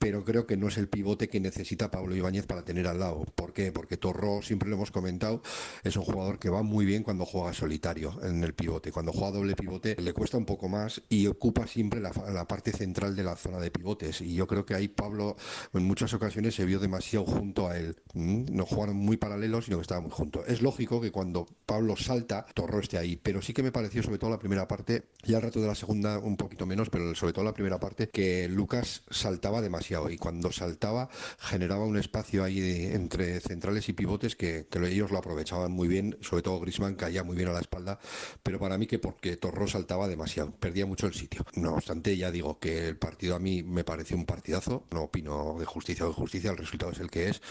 pero 0.05 0.23
creo 0.23 0.45
que 0.45 0.55
no 0.55 0.67
es 0.67 0.77
el 0.77 0.87
pivote 0.87 1.29
que 1.29 1.39
necesita 1.39 1.89
Pablo 1.89 2.15
Ibáñez 2.15 2.45
para 2.45 2.63
tener 2.63 2.85
al 2.85 2.99
lado. 2.99 3.25
¿Por 3.33 3.53
qué? 3.53 3.71
Porque 3.71 3.97
Torró, 3.97 4.43
siempre 4.43 4.69
lo 4.69 4.75
hemos 4.75 4.91
comentado, 4.91 5.41
es 5.83 5.97
un 5.97 6.03
jugador 6.03 6.37
que 6.37 6.51
va 6.51 6.61
muy 6.61 6.85
bien 6.85 7.01
cuando 7.01 7.25
juega 7.25 7.53
solitario 7.53 8.15
en 8.21 8.43
el 8.43 8.53
pivote. 8.53 8.91
Cuando 8.91 9.11
juega 9.11 9.31
doble 9.31 9.55
pivote 9.55 9.95
le 9.99 10.13
cuesta 10.13 10.37
un 10.37 10.45
poco 10.45 10.69
más 10.69 11.01
y 11.09 11.25
ocupa 11.25 11.65
siempre 11.65 11.99
la, 11.99 12.11
parte 12.47 12.71
central 12.71 13.15
de 13.15 13.23
la 13.23 13.35
zona 13.35 13.57
de 13.57 13.71
pivotes. 13.71 14.21
Y 14.21 14.35
yo 14.35 14.45
creo 14.45 14.63
que 14.63 14.75
ahí 14.75 14.87
Pablo 14.89 15.37
en 15.73 15.85
muchas 15.85 16.13
ocasiones 16.13 16.53
se 16.53 16.65
vio 16.65 16.77
demasiado 16.77 17.25
junto 17.25 17.67
a 17.67 17.75
él. 17.75 17.95
¿Mm? 18.13 18.45
No 18.51 18.67
jugaron 18.67 18.97
muy 18.97 19.17
paralelos, 19.17 19.65
sino 19.65 19.77
que 19.77 19.81
estaban 19.81 20.03
muy 20.03 20.11
juntos. 20.11 20.43
Es 20.47 20.61
lógico 20.61 21.01
que 21.01 21.09
cuando 21.09 21.47
Pablo 21.65 21.95
salta, 21.95 22.45
Torró 22.53 22.79
esté 22.79 22.99
ahí, 22.99 23.15
pero 23.15 23.41
sí 23.41 23.53
que 23.53 23.63
me 23.63 23.71
pareció, 23.71 24.03
sobre 24.03 24.19
todo 24.19 24.29
la 24.29 24.37
primera 24.37 24.67
parte, 24.67 25.05
ya 25.23 25.37
al 25.37 25.43
rato 25.43 25.61
de 25.61 25.67
la 25.67 25.73
segunda 25.73 26.19
un 26.19 26.37
poquito 26.37 26.67
menos, 26.67 26.91
pero 26.91 27.15
sobre 27.15 27.33
todo 27.33 27.43
la 27.43 27.55
primera 27.55 27.79
parte, 27.79 28.09
que 28.09 28.47
Lucas 28.47 29.01
saltaba 29.09 29.61
demasiado 29.61 29.94
y 30.09 30.17
cuando 30.17 30.51
saltaba 30.51 31.09
generaba 31.39 31.85
un 31.85 31.97
espacio 31.97 32.43
ahí 32.43 32.87
entre 32.91 33.39
centrales 33.39 33.87
y 33.89 33.93
pivotes 33.93 34.35
que, 34.35 34.67
que 34.69 34.79
lo- 34.79 34.87
ellos 34.87 35.11
lo 35.11 35.17
aprovechaban 35.17 35.71
muy 35.71 35.87
bien, 35.87 36.17
sobre 36.21 36.43
todo 36.43 36.59
Grisman 36.59 36.95
caía 36.95 37.23
muy 37.23 37.35
bien 37.35 37.49
a 37.49 37.53
la 37.53 37.59
espalda, 37.61 37.99
pero 38.43 38.59
para 38.59 38.77
mí 38.77 38.87
que 38.87 38.99
porque 38.99 39.37
Torró 39.37 39.67
saltaba 39.67 40.07
demasiado, 40.07 40.51
perdía 40.59 40.85
mucho 40.85 41.07
el 41.07 41.13
sitio. 41.13 41.45
No 41.55 41.73
obstante, 41.75 42.15
ya 42.17 42.31
digo 42.31 42.59
que 42.59 42.87
el 42.87 42.97
partido 42.97 43.35
a 43.35 43.39
mí 43.39 43.63
me 43.63 43.83
pareció 43.83 44.17
un 44.17 44.25
partidazo, 44.25 44.85
no 44.91 45.03
opino 45.03 45.55
de 45.59 45.65
justicia 45.65 46.05
o 46.05 46.09
de 46.09 46.13
justicia, 46.15 46.51
el 46.51 46.57
resultado 46.57 46.91
es 46.91 46.99
el 46.99 47.09
que 47.09 47.29
es, 47.29 47.41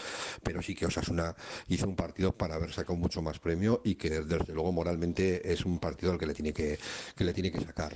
pero 0.43 0.61
sí 0.61 0.75
que 0.75 0.85
Osasuna 0.85 1.35
hizo 1.67 1.87
un 1.87 1.95
partido 1.95 2.31
para 2.37 2.55
haber 2.55 2.71
sacado 2.73 2.97
mucho 2.97 3.21
más 3.21 3.39
premio 3.39 3.81
y 3.83 3.95
que 3.95 4.09
desde 4.21 4.53
luego 4.53 4.71
moralmente 4.71 5.51
es 5.51 5.65
un 5.65 5.79
partido 5.79 6.11
al 6.11 6.19
que 6.19 6.27
le 6.27 6.33
tiene 6.33 6.53
que, 6.53 6.79
que 7.15 7.23
le 7.23 7.33
tiene 7.33 7.51
que 7.51 7.61
sacar. 7.61 7.95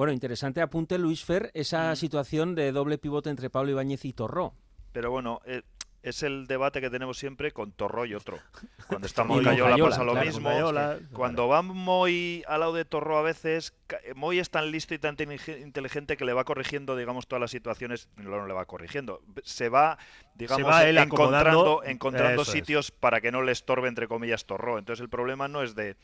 Bueno, 0.00 0.14
interesante 0.14 0.62
apunte, 0.62 0.96
Luis 0.96 1.26
Fer, 1.26 1.50
esa 1.52 1.94
situación 1.94 2.54
de 2.54 2.72
doble 2.72 2.96
pivote 2.96 3.28
entre 3.28 3.50
Pablo 3.50 3.72
Ibáñez 3.72 4.06
y 4.06 4.14
Torró. 4.14 4.54
Pero 4.92 5.10
bueno, 5.10 5.42
eh, 5.44 5.60
es 6.02 6.22
el 6.22 6.46
debate 6.46 6.80
que 6.80 6.88
tenemos 6.88 7.18
siempre 7.18 7.52
con 7.52 7.72
Torró 7.72 8.06
y 8.06 8.14
otro. 8.14 8.38
Cuando 8.88 9.06
está 9.06 9.24
Y 9.24 9.26
con 9.26 9.36
Moncayola 9.36 9.72
Cayola, 9.72 9.90
pasa 9.90 10.04
lo 10.04 10.12
claro, 10.12 10.26
mismo. 10.26 10.48
Cayola, 10.48 10.98
Cuando 11.12 11.48
va 11.48 11.60
Moy 11.60 12.42
al 12.48 12.60
lado 12.60 12.72
de 12.72 12.86
Torró 12.86 13.18
a 13.18 13.22
veces, 13.22 13.74
ca- 13.86 14.00
Moy 14.14 14.38
es 14.38 14.48
tan 14.48 14.70
listo 14.70 14.94
y 14.94 14.98
tan 14.98 15.18
intelig- 15.18 15.60
inteligente 15.60 16.16
que 16.16 16.24
le 16.24 16.32
va 16.32 16.44
corrigiendo, 16.44 16.96
digamos, 16.96 17.26
todas 17.28 17.42
las 17.42 17.50
situaciones, 17.50 18.08
no, 18.16 18.30
no 18.30 18.46
le 18.46 18.54
va 18.54 18.64
corrigiendo. 18.64 19.20
Se 19.44 19.68
va, 19.68 19.98
digamos, 20.34 20.66
va 20.66 20.84
él 20.88 20.96
encontrando, 20.96 21.82
es. 21.82 22.48
sitios 22.48 22.90
para 22.90 23.20
que 23.20 23.30
no 23.30 23.42
le 23.42 23.52
estorbe, 23.52 23.86
entre 23.88 24.08
comillas, 24.08 24.46
Torró. 24.46 24.78
Entonces 24.78 25.02
el 25.02 25.10
problema 25.10 25.46
no 25.46 25.62
es 25.62 25.74
de... 25.74 25.96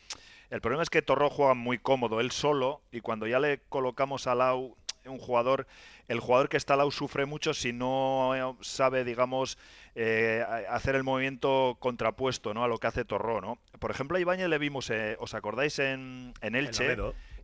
El 0.50 0.60
problema 0.60 0.82
es 0.82 0.90
que 0.90 1.02
Torró 1.02 1.28
juega 1.30 1.54
muy 1.54 1.78
cómodo, 1.78 2.20
él 2.20 2.30
solo, 2.30 2.80
y 2.92 3.00
cuando 3.00 3.26
ya 3.26 3.40
le 3.40 3.60
colocamos 3.68 4.26
al 4.26 4.38
lado 4.38 4.76
un 5.04 5.18
jugador, 5.18 5.66
el 6.08 6.18
jugador 6.18 6.48
que 6.48 6.56
está 6.56 6.74
al 6.74 6.78
lado 6.78 6.90
sufre 6.90 7.26
mucho 7.26 7.54
si 7.54 7.72
no 7.72 8.34
eh, 8.34 8.56
sabe, 8.60 9.04
digamos, 9.04 9.56
eh, 9.94 10.44
a- 10.46 10.74
hacer 10.74 10.96
el 10.96 11.04
movimiento 11.04 11.76
contrapuesto 11.78 12.54
¿no? 12.54 12.64
a 12.64 12.68
lo 12.68 12.78
que 12.78 12.88
hace 12.88 13.04
Torró. 13.04 13.40
¿no? 13.40 13.58
Por 13.78 13.90
ejemplo, 13.92 14.16
a 14.16 14.20
Ibáñez 14.20 14.48
le 14.48 14.58
vimos, 14.58 14.90
eh, 14.90 15.16
¿os 15.20 15.34
acordáis 15.34 15.78
en, 15.78 16.34
en 16.40 16.54
Elche? 16.56 16.96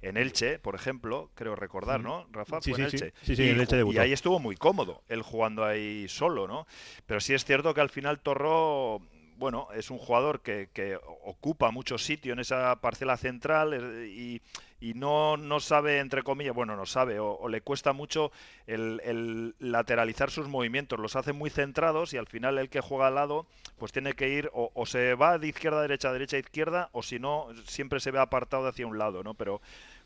En 0.03 0.17
Elche, 0.17 0.59
por 0.59 0.75
ejemplo, 0.75 1.31
creo 1.37 1.55
recordar. 1.55 2.01
¿no? 2.01 2.27
Rafa, 2.33 2.61
Sí, 2.61 2.73
Fue 2.73 2.83
en 2.83 2.91
sí. 2.91 2.97
Elche. 2.97 3.15
Sí, 3.23 3.37
sí, 3.37 3.43
y, 3.45 3.51
en 3.51 3.61
Elche 3.61 3.77
debutó. 3.77 3.95
y 3.97 3.99
ahí 4.01 4.12
estuvo 4.12 4.41
muy 4.41 4.57
cómodo, 4.57 5.03
él 5.09 5.23
jugando 5.23 5.65
ahí 5.65 6.09
solo, 6.09 6.49
¿no? 6.49 6.67
Pero 7.07 7.21
sí 7.21 7.35
es 7.35 7.45
cierto 7.45 7.73
que 7.75 7.81
al 7.81 7.91
final 7.91 8.19
Torró, 8.19 9.01
bueno, 9.37 9.68
es 9.75 9.90
un 9.90 9.99
jugador 9.99 10.40
que, 10.40 10.68
que 10.73 10.99
ocupa 11.25 11.71
mucho 11.71 11.99
sitio 11.99 12.33
en 12.33 12.38
esa 12.40 12.81
parcela 12.81 13.16
central 13.16 13.75
eh, 13.75 14.09
y, 14.09 14.42
y 14.83 14.95
no, 14.95 15.37
no 15.37 15.61
sabe, 15.61 16.01
entre 16.01 16.25
comillas, 16.25 16.57
bueno, 16.57 16.75
no 16.75 16.87
sabe, 16.87 17.21
o, 17.21 17.49
le 17.49 17.61
cuesta 17.61 17.92
mucho 17.92 18.33
el, 18.66 19.55
lateralizar 19.61 20.33
sus 20.33 20.49
movimientos, 20.49 20.99
los 20.99 21.14
hace 21.14 21.33
muy 21.33 21.51
centrados 21.51 22.12
y 22.14 22.16
al 22.16 22.27
final 22.27 22.59
el 22.59 22.68
que 22.68 22.81
juega 22.81 23.07
al 23.07 23.14
lado, 23.14 23.47
pues 23.79 23.92
tiene 23.92 24.14
que 24.14 24.29
ir, 24.29 24.51
o, 24.53 24.85
se 24.85 25.14
va 25.14 25.38
de 25.38 25.47
izquierda 25.47 25.79
a 25.79 25.83
derecha, 25.83 26.12
derecha 26.12 26.37
a 26.37 26.40
izquierda, 26.40 26.88
o 26.90 27.05
si 27.05 27.21
no, 27.21 27.47
siempre 27.64 28.01
se 28.01 28.11
ve 28.11 28.18
apartado 28.18 28.66
hacia 28.66 28.87
un 28.87 28.99
lado, 28.99 29.23
¿no? 29.23 29.35
Pero 29.35 29.61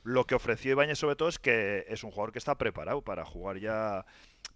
lo 0.04 0.24
que 0.24 0.34
ofreció 0.34 0.72
Ibáñez 0.72 0.98
sobre 0.98 1.16
todo 1.16 1.30
es 1.30 1.38
que 1.38 1.86
es 1.88 2.04
un 2.04 2.10
jugador 2.10 2.32
que 2.32 2.38
está 2.38 2.56
preparado 2.56 3.00
para 3.00 3.24
jugar 3.24 3.58
ya 3.58 4.04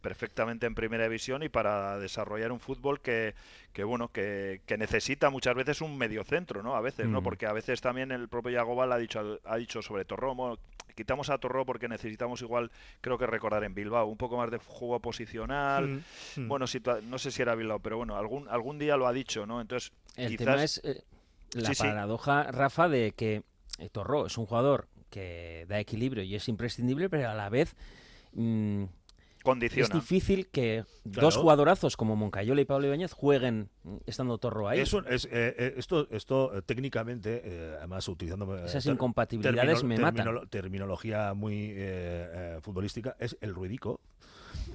perfectamente 0.00 0.66
en 0.66 0.74
primera 0.74 1.04
división 1.04 1.42
y 1.42 1.48
para 1.48 1.98
desarrollar 1.98 2.52
un 2.52 2.60
fútbol 2.60 3.00
que, 3.00 3.34
que 3.72 3.84
bueno, 3.84 4.08
que, 4.08 4.62
que 4.66 4.78
necesita 4.78 5.28
muchas 5.30 5.54
veces 5.54 5.80
un 5.82 5.98
mediocentro, 5.98 6.62
¿no? 6.62 6.74
A 6.74 6.80
veces, 6.80 7.06
¿no? 7.06 7.20
Mm. 7.20 7.24
Porque 7.24 7.46
a 7.46 7.52
veces 7.52 7.80
también 7.82 8.10
el 8.10 8.28
propio 8.28 8.52
Yagobal 8.52 8.90
ha 8.92 8.96
dicho, 8.98 9.38
ha 9.44 9.56
dicho 9.56 9.82
sobre 9.82 10.06
Torró, 10.06 10.34
bueno, 10.34 10.58
quitamos 10.96 11.28
a 11.28 11.36
Torró 11.38 11.66
porque 11.66 11.86
necesitamos 11.86 12.40
igual, 12.40 12.70
creo 13.02 13.18
que 13.18 13.26
recordar 13.26 13.62
en 13.64 13.74
Bilbao, 13.74 14.06
un 14.06 14.16
poco 14.16 14.38
más 14.38 14.50
de 14.50 14.58
juego 14.58 15.00
posicional. 15.00 15.86
Mm, 15.86 16.40
mm. 16.42 16.48
Bueno, 16.48 16.66
situa- 16.66 17.02
no 17.02 17.18
sé 17.18 17.30
si 17.30 17.42
era 17.42 17.54
Bilbao, 17.54 17.78
pero 17.80 17.98
bueno, 17.98 18.16
algún, 18.16 18.48
algún 18.48 18.78
día 18.78 18.96
lo 18.96 19.06
ha 19.06 19.12
dicho, 19.12 19.44
¿no? 19.46 19.60
Entonces, 19.60 19.92
El 20.16 20.30
quizás... 20.36 20.46
tema 20.46 20.64
es 20.64 20.80
eh, 20.84 21.02
la 21.52 21.68
Sí, 21.68 21.74
sí. 21.74 21.82
paradoja, 21.82 22.44
Rafa, 22.52 22.88
de 22.88 23.12
que 23.12 23.42
eh, 23.78 23.90
Torró 23.90 24.26
es 24.26 24.38
un 24.38 24.46
jugador 24.46 24.88
que 25.10 25.66
da 25.68 25.78
equilibrio 25.78 26.22
y 26.22 26.34
es 26.36 26.48
imprescindible, 26.48 27.10
pero 27.10 27.28
a 27.28 27.34
la 27.34 27.48
vez 27.50 27.74
mm, 28.32 28.84
Condiciona. 29.42 29.84
es 29.86 29.92
difícil 29.92 30.48
que 30.48 30.84
Claro. 31.04 31.20
dos 31.28 31.36
jugadorazos 31.36 31.96
como 31.96 32.14
Moncayola 32.16 32.60
y 32.60 32.64
Pablo 32.64 32.86
Ibáñez 32.86 33.12
jueguen 33.12 33.70
estando 34.06 34.36
Torro 34.38 34.68
ahí. 34.68 34.80
Eso 34.80 35.04
es, 35.06 35.24
eh, 35.26 35.30
eh, 35.58 35.74
esto, 35.76 36.06
esto 36.10 36.56
eh, 36.56 36.62
técnicamente, 36.62 37.40
eh, 37.44 37.74
además 37.78 38.06
utilizando 38.08 38.56
Esas 38.58 38.84
ter- 38.84 38.92
incompatibilidades 38.92 39.82
me 39.84 39.98
matan. 39.98 40.26
terminolo- 40.26 40.48
Terminología 40.48 41.32
muy 41.34 41.70
eh, 41.70 41.74
eh, 41.76 42.58
futbolística, 42.62 43.16
es 43.18 43.36
el 43.40 43.54
ruidico. 43.54 44.00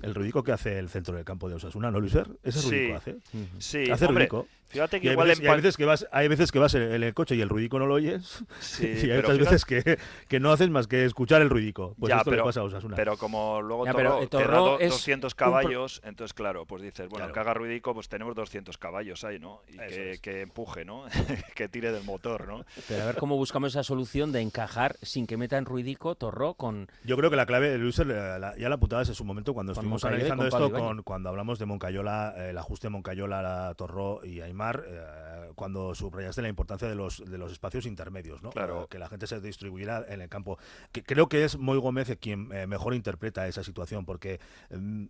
El 0.01 0.13
ruidico 0.13 0.43
que 0.43 0.51
hace 0.51 0.78
el 0.80 0.89
centro 0.89 1.15
del 1.15 1.23
campo 1.25 1.47
de 1.47 1.56
Osasuna, 1.56 1.89
¿no, 1.91 1.99
Luiser? 1.99 2.28
Ese 2.43 2.60
Sí. 2.60 2.69
ruidico 2.69 2.95
hace. 2.97 3.17
Sí, 3.60 3.89
hace 3.91 4.06
hombre, 4.06 4.28
ruidico. 4.28 4.47
Fíjate 4.67 4.99
que 4.99 5.06
Y 5.08 5.10
hay 5.10 5.13
igual 5.13 5.28
veces, 5.28 5.39
en 5.39 5.45
y 5.45 5.49
hay 5.49 5.56
veces 5.58 5.78
que 5.78 5.86
vas, 5.86 6.08
hay 6.12 6.28
veces 6.28 6.51
que 6.51 6.60
vas 6.60 6.73
en, 6.75 6.82
en 6.84 7.04
el 7.04 7.13
coche 7.13 7.36
y 7.36 7.41
el 7.41 7.49
ruidico 7.49 7.80
no 7.80 7.86
lo 7.86 7.95
oyes. 7.95 8.43
Sí, 8.60 8.86
y 9.04 9.12
hay 9.12 9.17
otras 9.19 9.38
fíjate- 9.38 9.51
veces 9.51 9.65
que, 9.65 9.97
que 10.28 10.39
no 10.39 10.51
haces 10.51 10.69
más 10.69 10.88
que 10.88 11.06
escuchar 11.06 11.41
el 11.41 11.49
ruidico. 11.49 11.95
Pues 11.99 12.10
ya, 12.10 12.17
esto 12.17 12.32
pero, 12.32 12.43
le 12.43 12.47
pasa 12.49 12.60
a 12.62 12.63
Osasuna. 12.63 12.95
pero 12.95 13.17
como 13.17 13.62
luego 13.62 13.86
Ya, 13.86 13.91
Torró, 13.93 14.04
pero, 14.04 14.23
eh, 14.23 14.28
te 14.28 14.38
da 14.38 14.43
Torró 14.43 14.65
do- 14.65 14.80
es 14.80 14.91
200 14.91 15.34
un 15.34 15.38
pro- 15.38 15.45
caballos, 15.45 16.01
entonces 16.04 16.34
claro, 16.34 16.65
pues 16.65 16.82
dices, 16.82 17.08
bueno, 17.10 17.25
Claro. 17.25 17.34
que 17.34 17.39
haga 17.39 17.54
ruidico, 17.54 17.93
pues 17.93 18.10
tenemos 18.10 18.36
200 18.36 18.78
caballos 18.78 19.23
ahí, 19.23 19.39
¿no? 19.39 19.62
Y 19.67 19.78
que, 19.78 20.19
que 20.21 20.41
empuje, 20.41 20.86
¿no? 20.86 21.04
que 21.56 21.67
tire 21.69 21.91
del 21.91 22.04
motor, 22.04 22.47
¿no? 22.47 22.65
Pero 22.88 23.04
a 23.04 23.06
ver 23.06 23.15
cómo 23.17 23.36
buscamos 23.38 23.71
esa 23.73 23.84
solución 23.84 24.32
de 24.32 24.41
encajar 24.41 24.95
sin 25.01 25.28
que 25.28 25.38
metan 25.38 25.65
ruidico 25.65 26.15
Torró 26.15 26.56
con... 26.56 26.88
Yo 27.04 27.15
creo 27.17 27.30
que 27.30 27.36
la 27.36 27.45
clave, 27.45 27.78
Luis, 27.78 27.97
la- 27.99 28.56
ya 28.58 28.69
la 28.69 28.75
apuntabas 28.75 29.08
en 29.10 29.15
su 29.15 29.23
momento 29.25 29.54
cuando 29.54 29.73
Con 29.73 29.80
estuvimos 29.86 30.04
Moncayola 30.04 30.34
analizando 30.34 30.49
con 30.49 30.63
esto, 30.75 30.86
con, 30.88 31.04
cuando 31.04 31.30
hablamos 31.30 31.60
de 31.60 31.65
Moncayola, 31.65 32.34
eh, 32.38 32.49
el 32.49 32.58
ajuste 32.58 32.89
Moncayola, 32.89 33.73
Torró 33.78 34.21
y 34.25 34.41
Aymar, 34.55 34.83
eh, 34.87 35.51
cuando 35.55 35.93
subrayaste 35.93 36.41
la 36.41 36.47
importancia 36.49 36.87
de 36.87 36.95
los, 36.95 37.23
de 37.29 37.37
los 37.37 37.51
espacios 37.51 37.85
intermedios, 37.85 38.41
¿no? 38.41 38.51
Claro. 38.51 38.83
Eh, 38.83 38.87
que 38.89 38.97
la 38.99 39.09
gente 39.09 39.27
se 39.27 39.39
distribuyera 39.41 40.05
en 40.07 40.21
el 40.21 40.29
campo. 40.29 40.57
Que 40.91 41.03
creo 41.03 41.27
que 41.27 41.43
es 41.43 41.57
Moy 41.57 41.77
Gómez 41.77 42.17
quien 42.21 42.51
eh, 42.53 42.67
mejor 42.67 42.93
interpreta 42.93 43.47
esa 43.47 43.63
situación, 43.63 44.05
porque 44.05 44.39
mm, 44.71 45.05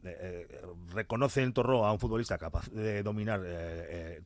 reconoce 0.94 1.44
en 1.44 1.54
Torró 1.54 1.86
a 1.86 1.92
un 1.92 2.00
futbolista 2.00 2.38
capaz 2.38 2.70
de 2.72 3.04
dominar 3.04 3.42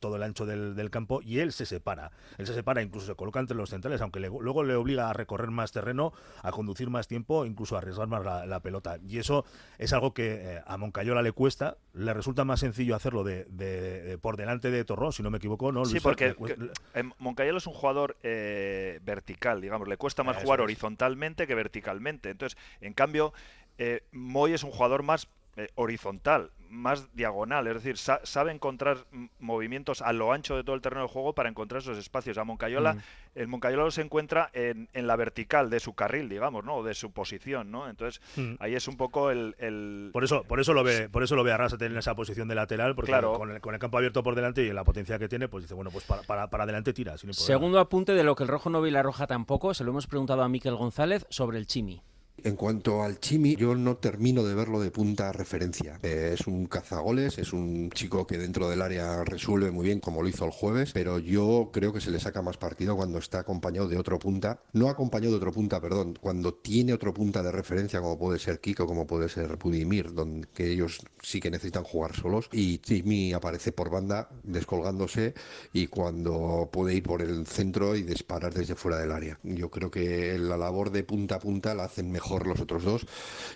todo 0.00 0.16
el 0.16 0.22
ancho 0.22 0.46
del, 0.46 0.74
del 0.74 0.90
campo 0.90 1.20
y 1.22 1.38
él 1.40 1.52
se 1.52 1.66
separa. 1.66 2.10
Él 2.38 2.46
se 2.46 2.54
separa, 2.54 2.82
incluso 2.82 3.06
se 3.06 3.14
coloca 3.14 3.40
entre 3.40 3.56
los 3.56 3.70
centrales, 3.70 4.00
aunque 4.00 4.20
le- 4.20 4.28
luego 4.28 4.62
le 4.62 4.74
obliga 4.74 5.10
a 5.10 5.12
recorrer 5.12 5.50
más 5.50 5.72
terreno, 5.72 6.12
a 6.42 6.50
conducir 6.52 6.90
más 6.90 7.08
tiempo, 7.08 7.44
incluso 7.44 7.74
a 7.76 7.78
arriesgar 7.78 8.08
más 8.08 8.24
la, 8.24 8.46
la 8.46 8.60
pelota. 8.60 8.98
Y 9.06 9.18
eso 9.18 9.44
es 9.78 9.92
algo 9.92 10.14
que 10.14 10.60
a 10.66 10.76
Moncayola 10.76 11.22
le 11.22 11.32
cuesta, 11.32 11.76
le 11.92 12.14
resulta 12.14 12.44
más 12.44 12.60
sencillo 12.60 12.94
hacerlo 12.96 13.24
de, 13.24 13.44
de- 13.46 14.02
de 14.02 14.18
por 14.18 14.36
delante 14.36 14.70
de 14.70 14.84
Torró, 14.84 15.09
si 15.12 15.22
no 15.22 15.30
me 15.30 15.38
equivoco, 15.38 15.70
¿no? 15.72 15.84
Sí, 15.84 15.92
Luis? 15.92 16.02
porque 16.02 16.28
Le 16.28 16.34
cuesta- 16.34 16.64
que- 16.92 17.00
eh, 17.00 17.10
Moncayola 17.18 17.58
es 17.58 17.66
un 17.66 17.74
jugador 17.74 18.16
eh, 18.22 18.98
vertical, 19.02 19.60
digamos, 19.60 19.88
le 19.88 19.96
cuesta 19.96 20.22
más 20.22 20.36
Eso 20.36 20.44
jugar 20.44 20.60
es. 20.60 20.64
horizontalmente 20.64 21.46
que 21.46 21.54
verticalmente. 21.54 22.30
Entonces, 22.30 22.58
en 22.80 22.92
cambio, 22.92 23.32
eh, 23.78 24.02
Moy 24.12 24.52
es 24.52 24.62
un 24.64 24.70
jugador 24.70 25.02
más 25.02 25.26
eh, 25.56 25.68
horizontal, 25.74 26.50
más 26.68 27.12
diagonal, 27.16 27.66
es 27.66 27.74
decir, 27.74 27.98
sa- 27.98 28.20
sabe 28.22 28.52
encontrar 28.52 28.98
movimientos 29.40 30.02
a 30.02 30.12
lo 30.12 30.32
ancho 30.32 30.56
de 30.56 30.62
todo 30.62 30.76
el 30.76 30.82
terreno 30.82 31.02
de 31.02 31.08
juego 31.08 31.34
para 31.34 31.48
encontrar 31.48 31.80
esos 31.82 31.98
espacios. 31.98 32.38
A 32.38 32.44
Moncayola, 32.44 32.94
Mm. 32.94 32.98
el 33.34 33.48
Moncayola 33.48 33.90
se 33.90 34.02
encuentra 34.02 34.50
en, 34.52 34.88
en 34.92 35.06
la 35.08 35.16
vertical 35.16 35.68
de 35.70 35.80
su 35.80 35.94
carril, 35.94 36.28
digamos, 36.28 36.64
¿no? 36.64 36.76
O 36.76 36.84
de 36.84 36.94
su 36.94 37.10
posición, 37.12 37.70
¿no? 37.72 37.88
Entonces, 37.88 38.20
Mm. 38.36 38.54
ahí 38.60 38.74
es 38.76 38.86
un 38.86 38.96
poco 38.96 39.30
el... 39.32 39.56
el- 39.58 40.10
Por 40.12 40.22
eso, 40.22 40.44
por 40.44 40.60
eso 40.60 40.72
lo 40.72 40.84
ve, 40.84 41.08
por 41.08 41.22
eso 41.24 41.34
lo 41.34 41.42
ve 41.42 41.50
a 41.50 41.56
Arrasate 41.56 41.86
en 41.86 41.96
esa 41.96 42.14
posición 42.14 42.46
de 42.46 42.54
lateral, 42.54 42.94
porque 42.94 43.10
Claro. 43.10 43.32
con, 43.32 43.50
el, 43.50 43.60
con 43.60 43.74
el 43.74 43.80
campo 43.80 43.98
abierto 43.98 44.22
por 44.22 44.36
delante 44.36 44.62
y 44.62 44.72
la 44.72 44.84
potencia 44.84 45.18
que 45.18 45.28
tiene, 45.28 45.48
pues 45.48 45.64
dice, 45.64 45.74
bueno, 45.74 45.90
pues 45.90 46.04
para, 46.04 46.22
para, 46.22 46.48
para 46.50 46.62
adelante 46.64 46.92
tira, 46.92 47.18
sin. 47.18 47.34
Segundo 47.34 47.80
apunte 47.80 48.12
de 48.12 48.22
lo 48.22 48.36
que 48.36 48.44
el 48.44 48.48
rojo 48.48 48.70
no 48.70 48.80
ve 48.80 48.90
y 48.90 48.92
la 48.92 49.02
roja 49.02 49.26
tampoco, 49.26 49.74
se 49.74 49.82
lo 49.82 49.90
hemos 49.90 50.06
preguntado 50.06 50.42
a 50.42 50.48
Miquel 50.48 50.76
González 50.76 51.26
sobre 51.30 51.58
el 51.58 51.66
Chimi. 51.66 52.00
En 52.42 52.56
cuanto 52.56 53.02
al 53.02 53.20
Chimi, 53.20 53.54
yo 53.56 53.74
no 53.74 53.96
termino 53.96 54.42
de 54.42 54.54
verlo 54.54 54.80
de 54.80 54.90
punta 54.90 55.32
referencia. 55.32 55.98
Eh, 56.02 56.36
es 56.38 56.46
un 56.46 56.66
cazagoles, 56.66 57.38
es 57.38 57.52
un 57.52 57.90
chico 57.90 58.26
que 58.26 58.38
dentro 58.38 58.68
del 58.70 58.80
área 58.80 59.24
resuelve 59.24 59.70
muy 59.70 59.84
bien, 59.86 60.00
como 60.00 60.22
lo 60.22 60.28
hizo 60.28 60.46
el 60.46 60.50
jueves, 60.50 60.92
pero 60.92 61.18
yo 61.18 61.70
creo 61.72 61.92
que 61.92 62.00
se 62.00 62.10
le 62.10 62.18
saca 62.18 62.40
más 62.40 62.56
partido 62.56 62.96
cuando 62.96 63.18
está 63.18 63.40
acompañado 63.40 63.88
de 63.88 63.98
otro 63.98 64.18
punta. 64.18 64.62
No 64.72 64.88
acompañado 64.88 65.32
de 65.32 65.36
otro 65.36 65.52
punta, 65.52 65.80
perdón, 65.80 66.18
cuando 66.20 66.54
tiene 66.54 66.94
otro 66.94 67.12
punta 67.12 67.42
de 67.42 67.52
referencia, 67.52 68.00
como 68.00 68.18
puede 68.18 68.38
ser 68.38 68.60
Kiko, 68.60 68.86
como 68.86 69.06
puede 69.06 69.28
ser 69.28 69.56
Budimir, 69.56 70.14
donde 70.14 70.48
ellos 70.56 71.00
sí 71.22 71.40
que 71.40 71.50
necesitan 71.50 71.84
jugar 71.84 72.16
solos. 72.16 72.48
Y 72.52 72.78
Chimi 72.78 73.32
aparece 73.32 73.72
por 73.72 73.90
banda, 73.90 74.30
descolgándose, 74.42 75.34
y 75.72 75.88
cuando 75.88 76.70
puede 76.72 76.94
ir 76.94 77.02
por 77.02 77.20
el 77.20 77.46
centro 77.46 77.96
y 77.96 78.02
disparar 78.02 78.54
desde 78.54 78.76
fuera 78.76 78.98
del 78.98 79.12
área. 79.12 79.38
Yo 79.42 79.70
creo 79.70 79.90
que 79.90 80.38
la 80.38 80.56
labor 80.56 80.90
de 80.90 81.04
punta 81.04 81.36
a 81.36 81.38
punta 81.38 81.74
la 81.74 81.84
hacen 81.84 82.10
mejor 82.10 82.29
los 82.38 82.60
otros 82.60 82.84
dos 82.84 83.06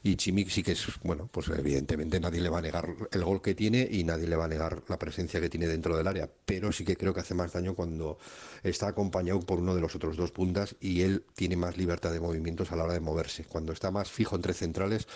y 0.03 0.17
Chimi 0.17 0.45
sí 0.47 0.63
que 0.63 0.73
es, 0.73 0.87
bueno, 1.03 1.29
pues 1.31 1.49
evidentemente 1.49 2.21
nadie 2.21 2.41
le 2.41 2.49
va 2.49 2.59
a 2.59 2.63
negar 2.63 2.89
el 3.11 3.25
gol 3.25 3.41
que 3.41 3.55
tiene 3.55 3.87
y 3.91 4.05
nadie 4.05 4.27
le 4.27 4.37
va 4.37 4.45
a 4.45 4.49
negar 4.49 4.83
la 4.89 4.99
presencia 4.99 5.41
que 5.41 5.49
tiene 5.49 5.67
dentro 5.67 5.97
del 5.97 6.07
área, 6.07 6.29
pero 6.45 6.73
sí 6.73 6.85
que 6.85 6.97
creo 6.97 7.15
que 7.15 7.21
hace 7.21 7.35
más 7.35 7.53
daño 7.53 7.75
cuando 7.75 8.19
está 8.63 8.89
acompañado 8.89 9.41
por 9.41 9.61
uno 9.61 9.75
de 9.75 9.81
los 9.81 9.95
otros 9.95 10.17
dos 10.17 10.31
puntas 10.31 10.77
y 10.81 11.03
él 11.03 11.25
tiene 11.35 11.57
más 11.57 11.77
libertad 11.77 12.13
de 12.13 12.21
movimientos 12.21 12.73
a 12.73 12.77
la 12.77 12.85
hora 12.85 12.95
de 12.95 13.01
moverse. 13.01 13.45
Cuando 13.45 13.73
está 13.73 13.91
más 13.91 14.11
fijo 14.11 14.37
entre 14.37 14.55
centrales, 14.55 15.07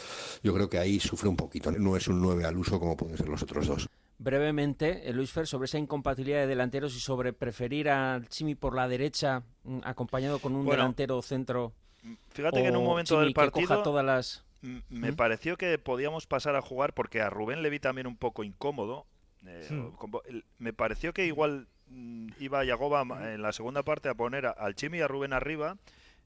yo 0.43 0.55
creo 0.55 0.69
que 0.69 0.79
ahí 0.79 1.01
sufre 1.01 1.29
un 1.29 1.37
poquito. 1.37 1.71
No 1.73 1.97
es 1.97 2.09
un 2.09 2.21
9 2.21 2.45
al 2.45 2.57
uso 2.57 2.79
como 2.79 2.97
pueden 2.97 3.17
ser 3.17 3.29
los 3.29 3.43
otros 3.43 3.67
dos. 3.67 3.89
Brevemente, 4.19 5.09
eh, 5.09 5.13
Luis 5.13 5.31
Fer, 5.31 5.47
sobre 5.47 5.67
esa 5.67 5.79
incompatibilidad 5.79 6.41
de 6.41 6.49
delanteros 6.49 6.95
y 6.97 7.01
sobre 7.01 7.33
preferir 7.33 7.89
al 7.89 8.29
Chimi 8.29 8.57
por 8.57 8.75
la 8.75 8.89
derecha 8.89 9.45
mm, 9.63 9.79
acompañado 9.85 10.41
con 10.41 10.55
un 10.55 10.65
Bueno, 10.65 10.83
delantero 10.83 11.23
centro. 11.23 11.73
Fíjate 12.31 12.63
que 12.63 12.69
en 12.69 12.77
un 12.77 12.85
momento 12.85 13.15
Chimi 13.15 13.25
del 13.27 13.35
que 13.35 13.51
coja 13.51 13.67
partido 13.69 13.83
todas 13.83 14.05
las... 14.05 14.45
m- 14.63 14.83
me 14.91 15.13
¿Mm? 15.13 15.17
pareció 15.17 15.57
que 15.57 15.79
podíamos 15.79 16.27
pasar 16.27 16.57
a 16.57 16.63
jugar 16.63 16.93
porque 16.95 17.21
a 17.21 17.31
Rubén 17.31 17.63
le 17.63 17.71
vi 17.71 17.81
también 17.81 18.07
un 18.07 18.17
poco 18.17 18.45
incómodo. 18.45 19.07
eh, 19.47 20.43
me 20.59 20.73
pareció 20.73 21.13
que 21.13 21.27
igual 21.27 21.67
mm, 21.89 22.29
iba 22.41 22.65
Yagoba 22.65 23.03
en 23.35 23.43
la 23.43 23.53
segunda 23.53 23.83
parte 23.83 24.09
a 24.09 24.15
poner 24.15 24.47
al 24.47 24.75
Chimi 24.75 24.99
y 24.99 25.01
a 25.01 25.09
Rubén 25.09 25.33
arriba, 25.33 25.77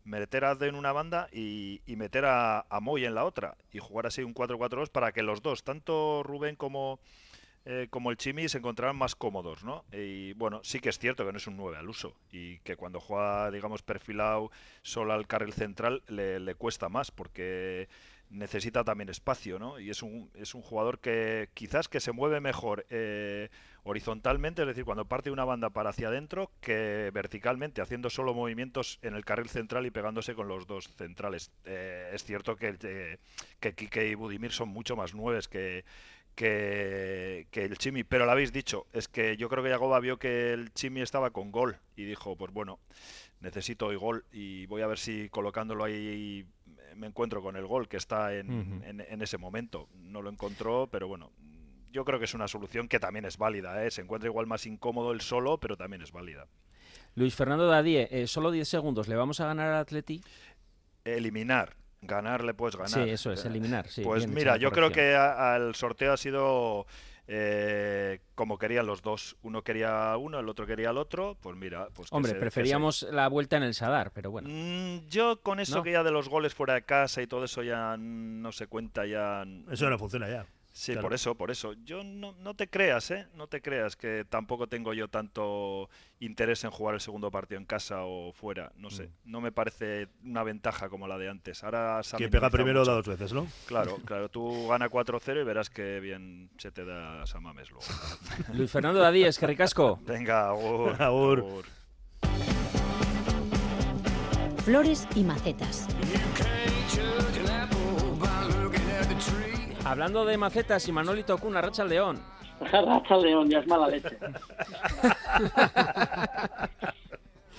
meter 0.04 0.44
a 0.44 0.50
Azde 0.50 0.68
en 0.68 0.74
una 0.74 0.92
banda 0.92 1.28
y, 1.32 1.80
y 1.86 1.96
meter 1.96 2.24
a, 2.24 2.66
a 2.68 2.80
Moy 2.80 3.04
en 3.04 3.14
la 3.14 3.24
otra 3.24 3.56
y 3.72 3.78
jugar 3.78 4.06
así 4.06 4.22
un 4.22 4.34
4-4-2 4.34 4.90
para 4.90 5.12
que 5.12 5.22
los 5.22 5.42
dos, 5.42 5.62
tanto 5.62 6.22
Rubén 6.24 6.56
como, 6.56 6.98
eh, 7.64 7.86
como 7.90 8.10
el 8.10 8.16
Chimi, 8.16 8.48
se 8.48 8.58
encontraran 8.58 8.96
más 8.96 9.14
cómodos, 9.14 9.64
¿no? 9.64 9.84
Y 9.92 10.32
bueno, 10.34 10.60
sí 10.64 10.80
que 10.80 10.88
es 10.88 10.98
cierto 10.98 11.24
que 11.24 11.32
no 11.32 11.38
es 11.38 11.46
un 11.46 11.56
9 11.56 11.76
al 11.76 11.88
uso 11.88 12.14
y 12.30 12.58
que 12.60 12.76
cuando 12.76 13.00
juega, 13.00 13.50
digamos, 13.50 13.82
perfilado 13.82 14.50
solo 14.82 15.12
al 15.12 15.26
carril 15.26 15.52
central 15.52 16.02
le, 16.08 16.40
le 16.40 16.54
cuesta 16.54 16.88
más 16.88 17.10
porque 17.10 17.88
necesita 18.32 18.82
también 18.82 19.08
espacio, 19.10 19.58
¿no? 19.58 19.78
Y 19.78 19.90
es 19.90 20.02
un, 20.02 20.30
es 20.34 20.54
un 20.54 20.62
jugador 20.62 20.98
que 20.98 21.50
quizás 21.54 21.88
que 21.88 22.00
se 22.00 22.12
mueve 22.12 22.40
mejor 22.40 22.86
eh, 22.90 23.50
horizontalmente, 23.84 24.62
es 24.62 24.68
decir, 24.68 24.84
cuando 24.84 25.04
parte 25.04 25.30
una 25.30 25.44
banda 25.44 25.70
para 25.70 25.90
hacia 25.90 26.08
adentro, 26.08 26.50
que 26.60 27.10
verticalmente, 27.12 27.82
haciendo 27.82 28.10
solo 28.10 28.34
movimientos 28.34 28.98
en 29.02 29.14
el 29.14 29.24
carril 29.24 29.48
central 29.48 29.86
y 29.86 29.90
pegándose 29.90 30.34
con 30.34 30.48
los 30.48 30.66
dos 30.66 30.88
centrales. 30.96 31.52
Eh, 31.64 32.10
es 32.14 32.24
cierto 32.24 32.56
que, 32.56 32.76
eh, 32.82 33.18
que 33.60 33.74
Kike 33.74 34.08
y 34.08 34.14
Budimir 34.14 34.52
son 34.52 34.70
mucho 34.70 34.96
más 34.96 35.14
nueves 35.14 35.48
que, 35.48 35.84
que, 36.34 37.46
que 37.50 37.64
el 37.64 37.78
Chimi, 37.78 38.04
pero 38.04 38.26
lo 38.26 38.32
habéis 38.32 38.52
dicho, 38.52 38.86
es 38.92 39.08
que 39.08 39.36
yo 39.36 39.48
creo 39.48 39.62
que 39.62 39.70
Yagoba 39.70 40.00
vio 40.00 40.18
que 40.18 40.52
el 40.52 40.72
Chimi 40.72 41.00
estaba 41.00 41.30
con 41.30 41.50
gol 41.52 41.76
y 41.96 42.04
dijo, 42.04 42.36
pues 42.36 42.52
bueno, 42.52 42.78
necesito 43.40 43.86
hoy 43.86 43.96
gol 43.96 44.24
y 44.32 44.66
voy 44.66 44.82
a 44.82 44.86
ver 44.86 44.98
si 44.98 45.28
colocándolo 45.28 45.84
ahí 45.84 46.46
me 46.96 47.06
encuentro 47.06 47.42
con 47.42 47.56
el 47.56 47.66
gol 47.66 47.88
que 47.88 47.96
está 47.96 48.34
en- 48.34 49.00
en 49.08 49.22
ese 49.22 49.38
momento. 49.38 49.88
No 49.94 50.20
lo 50.22 50.30
encontró, 50.30 50.88
pero 50.90 51.08
bueno, 51.08 51.32
yo 51.90 52.04
creo 52.04 52.18
que 52.18 52.24
es 52.26 52.34
una 52.34 52.48
solución 52.48 52.88
que 52.88 52.98
también 53.00 53.24
es 53.24 53.36
válida. 53.38 53.84
¿eh? 53.84 53.90
Se 53.90 54.00
encuentra 54.02 54.28
igual 54.28 54.46
más 54.46 54.66
incómodo 54.66 55.12
el 55.12 55.20
solo, 55.20 55.58
pero 55.58 55.76
también 55.76 56.02
es 56.02 56.12
válida. 56.12 56.46
Luis 57.14 57.34
Fernando 57.34 57.66
Dadie, 57.66 58.08
eh, 58.10 58.26
solo 58.26 58.50
10 58.50 58.68
segundos, 58.68 59.08
¿le 59.08 59.16
vamos 59.16 59.40
a 59.40 59.46
ganar 59.46 59.68
al 59.68 59.80
Atleti? 59.80 60.22
Eliminar. 61.04 61.74
Ganar 62.02 62.42
le 62.44 62.52
puedes 62.52 62.76
ganar. 62.76 62.90
Sí, 62.90 63.10
eso 63.10 63.32
es, 63.32 63.44
Eh, 63.44 63.48
eliminar, 63.48 63.88
sí, 63.88 64.02
pues 64.02 64.26
mira, 64.26 64.56
yo 64.56 64.70
creo 64.72 64.90
que 64.90 65.14
a- 65.14 65.54
al 65.54 65.74
sorteo 65.76 66.12
ha 66.12 66.16
sido 66.16 66.86
eh, 67.28 68.18
como 68.34 68.58
querían 68.58 68.84
los 68.86 69.00
dos. 69.00 69.36
Uno 69.42 69.62
quería 69.62 70.16
uno, 70.16 70.40
el 70.40 70.48
otro 70.48 70.66
quería 70.66 70.90
el 70.90 70.98
otro. 70.98 71.36
Pues 71.40 71.56
mira, 71.56 71.86
pues 71.94 72.08
Hombre, 72.10 72.30
se- 72.30 72.34
que 72.34 72.38
se- 72.38 72.40
preferíamos 72.40 73.06
la 73.12 73.28
vuelta 73.28 73.56
en 73.56 73.62
el 73.62 73.74
Sadar, 73.74 74.10
pero 74.12 74.32
bueno. 74.32 74.48
Mm, 74.50 75.06
Yo 75.08 75.40
con 75.40 75.60
eso 75.60 75.76
¿No? 75.76 75.82
que 75.84 75.92
ya 75.92 76.02
de 76.02 76.10
los 76.10 76.28
goles 76.28 76.52
fuera 76.52 76.74
de 76.74 76.82
casa 76.82 77.22
y 77.22 77.28
todo 77.28 77.44
eso 77.44 77.62
ya 77.62 77.96
no 77.96 78.50
se 78.50 78.66
cuenta 78.66 79.06
ya. 79.06 79.44
Eso 79.70 79.88
no 79.88 79.98
funciona 79.98 80.28
ya. 80.28 80.44
Sí, 80.74 80.92
Claro. 80.92 81.06
por 81.08 81.14
eso, 81.14 81.34
por 81.34 81.50
eso. 81.50 81.74
Yo 81.84 82.02
no, 82.02 82.32
no 82.40 82.54
te 82.54 82.66
creas, 82.66 83.10
¿eh? 83.10 83.26
No 83.34 83.46
te 83.46 83.60
creas 83.60 83.94
que 83.94 84.24
tampoco 84.26 84.68
tengo 84.68 84.94
yo 84.94 85.06
tanto 85.08 85.90
interés 86.18 86.64
en 86.64 86.70
jugar 86.70 86.94
el 86.94 87.00
segundo 87.02 87.30
partido 87.30 87.58
en 87.60 87.66
casa 87.66 88.04
o 88.04 88.32
fuera. 88.32 88.72
No 88.76 88.88
sé, 88.88 89.10
no 89.24 89.42
me 89.42 89.52
parece 89.52 90.08
una 90.24 90.42
ventaja 90.42 90.88
como 90.88 91.06
la 91.06 91.18
de 91.18 91.28
antes. 91.28 91.62
Ahora 91.62 92.00
Quien 92.16 92.30
pega 92.30 92.48
primero 92.48 92.86
da 92.86 92.94
mucho. 92.96 93.10
dos 93.10 93.18
veces, 93.18 93.34
¿no? 93.34 93.46
Claro, 93.66 93.96
claro. 94.06 94.30
Tú 94.30 94.66
gana 94.68 94.88
4-0 94.88 95.42
y 95.42 95.44
verás 95.44 95.68
que 95.68 96.00
bien 96.00 96.48
se 96.56 96.70
te 96.72 96.86
da 96.86 97.26
Samames 97.26 97.70
luego. 97.70 97.84
Luis 98.54 98.70
Fernando 98.70 98.98
Dadíez, 99.00 99.38
que 99.38 99.46
ricasco. 99.46 100.00
Venga, 100.06 100.48
agur. 100.48 101.02
Agur. 101.02 101.64
Flores 104.64 105.06
y 105.16 105.24
macetas. 105.24 105.86
Hablando 109.92 110.24
de 110.24 110.38
macetas 110.38 110.88
y 110.88 110.92
Manolito 110.92 111.36
Cuna, 111.36 111.60
Racha 111.60 111.84
León. 111.84 112.18
Racha 112.60 113.14
al 113.14 113.22
León, 113.22 113.50
ya 113.50 113.58
es 113.58 113.66
mala 113.66 113.88
leche. 113.88 114.08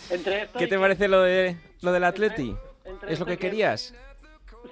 Entre 0.09 0.41
esto 0.41 0.57
¿Qué 0.57 0.65
te 0.65 0.79
parece 0.79 1.07
lo 1.07 1.21
de 1.21 1.55
lo 1.81 1.91
del 1.91 2.03
Atleti? 2.03 2.55
entre 2.85 3.13
¿Es 3.13 3.19
lo 3.19 3.27
que 3.27 3.37
querías? 3.37 3.93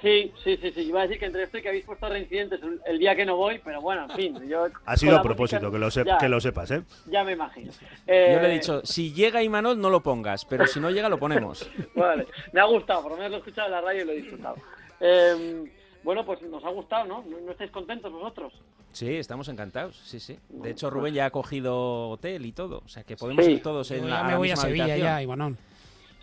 Sí, 0.02 0.34
sí, 0.44 0.58
sí, 0.58 0.72
sí. 0.72 0.82
Iba 0.82 1.02
a 1.02 1.04
decir 1.04 1.20
que 1.20 1.26
entre 1.28 1.44
esto 1.44 1.60
y 1.60 1.62
que 1.62 1.68
habéis 1.70 1.86
puesto 1.86 2.10
reincidentes 2.10 2.60
el- 2.64 2.82
el 2.84 2.98
día 2.98 3.16
que 3.16 3.26
no 3.28 3.36
voy, 3.36 3.62
pero 3.64 3.80
bueno, 3.80 4.06
en 4.10 4.16
fin. 4.16 4.50
Yo, 4.50 4.66
Ha 4.88 4.98
sido 4.98 5.16
a 5.18 5.22
propósito, 5.22 5.70
música- 5.70 5.72
que 5.72 5.80
lo, 5.80 5.88
sep- 5.92 6.06
ya, 6.08 6.18
que 6.18 6.30
lo 6.30 6.42
sepas, 6.42 6.72
¿eh? 6.72 6.82
Ya 7.06 7.24
me 7.24 7.34
imagino. 7.34 7.72
Yo 7.72 7.78
Eh, 8.08 8.40
le 8.42 8.50
he 8.50 8.54
dicho, 8.54 8.82
si 8.84 9.14
llega 9.14 9.44
Imanol 9.44 9.80
no 9.80 9.92
lo 9.92 10.02
pongas, 10.02 10.46
pero 10.46 10.66
si 10.66 10.80
no 10.80 10.90
llega 10.90 11.10
lo 11.10 11.20
ponemos. 11.20 11.70
Vale, 11.96 12.26
me 12.54 12.60
ha 12.60 12.64
gustado, 12.66 13.04
por 13.04 13.12
lo 13.12 13.18
menos 13.18 13.30
lo 13.32 13.38
he 13.38 13.40
escuchado 13.42 13.68
en 13.68 13.72
la 13.74 13.82
radio 13.82 14.02
y 14.02 14.06
lo 14.06 14.12
he 14.14 14.16
disfrutado. 14.16 14.56
Eh, 15.00 15.72
bueno, 16.04 16.26
pues 16.26 16.42
nos 16.44 16.64
ha 16.66 16.70
gustado, 16.70 17.06
¿no? 17.06 17.24
¿No, 17.30 17.40
no 17.40 17.52
estáis 17.52 17.72
contentos 17.72 18.12
vosotros? 18.12 18.54
Sí, 18.94 19.16
estamos 19.16 19.48
encantados, 19.48 19.96
sí, 19.98 20.20
sí. 20.20 20.38
De 20.50 20.72
hecho, 20.72 20.90
Rubén 20.90 21.14
ya 21.14 21.26
ha 21.28 21.30
cogido 21.32 22.10
hotel 22.10 22.46
y 22.46 22.52
todo, 22.52 22.82
o 22.86 22.88
sea 22.90 23.04
que 23.04 23.16
podemos 23.16 23.46
Sí. 23.46 23.52
ir 23.54 23.64
todos 23.64 23.90
en 23.92 24.02
Yo 24.02 24.08
la, 24.10 24.18
ya 24.22 24.24
me 24.28 24.36
voy 24.36 24.52
a 24.52 24.56
Sevilla 24.58 24.84
habitación. 24.84 25.08
ya, 25.08 25.22
Imanol. 25.24 25.58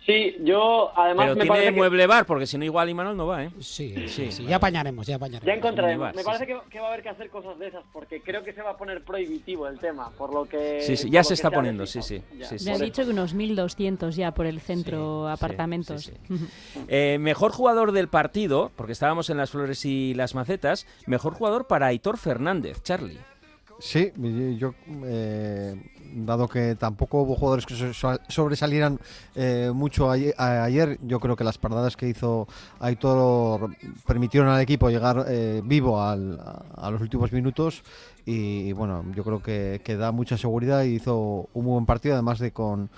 Sí, 0.05 0.37
yo 0.41 0.91
además 0.97 1.25
Pero 1.25 1.35
me 1.35 1.41
tiene 1.41 1.47
parece 1.49 1.65
que- 1.73 1.77
mueble 1.77 2.07
bar, 2.07 2.25
porque 2.25 2.47
si 2.47 2.57
no 2.57 2.65
igual 2.65 2.89
Imanol 2.89 3.15
no 3.15 3.27
va, 3.27 3.43
¿eh? 3.43 3.51
Sí, 3.59 3.93
sí, 4.07 4.31
sí, 4.31 4.45
ya 4.45 4.55
apañaremos, 4.55 5.05
ya 5.05 5.17
apañaremos. 5.17 5.45
Ya 5.45 5.53
encontraremos. 5.53 6.15
Me 6.15 6.21
sí, 6.21 6.25
parece 6.25 6.47
que, 6.47 6.57
que 6.69 6.79
va 6.79 6.87
a 6.87 6.89
haber 6.89 7.03
que 7.03 7.09
hacer 7.09 7.29
cosas 7.29 7.59
de 7.59 7.67
esas, 7.67 7.83
porque 7.93 8.21
creo 8.21 8.43
que 8.43 8.53
se 8.53 8.61
va 8.61 8.71
a 8.71 8.77
poner 8.77 9.03
prohibitivo 9.03 9.67
el 9.67 9.77
tema, 9.77 10.09
por 10.17 10.33
lo 10.33 10.45
que... 10.45 10.81
Sí, 10.81 10.97
sí, 10.97 11.09
ya 11.11 11.23
se 11.23 11.33
está 11.35 11.51
poniendo, 11.51 11.85
sí, 11.85 12.01
sí. 12.01 12.23
Me 12.65 12.71
han 12.73 12.81
dicho 12.81 13.03
que 13.03 13.11
unos 13.11 13.35
1.200 13.35 14.15
ya 14.15 14.31
por 14.33 14.45
el 14.47 14.61
centro, 14.61 15.27
apartamentos. 15.29 16.11
Eh, 16.87 17.17
mejor 17.19 17.51
jugador 17.51 17.91
del 17.91 18.07
partido, 18.07 18.71
porque 18.75 18.93
estábamos 18.93 19.29
en 19.29 19.37
las 19.37 19.51
flores 19.51 19.85
y 19.85 20.13
las 20.15 20.33
macetas, 20.33 20.87
mejor 21.05 21.33
jugador 21.33 21.67
para 21.67 21.87
Aitor 21.87 22.17
Fernández, 22.17 22.81
Charlie. 22.83 23.19
Sí, 23.81 24.11
yo, 24.57 24.73
eh, 25.05 25.73
dado 26.13 26.49
que 26.49 26.75
tampoco 26.75 27.21
hubo 27.21 27.35
jugadores 27.35 27.65
que 27.65 27.75
so- 27.75 27.93
so- 27.93 28.19
sobresalieran 28.27 28.99
eh, 29.35 29.71
mucho 29.73 30.11
ayer, 30.11 30.99
yo 31.01 31.21
creo 31.21 31.37
que 31.37 31.45
las 31.45 31.57
paradas 31.57 31.95
que 31.95 32.09
hizo 32.09 32.45
Aitor 32.81 33.69
permitieron 34.05 34.49
al 34.49 34.59
equipo 34.59 34.89
llegar 34.89 35.25
eh, 35.29 35.61
vivo 35.63 36.01
al- 36.01 36.41
a, 36.75 36.91
los 36.91 36.99
últimos 36.99 37.31
minutos 37.31 37.83
y, 38.25 38.73
bueno, 38.73 39.05
yo 39.15 39.23
creo 39.23 39.41
que, 39.41 39.79
que 39.81 39.95
da 39.95 40.11
mucha 40.11 40.37
seguridad 40.37 40.83
y 40.83 40.95
hizo 40.95 41.47
un 41.53 41.65
buen 41.65 41.85
partido, 41.85 42.15
además 42.15 42.39
de 42.39 42.51
con- 42.51 42.89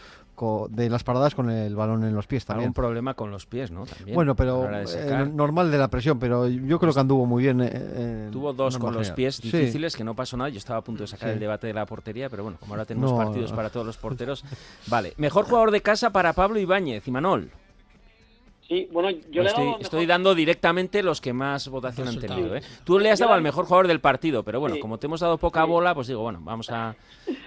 de 0.70 0.90
las 0.90 1.04
paradas 1.04 1.36
con 1.36 1.50
el 1.50 1.76
balón 1.76 2.04
en 2.04 2.14
los 2.16 2.28
pies 2.28 2.46
también. 2.46 2.66
Algún 2.66 2.74
problema 2.74 3.14
con 3.14 3.32
los 3.32 3.46
pies, 3.46 3.72
¿no? 3.72 3.86
También, 3.86 4.16
Bueno, 4.16 4.36
pero 4.36 4.68
eh, 4.72 5.30
normal 5.34 5.70
de 5.72 5.78
la 5.78 5.88
presión, 5.90 6.20
pero 6.20 6.48
yo 6.48 6.80
creo 6.80 6.94
que 6.94 7.00
anduvo 7.00 7.26
muy 7.26 7.44
bien. 7.44 7.62
eh, 7.62 7.70
eh, 7.74 8.30
Tuvo 8.32 8.54
dos 8.54 8.78
con 8.78 8.94
los 8.94 9.08
general. 9.08 9.16
pies 9.16 9.36
Sí. 9.36 9.44
difíciles, 9.52 9.96
que 9.96 10.04
no 10.04 10.16
pasó 10.16 10.38
nada. 10.38 10.50
Yo 10.50 10.58
estaba 10.58 10.80
a 10.80 10.84
punto 10.84 11.04
de 11.04 11.08
sacar 11.08 11.30
Sí. 11.30 11.34
el 11.34 11.40
debate 11.40 11.68
de 11.68 11.74
la 11.74 11.86
portería, 11.86 12.30
pero 12.30 12.44
bueno, 12.44 12.58
como 12.60 12.74
ahora 12.74 12.86
tenemos 12.86 13.12
No, 13.12 13.18
partidos 13.18 13.52
para 13.54 13.70
todos 13.70 13.86
los 13.86 13.98
porteros. 13.98 14.44
Vale, 14.88 15.14
mejor 15.18 15.46
jugador 15.46 15.72
de 15.72 15.82
casa 15.82 16.12
para 16.12 16.34
Pablo 16.34 16.60
Ibáñez 16.60 17.08
y 17.08 17.12
Manol. 17.12 17.50
Sí, 18.72 18.88
bueno, 18.90 19.10
yo 19.30 19.44
le 19.44 19.50
estoy, 19.50 19.66
dado 19.66 19.78
estoy 19.82 20.00
mejor- 20.00 20.08
dando 20.08 20.34
directamente 20.34 21.04
los 21.04 21.20
que 21.20 21.34
más 21.34 21.68
votación 21.68 22.08
han 22.08 22.18
tenido. 22.22 22.56
¿eh? 22.56 22.62
Tú 22.86 23.00
le 23.00 23.12
has 23.12 23.20
dado 23.20 23.34
al 23.34 23.42
mejor 23.42 23.66
jugador 23.66 23.86
del 23.88 24.00
partido, 24.00 24.44
pero 24.44 24.62
bueno, 24.62 24.76
Sí. 24.76 24.82
como 24.82 24.98
te 24.98 25.08
hemos 25.08 25.20
dado 25.20 25.38
poca 25.38 25.66
bola, 25.66 25.94
pues 25.94 26.08
digo, 26.08 26.22
bueno, 26.22 26.40
vamos 26.42 26.70
a, 26.70 26.96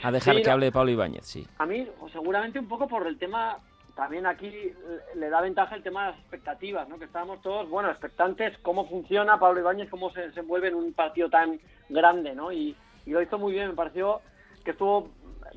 a 0.02 0.12
dejar 0.12 0.34
Sí, 0.36 0.42
que 0.42 0.48
no. 0.48 0.52
hable 0.52 0.66
de 0.66 0.72
Pablo 0.72 0.90
Ibáñez, 0.90 1.24
sí. 1.24 1.46
A 1.56 1.64
mí, 1.64 1.88
o 1.98 2.10
seguramente 2.10 2.58
un 2.58 2.68
poco 2.68 2.86
por 2.86 3.06
el 3.06 3.16
tema, 3.16 3.56
también 3.96 4.26
aquí 4.26 4.50
le- 4.50 5.18
le 5.18 5.30
da 5.30 5.40
ventaja 5.40 5.74
el 5.76 5.82
tema 5.82 6.04
de 6.04 6.10
las 6.10 6.20
expectativas, 6.20 6.86
¿no? 6.90 6.98
Que 6.98 7.06
estábamos 7.06 7.40
todos, 7.40 7.70
bueno, 7.70 7.88
expectantes, 7.88 8.58
cómo 8.58 8.86
funciona 8.86 9.38
Pablo 9.40 9.60
Ibáñez, 9.60 9.88
cómo 9.88 10.10
se 10.12 10.26
desenvuelve 10.28 10.68
en 10.68 10.74
un 10.74 10.92
partido 10.92 11.30
tan 11.30 11.58
grande, 11.88 12.34
¿no? 12.34 12.52
Y, 12.52 12.76
y 13.06 13.10
lo 13.12 13.22
hizo 13.22 13.38
muy 13.38 13.52
bien, 13.54 13.68
me 13.68 13.74
pareció 13.74 14.20
que 14.62 14.72
estuvo 14.72 15.08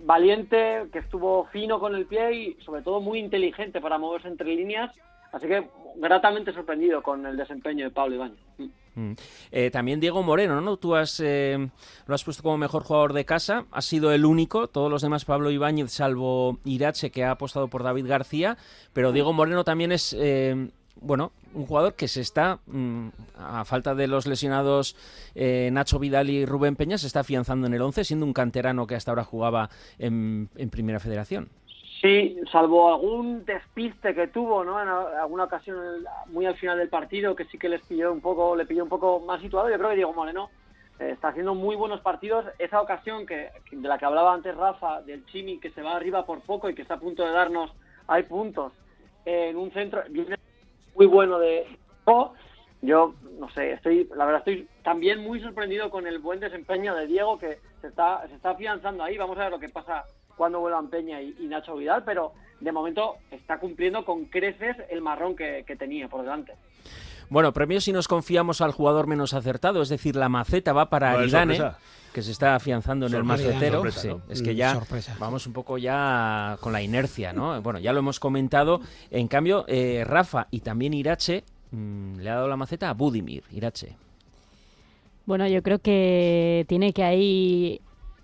valiente, 0.05 0.85
que 0.93 0.99
estuvo 0.99 1.45
fino 1.51 1.77
con 1.79 1.93
el 1.95 2.05
pie 2.05 2.33
y 2.33 2.53
sobre 2.63 2.81
todo 2.83 3.01
muy 3.01 3.19
inteligente 3.19 3.81
para 3.81 3.97
moverse 3.97 4.29
entre 4.29 4.55
líneas, 4.55 4.91
así 5.31 5.47
que 5.47 5.69
gratamente 5.97 6.53
sorprendido 6.53 7.01
con 7.01 7.25
el 7.25 7.37
desempeño 7.37 7.85
de 7.85 7.91
Pablo 7.91 8.15
Ibáñez. 8.15 8.39
Mm. 8.95 9.11
Eh, 9.51 9.69
también 9.71 9.99
Diego 9.99 10.23
Moreno, 10.23 10.59
¿no? 10.59 10.77
Tú 10.77 10.95
has, 10.95 11.19
eh, 11.19 11.69
lo 12.07 12.15
has 12.15 12.23
puesto 12.23 12.41
como 12.41 12.57
mejor 12.57 12.83
jugador 12.83 13.13
de 13.13 13.25
casa, 13.25 13.65
has 13.71 13.85
sido 13.85 14.11
el 14.11 14.25
único, 14.25 14.67
todos 14.67 14.89
los 14.89 15.03
demás 15.03 15.23
Pablo 15.23 15.51
Ibáñez, 15.51 15.91
salvo 15.91 16.57
Irache, 16.65 17.11
que 17.11 17.23
ha 17.23 17.31
apostado 17.31 17.67
por 17.67 17.83
David 17.83 18.07
García, 18.07 18.57
pero 18.93 19.11
Diego 19.11 19.33
Moreno 19.33 19.63
también 19.63 19.91
es, 19.91 20.15
eh, 20.17 20.71
bueno, 20.99 21.31
un 21.53 21.65
jugador 21.65 21.93
que 21.93 22.07
se 22.07 22.21
está, 22.21 22.59
mm, 22.65 23.09
a 23.37 23.65
falta 23.65 23.93
de 23.93 24.07
los 24.07 24.25
lesionados 24.25 24.95
eh, 25.35 25.69
Nacho 25.71 25.99
Vidal 25.99 26.29
y 26.29 26.45
Rubén 26.45 26.75
Peña, 26.75 26.97
se 26.97 27.07
está 27.07 27.19
afianzando 27.19 27.67
en 27.67 27.75
el 27.75 27.81
11, 27.81 28.03
siendo 28.03 28.25
un 28.25 28.33
canterano 28.33 28.87
que 28.87 28.95
hasta 28.95 29.11
ahora 29.11 29.23
jugaba 29.23 29.69
en, 29.99 30.49
en 30.55 30.69
Primera 30.69 30.99
Federación. 30.99 31.49
Sí, 32.01 32.37
salvo 32.51 32.93
algún 32.93 33.43
despiste 33.43 34.13
que 34.13 34.27
tuvo, 34.27 34.63
¿no? 34.63 34.79
En 34.79 34.87
alguna 34.87 35.45
ocasión 35.45 35.77
muy 36.27 36.45
al 36.45 36.55
final 36.55 36.77
del 36.77 36.89
partido 36.89 37.35
que 37.35 37.45
sí 37.45 37.57
que 37.57 37.69
les 37.69 37.81
pilló 37.81 38.13
un 38.13 38.21
poco, 38.21 38.55
le 38.55 38.67
pilló 38.67 38.83
un 38.83 38.89
poco 38.89 39.19
más 39.19 39.41
situado. 39.41 39.69
Yo 39.69 39.77
creo 39.77 39.89
que 39.89 39.95
Diego 39.95 40.13
Moreno 40.13 40.49
eh, 40.99 41.09
está 41.11 41.29
haciendo 41.29 41.55
muy 41.55 41.75
buenos 41.75 42.01
partidos. 42.01 42.45
Esa 42.59 42.81
ocasión 42.81 43.25
que 43.25 43.49
de 43.71 43.87
la 43.87 43.97
que 43.97 44.05
hablaba 44.05 44.33
antes 44.33 44.55
Rafa 44.55 45.01
del 45.01 45.25
Chimi 45.25 45.59
que 45.59 45.71
se 45.71 45.81
va 45.81 45.95
arriba 45.95 46.25
por 46.25 46.41
poco 46.41 46.69
y 46.69 46.75
que 46.75 46.83
está 46.83 46.95
a 46.95 46.99
punto 46.99 47.25
de 47.25 47.31
darnos 47.31 47.71
hay 48.07 48.23
puntos 48.23 48.73
en 49.25 49.57
un 49.57 49.71
centro 49.71 50.03
muy 50.95 51.05
bueno 51.05 51.39
de 51.39 51.65
yo 52.81 53.15
no 53.37 53.49
sé, 53.49 53.73
estoy 53.73 54.07
la 54.15 54.25
verdad 54.25 54.39
estoy 54.47 54.67
también 54.83 55.19
muy 55.19 55.41
sorprendido 55.41 55.89
con 55.89 56.07
el 56.07 56.19
buen 56.19 56.39
desempeño 56.39 56.95
de 56.95 57.07
Diego 57.07 57.37
que 57.37 57.59
se 57.81 57.87
está 57.87 58.25
se 58.27 58.35
está 58.35 58.51
afianzando 58.51 59.03
ahí. 59.03 59.17
Vamos 59.17 59.37
a 59.37 59.43
ver 59.43 59.51
lo 59.51 59.59
que 59.59 59.69
pasa 59.69 60.05
cuando 60.37 60.59
vuelvan 60.59 60.89
Peña 60.89 61.21
y, 61.21 61.35
y 61.39 61.47
Nacho 61.47 61.75
Vidal, 61.75 62.03
pero 62.05 62.31
de 62.61 62.71
momento 62.71 63.15
está 63.31 63.59
cumpliendo 63.59 64.05
con 64.05 64.25
creces 64.25 64.77
el 64.89 65.01
marrón 65.01 65.35
que, 65.35 65.63
que 65.67 65.75
tenía 65.75 66.07
por 66.07 66.21
delante. 66.21 66.53
Bueno, 67.29 67.51
premio 67.51 67.81
si 67.81 67.91
nos 67.91 68.07
confiamos 68.07 68.61
al 68.61 68.71
jugador 68.71 69.05
menos 69.07 69.33
acertado, 69.33 69.81
es 69.81 69.89
decir, 69.89 70.15
la 70.15 70.29
maceta 70.29 70.71
va 70.71 70.89
para 70.89 71.11
Aridane, 71.11 71.57
sorpresa. 71.57 71.79
que 72.13 72.21
se 72.21 72.31
está 72.31 72.55
afianzando 72.55 73.05
en 73.07 73.13
el 73.15 73.23
macetero. 73.25 73.73
sorpresa, 73.81 73.99
Sí, 74.01 74.07
¿no? 74.07 74.21
Es 74.29 74.41
que 74.41 74.53
Mm, 74.53 74.55
ya 74.55 74.73
sorpresa. 74.75 75.15
vamos 75.19 75.45
un 75.45 75.51
poco 75.51 75.77
ya 75.77 76.57
con 76.61 76.71
la 76.71 76.81
inercia, 76.81 77.33
¿no? 77.33 77.61
Bueno, 77.61 77.79
ya 77.79 77.91
lo 77.91 77.99
hemos 77.99 78.19
comentado. 78.21 78.79
En 79.11 79.27
cambio, 79.27 79.65
eh, 79.67 80.03
Rafa 80.07 80.47
y 80.51 80.61
también 80.61 80.93
Irache 80.93 81.43
mm, 81.71 82.19
le 82.19 82.29
ha 82.29 82.35
dado 82.35 82.47
la 82.47 82.55
maceta 82.55 82.89
a 82.89 82.93
Budimir, 82.93 83.43
Irache. 83.51 83.97
Bueno, 85.25 85.45
yo 85.47 85.61
creo 85.61 85.79
que 85.79 86.63
tiene 86.69 86.93
que 86.93 87.03
ahí 87.03 87.81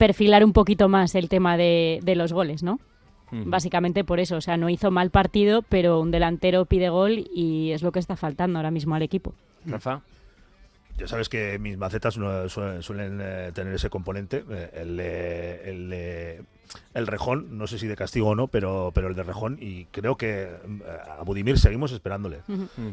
perfilar 0.08 0.44
un 0.44 0.52
poquito 0.52 0.90
más 0.90 1.16
el 1.16 1.30
tema 1.30 1.56
de, 1.56 2.00
de 2.04 2.16
los 2.16 2.34
goles, 2.34 2.62
¿no? 2.62 2.80
Básicamente 3.32 4.04
por 4.04 4.20
eso, 4.20 4.36
o 4.38 4.42
sea, 4.42 4.58
no 4.58 4.70
hizo 4.70 4.92
mal 4.92 5.10
partido, 5.10 5.62
pero 5.64 6.00
un 6.02 6.12
delantero 6.12 6.66
pide 6.66 6.90
gol 6.90 7.28
y 7.34 7.72
es 7.72 7.82
lo 7.82 7.92
que 7.92 8.00
está 8.00 8.16
faltando 8.16 8.60
ahora 8.60 8.70
mismo 8.70 8.94
al 8.96 9.02
equipo. 9.02 9.34
Rafa. 9.66 10.02
Ya 10.98 11.08
sabes 11.08 11.30
que 11.30 11.58
mis 11.58 11.76
macetas 11.78 12.18
no- 12.20 12.48
su- 12.50 12.82
suelen 12.84 13.20
eh, 13.24 13.52
tener 13.54 13.74
ese 13.74 13.90
componente, 13.90 14.44
eh, 14.52 14.70
el, 14.76 14.98
de- 14.98 15.62
el, 15.70 15.90
de- 15.90 16.42
el 16.94 17.08
rejón, 17.08 17.58
no 17.58 17.66
sé 17.66 17.80
si 17.80 17.88
de 17.88 17.96
castigo 17.96 18.28
o 18.30 18.36
no, 18.36 18.48
pero, 18.48 18.92
pero 18.94 19.08
el 19.08 19.16
de 19.16 19.24
rejón, 19.24 19.58
y 19.60 19.86
creo 19.86 20.16
que 20.16 20.50
mm, 20.68 20.82
a 21.20 21.24
Budimir 21.24 21.58
seguimos 21.58 21.92
esperándole. 21.92 22.42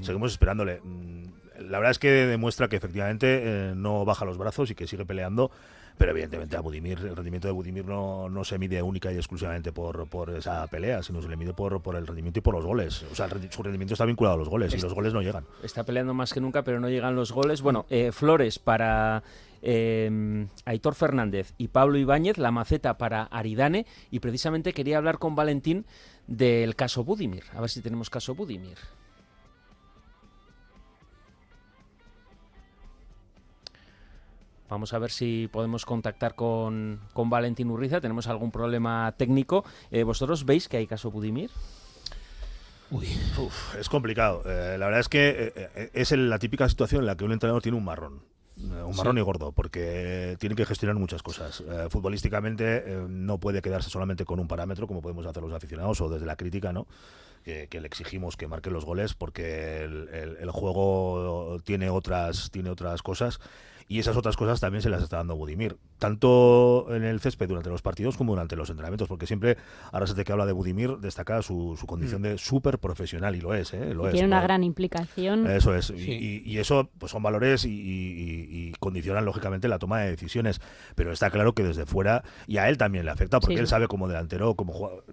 Seguimos 0.00 0.32
esperándole. 0.32 0.80
Mm, 0.82 1.24
La 1.68 1.78
verdad 1.78 1.90
es 1.90 1.98
que 1.98 2.08
demuestra 2.10 2.68
que 2.68 2.76
efectivamente 2.76 3.26
eh, 3.44 3.72
no 3.76 4.06
baja 4.06 4.24
los 4.24 4.38
brazos 4.38 4.70
y 4.70 4.74
que 4.74 4.86
sigue 4.86 5.04
peleando, 5.04 5.50
pero 5.98 6.12
evidentemente 6.12 6.56
a 6.56 6.60
Budimir, 6.60 6.98
el 6.98 7.16
rendimiento 7.16 7.48
de 7.48 7.52
Budimir 7.52 7.84
no, 7.84 8.28
no 8.28 8.44
se 8.44 8.58
mide 8.58 8.82
única 8.82 9.12
y 9.12 9.16
exclusivamente 9.16 9.72
por, 9.72 10.08
por 10.08 10.30
esa 10.30 10.66
pelea, 10.66 11.02
sino 11.02 11.20
se 11.20 11.28
le 11.28 11.36
mide 11.36 11.52
por, 11.52 11.80
por 11.82 11.96
el 11.96 12.06
rendimiento 12.06 12.38
y 12.38 12.42
por 12.42 12.54
los 12.54 12.64
goles. 12.64 13.02
O 13.10 13.14
sea, 13.14 13.26
el 13.26 13.50
su 13.50 13.62
rendimiento 13.62 13.94
está 13.94 14.04
vinculado 14.04 14.36
a 14.36 14.38
los 14.38 14.48
goles 14.48 14.74
y 14.74 14.80
los 14.80 14.94
goles 14.94 15.12
no 15.12 15.22
llegan. 15.22 15.44
Está 15.62 15.84
peleando 15.84 16.14
más 16.14 16.32
que 16.32 16.40
nunca, 16.40 16.62
pero 16.62 16.80
no 16.80 16.88
llegan 16.88 17.16
los 17.16 17.32
goles. 17.32 17.62
Bueno, 17.62 17.86
eh, 17.90 18.12
Flores 18.12 18.58
para 18.58 19.22
eh, 19.62 20.46
Aitor 20.64 20.94
Fernández 20.94 21.54
y 21.58 21.68
Pablo 21.68 21.98
Ibáñez, 21.98 22.38
la 22.38 22.50
maceta 22.50 22.96
para 22.98 23.24
Aridane. 23.24 23.86
Y 24.10 24.20
precisamente 24.20 24.72
quería 24.72 24.98
hablar 24.98 25.18
con 25.18 25.34
Valentín 25.34 25.86
del 26.26 26.76
caso 26.76 27.04
Budimir. 27.04 27.44
A 27.54 27.60
ver 27.60 27.70
si 27.70 27.80
tenemos 27.80 28.10
caso 28.10 28.34
Budimir. 28.34 28.78
Vamos 34.70 34.92
a 34.94 34.98
ver 34.98 35.10
si 35.10 35.48
podemos 35.52 35.84
contactar 35.84 36.34
con, 36.36 37.00
con 37.12 37.28
Valentín 37.28 37.70
Urriza. 37.70 38.00
Tenemos 38.00 38.28
algún 38.28 38.50
problema 38.52 39.12
técnico. 39.16 39.64
Eh, 39.90 40.04
¿Vosotros 40.04 40.44
veis 40.46 40.68
que 40.68 40.76
hay 40.78 40.86
caso 40.86 41.10
Budimir? 41.10 41.50
Uf, 42.90 43.76
es 43.76 43.88
complicado. 43.88 44.42
Eh, 44.46 44.76
la 44.78 44.86
verdad 44.86 45.00
es 45.00 45.08
que 45.08 45.52
eh, 45.54 45.68
eh, 45.76 45.90
es 45.94 46.10
la 46.12 46.38
típica 46.38 46.68
situación 46.68 47.02
en 47.02 47.06
la 47.06 47.16
que 47.16 47.24
un 47.24 47.32
entrenador 47.32 47.62
tiene 47.62 47.78
un 47.78 47.84
marrón. 47.84 48.22
eh, 48.58 48.82
Un 48.82 48.96
marrón 48.96 49.14
Sí. 49.16 49.20
y 49.20 49.22
gordo, 49.24 49.52
porque 49.52 50.36
tiene 50.40 50.54
que 50.56 50.66
gestionar 50.66 50.96
muchas 50.96 51.22
cosas. 51.22 51.62
Eh, 51.68 51.86
futbolísticamente 51.88 52.82
eh, 52.86 53.06
no 53.08 53.38
puede 53.38 53.62
quedarse 53.62 53.90
solamente 53.90 54.24
con 54.24 54.40
un 54.40 54.48
parámetro, 54.48 54.86
como 54.88 55.02
podemos 55.02 55.24
hacer 55.26 55.42
los 55.42 55.52
aficionados, 55.52 56.00
o 56.00 56.08
desde 56.08 56.26
la 56.26 56.36
crítica, 56.36 56.72
¿no? 56.72 56.86
Que, 57.44 57.68
que 57.68 57.80
le 57.80 57.86
exigimos 57.86 58.36
que 58.36 58.48
marque 58.48 58.70
los 58.70 58.84
goles, 58.84 59.14
porque 59.14 59.82
el, 59.84 60.08
el- 60.12 60.36
el 60.40 60.50
juego 60.50 61.58
tiene 61.64 61.90
otras, 61.90 62.50
tiene 62.50 62.70
otras 62.70 63.02
cosas. 63.02 63.40
Y 63.92 63.98
esas 63.98 64.16
otras 64.16 64.36
cosas 64.36 64.60
también 64.60 64.82
se 64.82 64.88
las 64.88 65.02
está 65.02 65.16
dando 65.16 65.34
Budimir, 65.34 65.76
tanto 65.98 66.86
en 66.94 67.02
el 67.02 67.18
césped 67.18 67.48
durante 67.48 67.70
los 67.70 67.82
partidos 67.82 68.16
como 68.16 68.32
durante 68.34 68.54
los 68.54 68.70
entrenamientos, 68.70 69.08
porque 69.08 69.26
siempre, 69.26 69.56
ahora 69.90 70.06
se 70.06 70.14
te 70.14 70.22
que 70.22 70.30
habla 70.30 70.46
de 70.46 70.52
Budimir, 70.52 70.98
destaca 70.98 71.42
su, 71.42 71.76
su 71.78 71.86
condición 71.88 72.22
de 72.22 72.38
súper 72.38 72.78
profesional, 72.78 73.34
y 73.34 73.40
lo 73.40 73.52
es, 73.52 73.74
¿eh? 73.74 73.92
Lo 73.92 74.04
Y 74.04 74.06
es, 74.08 74.12
tiene 74.12 74.28
una 74.28 74.40
gran 74.42 74.62
implicación. 74.62 75.46
Eso 75.48 75.74
es. 75.74 75.90
y- 75.90 75.98
Sí. 75.98 76.12
Y, 76.46 76.50
y 76.52 76.58
eso 76.58 76.88
pues 76.98 77.10
son 77.10 77.22
valores 77.24 77.64
y, 77.64 77.70
y- 77.70 78.68
y 78.68 78.72
condicionan 78.78 79.24
lógicamente 79.24 79.66
la 79.68 79.78
toma 79.80 80.00
de 80.00 80.10
decisiones. 80.10 80.60
Pero 80.94 81.10
está 81.12 81.30
claro 81.30 81.52
que 81.54 81.64
desde 81.64 81.84
fuera, 81.84 82.22
y 82.46 82.58
a 82.58 82.68
él 82.68 82.78
también 82.78 83.04
le 83.04 83.10
afecta, 83.10 83.40
porque 83.40 83.56
Sí. 83.56 83.60
él 83.60 83.66
sabe 83.66 83.88
como 83.88 84.06
delantero, 84.08 84.54
como 84.54 84.72
jugador. 84.72 85.04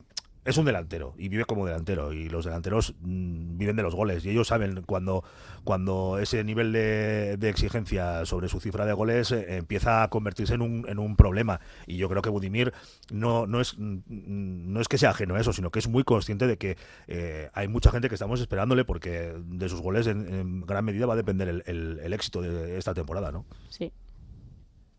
Es 0.47 0.57
un 0.57 0.63
delantero 0.65 1.13
y 1.17 1.27
vive 1.27 1.43
como 1.45 1.65
delantero 1.65 2.13
y 2.13 2.29
los 2.29 2.45
delanteros 2.45 2.95
mm, 3.01 3.57
viven 3.57 3.75
de 3.75 3.83
los 3.83 3.93
goles 3.93 4.23
y 4.25 4.29
ellos 4.29 4.47
saben 4.47 4.81
cuando, 4.83 5.23
cuando 5.65 6.19
ese 6.19 6.43
nivel 6.43 6.71
de, 6.71 7.35
de 7.37 7.49
exigencia 7.49 8.25
sobre 8.25 8.47
su 8.47 8.59
cifra 8.61 8.85
de 8.85 8.93
goles 8.93 9.31
eh, 9.33 9.57
empieza 9.57 10.03
a 10.03 10.09
convertirse 10.09 10.53
en 10.53 10.61
un, 10.61 10.85
en 10.87 10.99
un 10.99 11.17
problema 11.17 11.59
y 11.85 11.97
yo 11.97 12.07
creo 12.07 12.21
que 12.21 12.29
Budimir 12.29 12.71
no, 13.11 13.45
no, 13.45 13.59
es, 13.59 13.77
mm, 13.77 13.99
no 14.07 14.79
es 14.79 14.87
que 14.87 14.97
sea 14.97 15.09
ajeno 15.09 15.35
a 15.35 15.41
eso 15.41 15.51
sino 15.51 15.69
que 15.69 15.79
es 15.79 15.87
muy 15.89 16.03
consciente 16.03 16.47
de 16.47 16.57
que 16.57 16.77
eh, 17.07 17.49
hay 17.53 17.67
mucha 17.67 17.91
gente 17.91 18.07
que 18.07 18.15
estamos 18.15 18.39
esperándole 18.39 18.85
porque 18.85 19.33
de 19.45 19.67
sus 19.67 19.81
goles 19.81 20.07
en, 20.07 20.33
en 20.33 20.61
gran 20.61 20.85
medida 20.85 21.05
va 21.05 21.13
a 21.13 21.17
depender 21.17 21.49
el, 21.49 21.63
el- 21.65 21.99
el 22.01 22.13
éxito 22.13 22.41
de 22.41 22.77
esta 22.77 22.93
temporada 22.93 23.31
¿no? 23.33 23.45
Sí. 23.69 23.91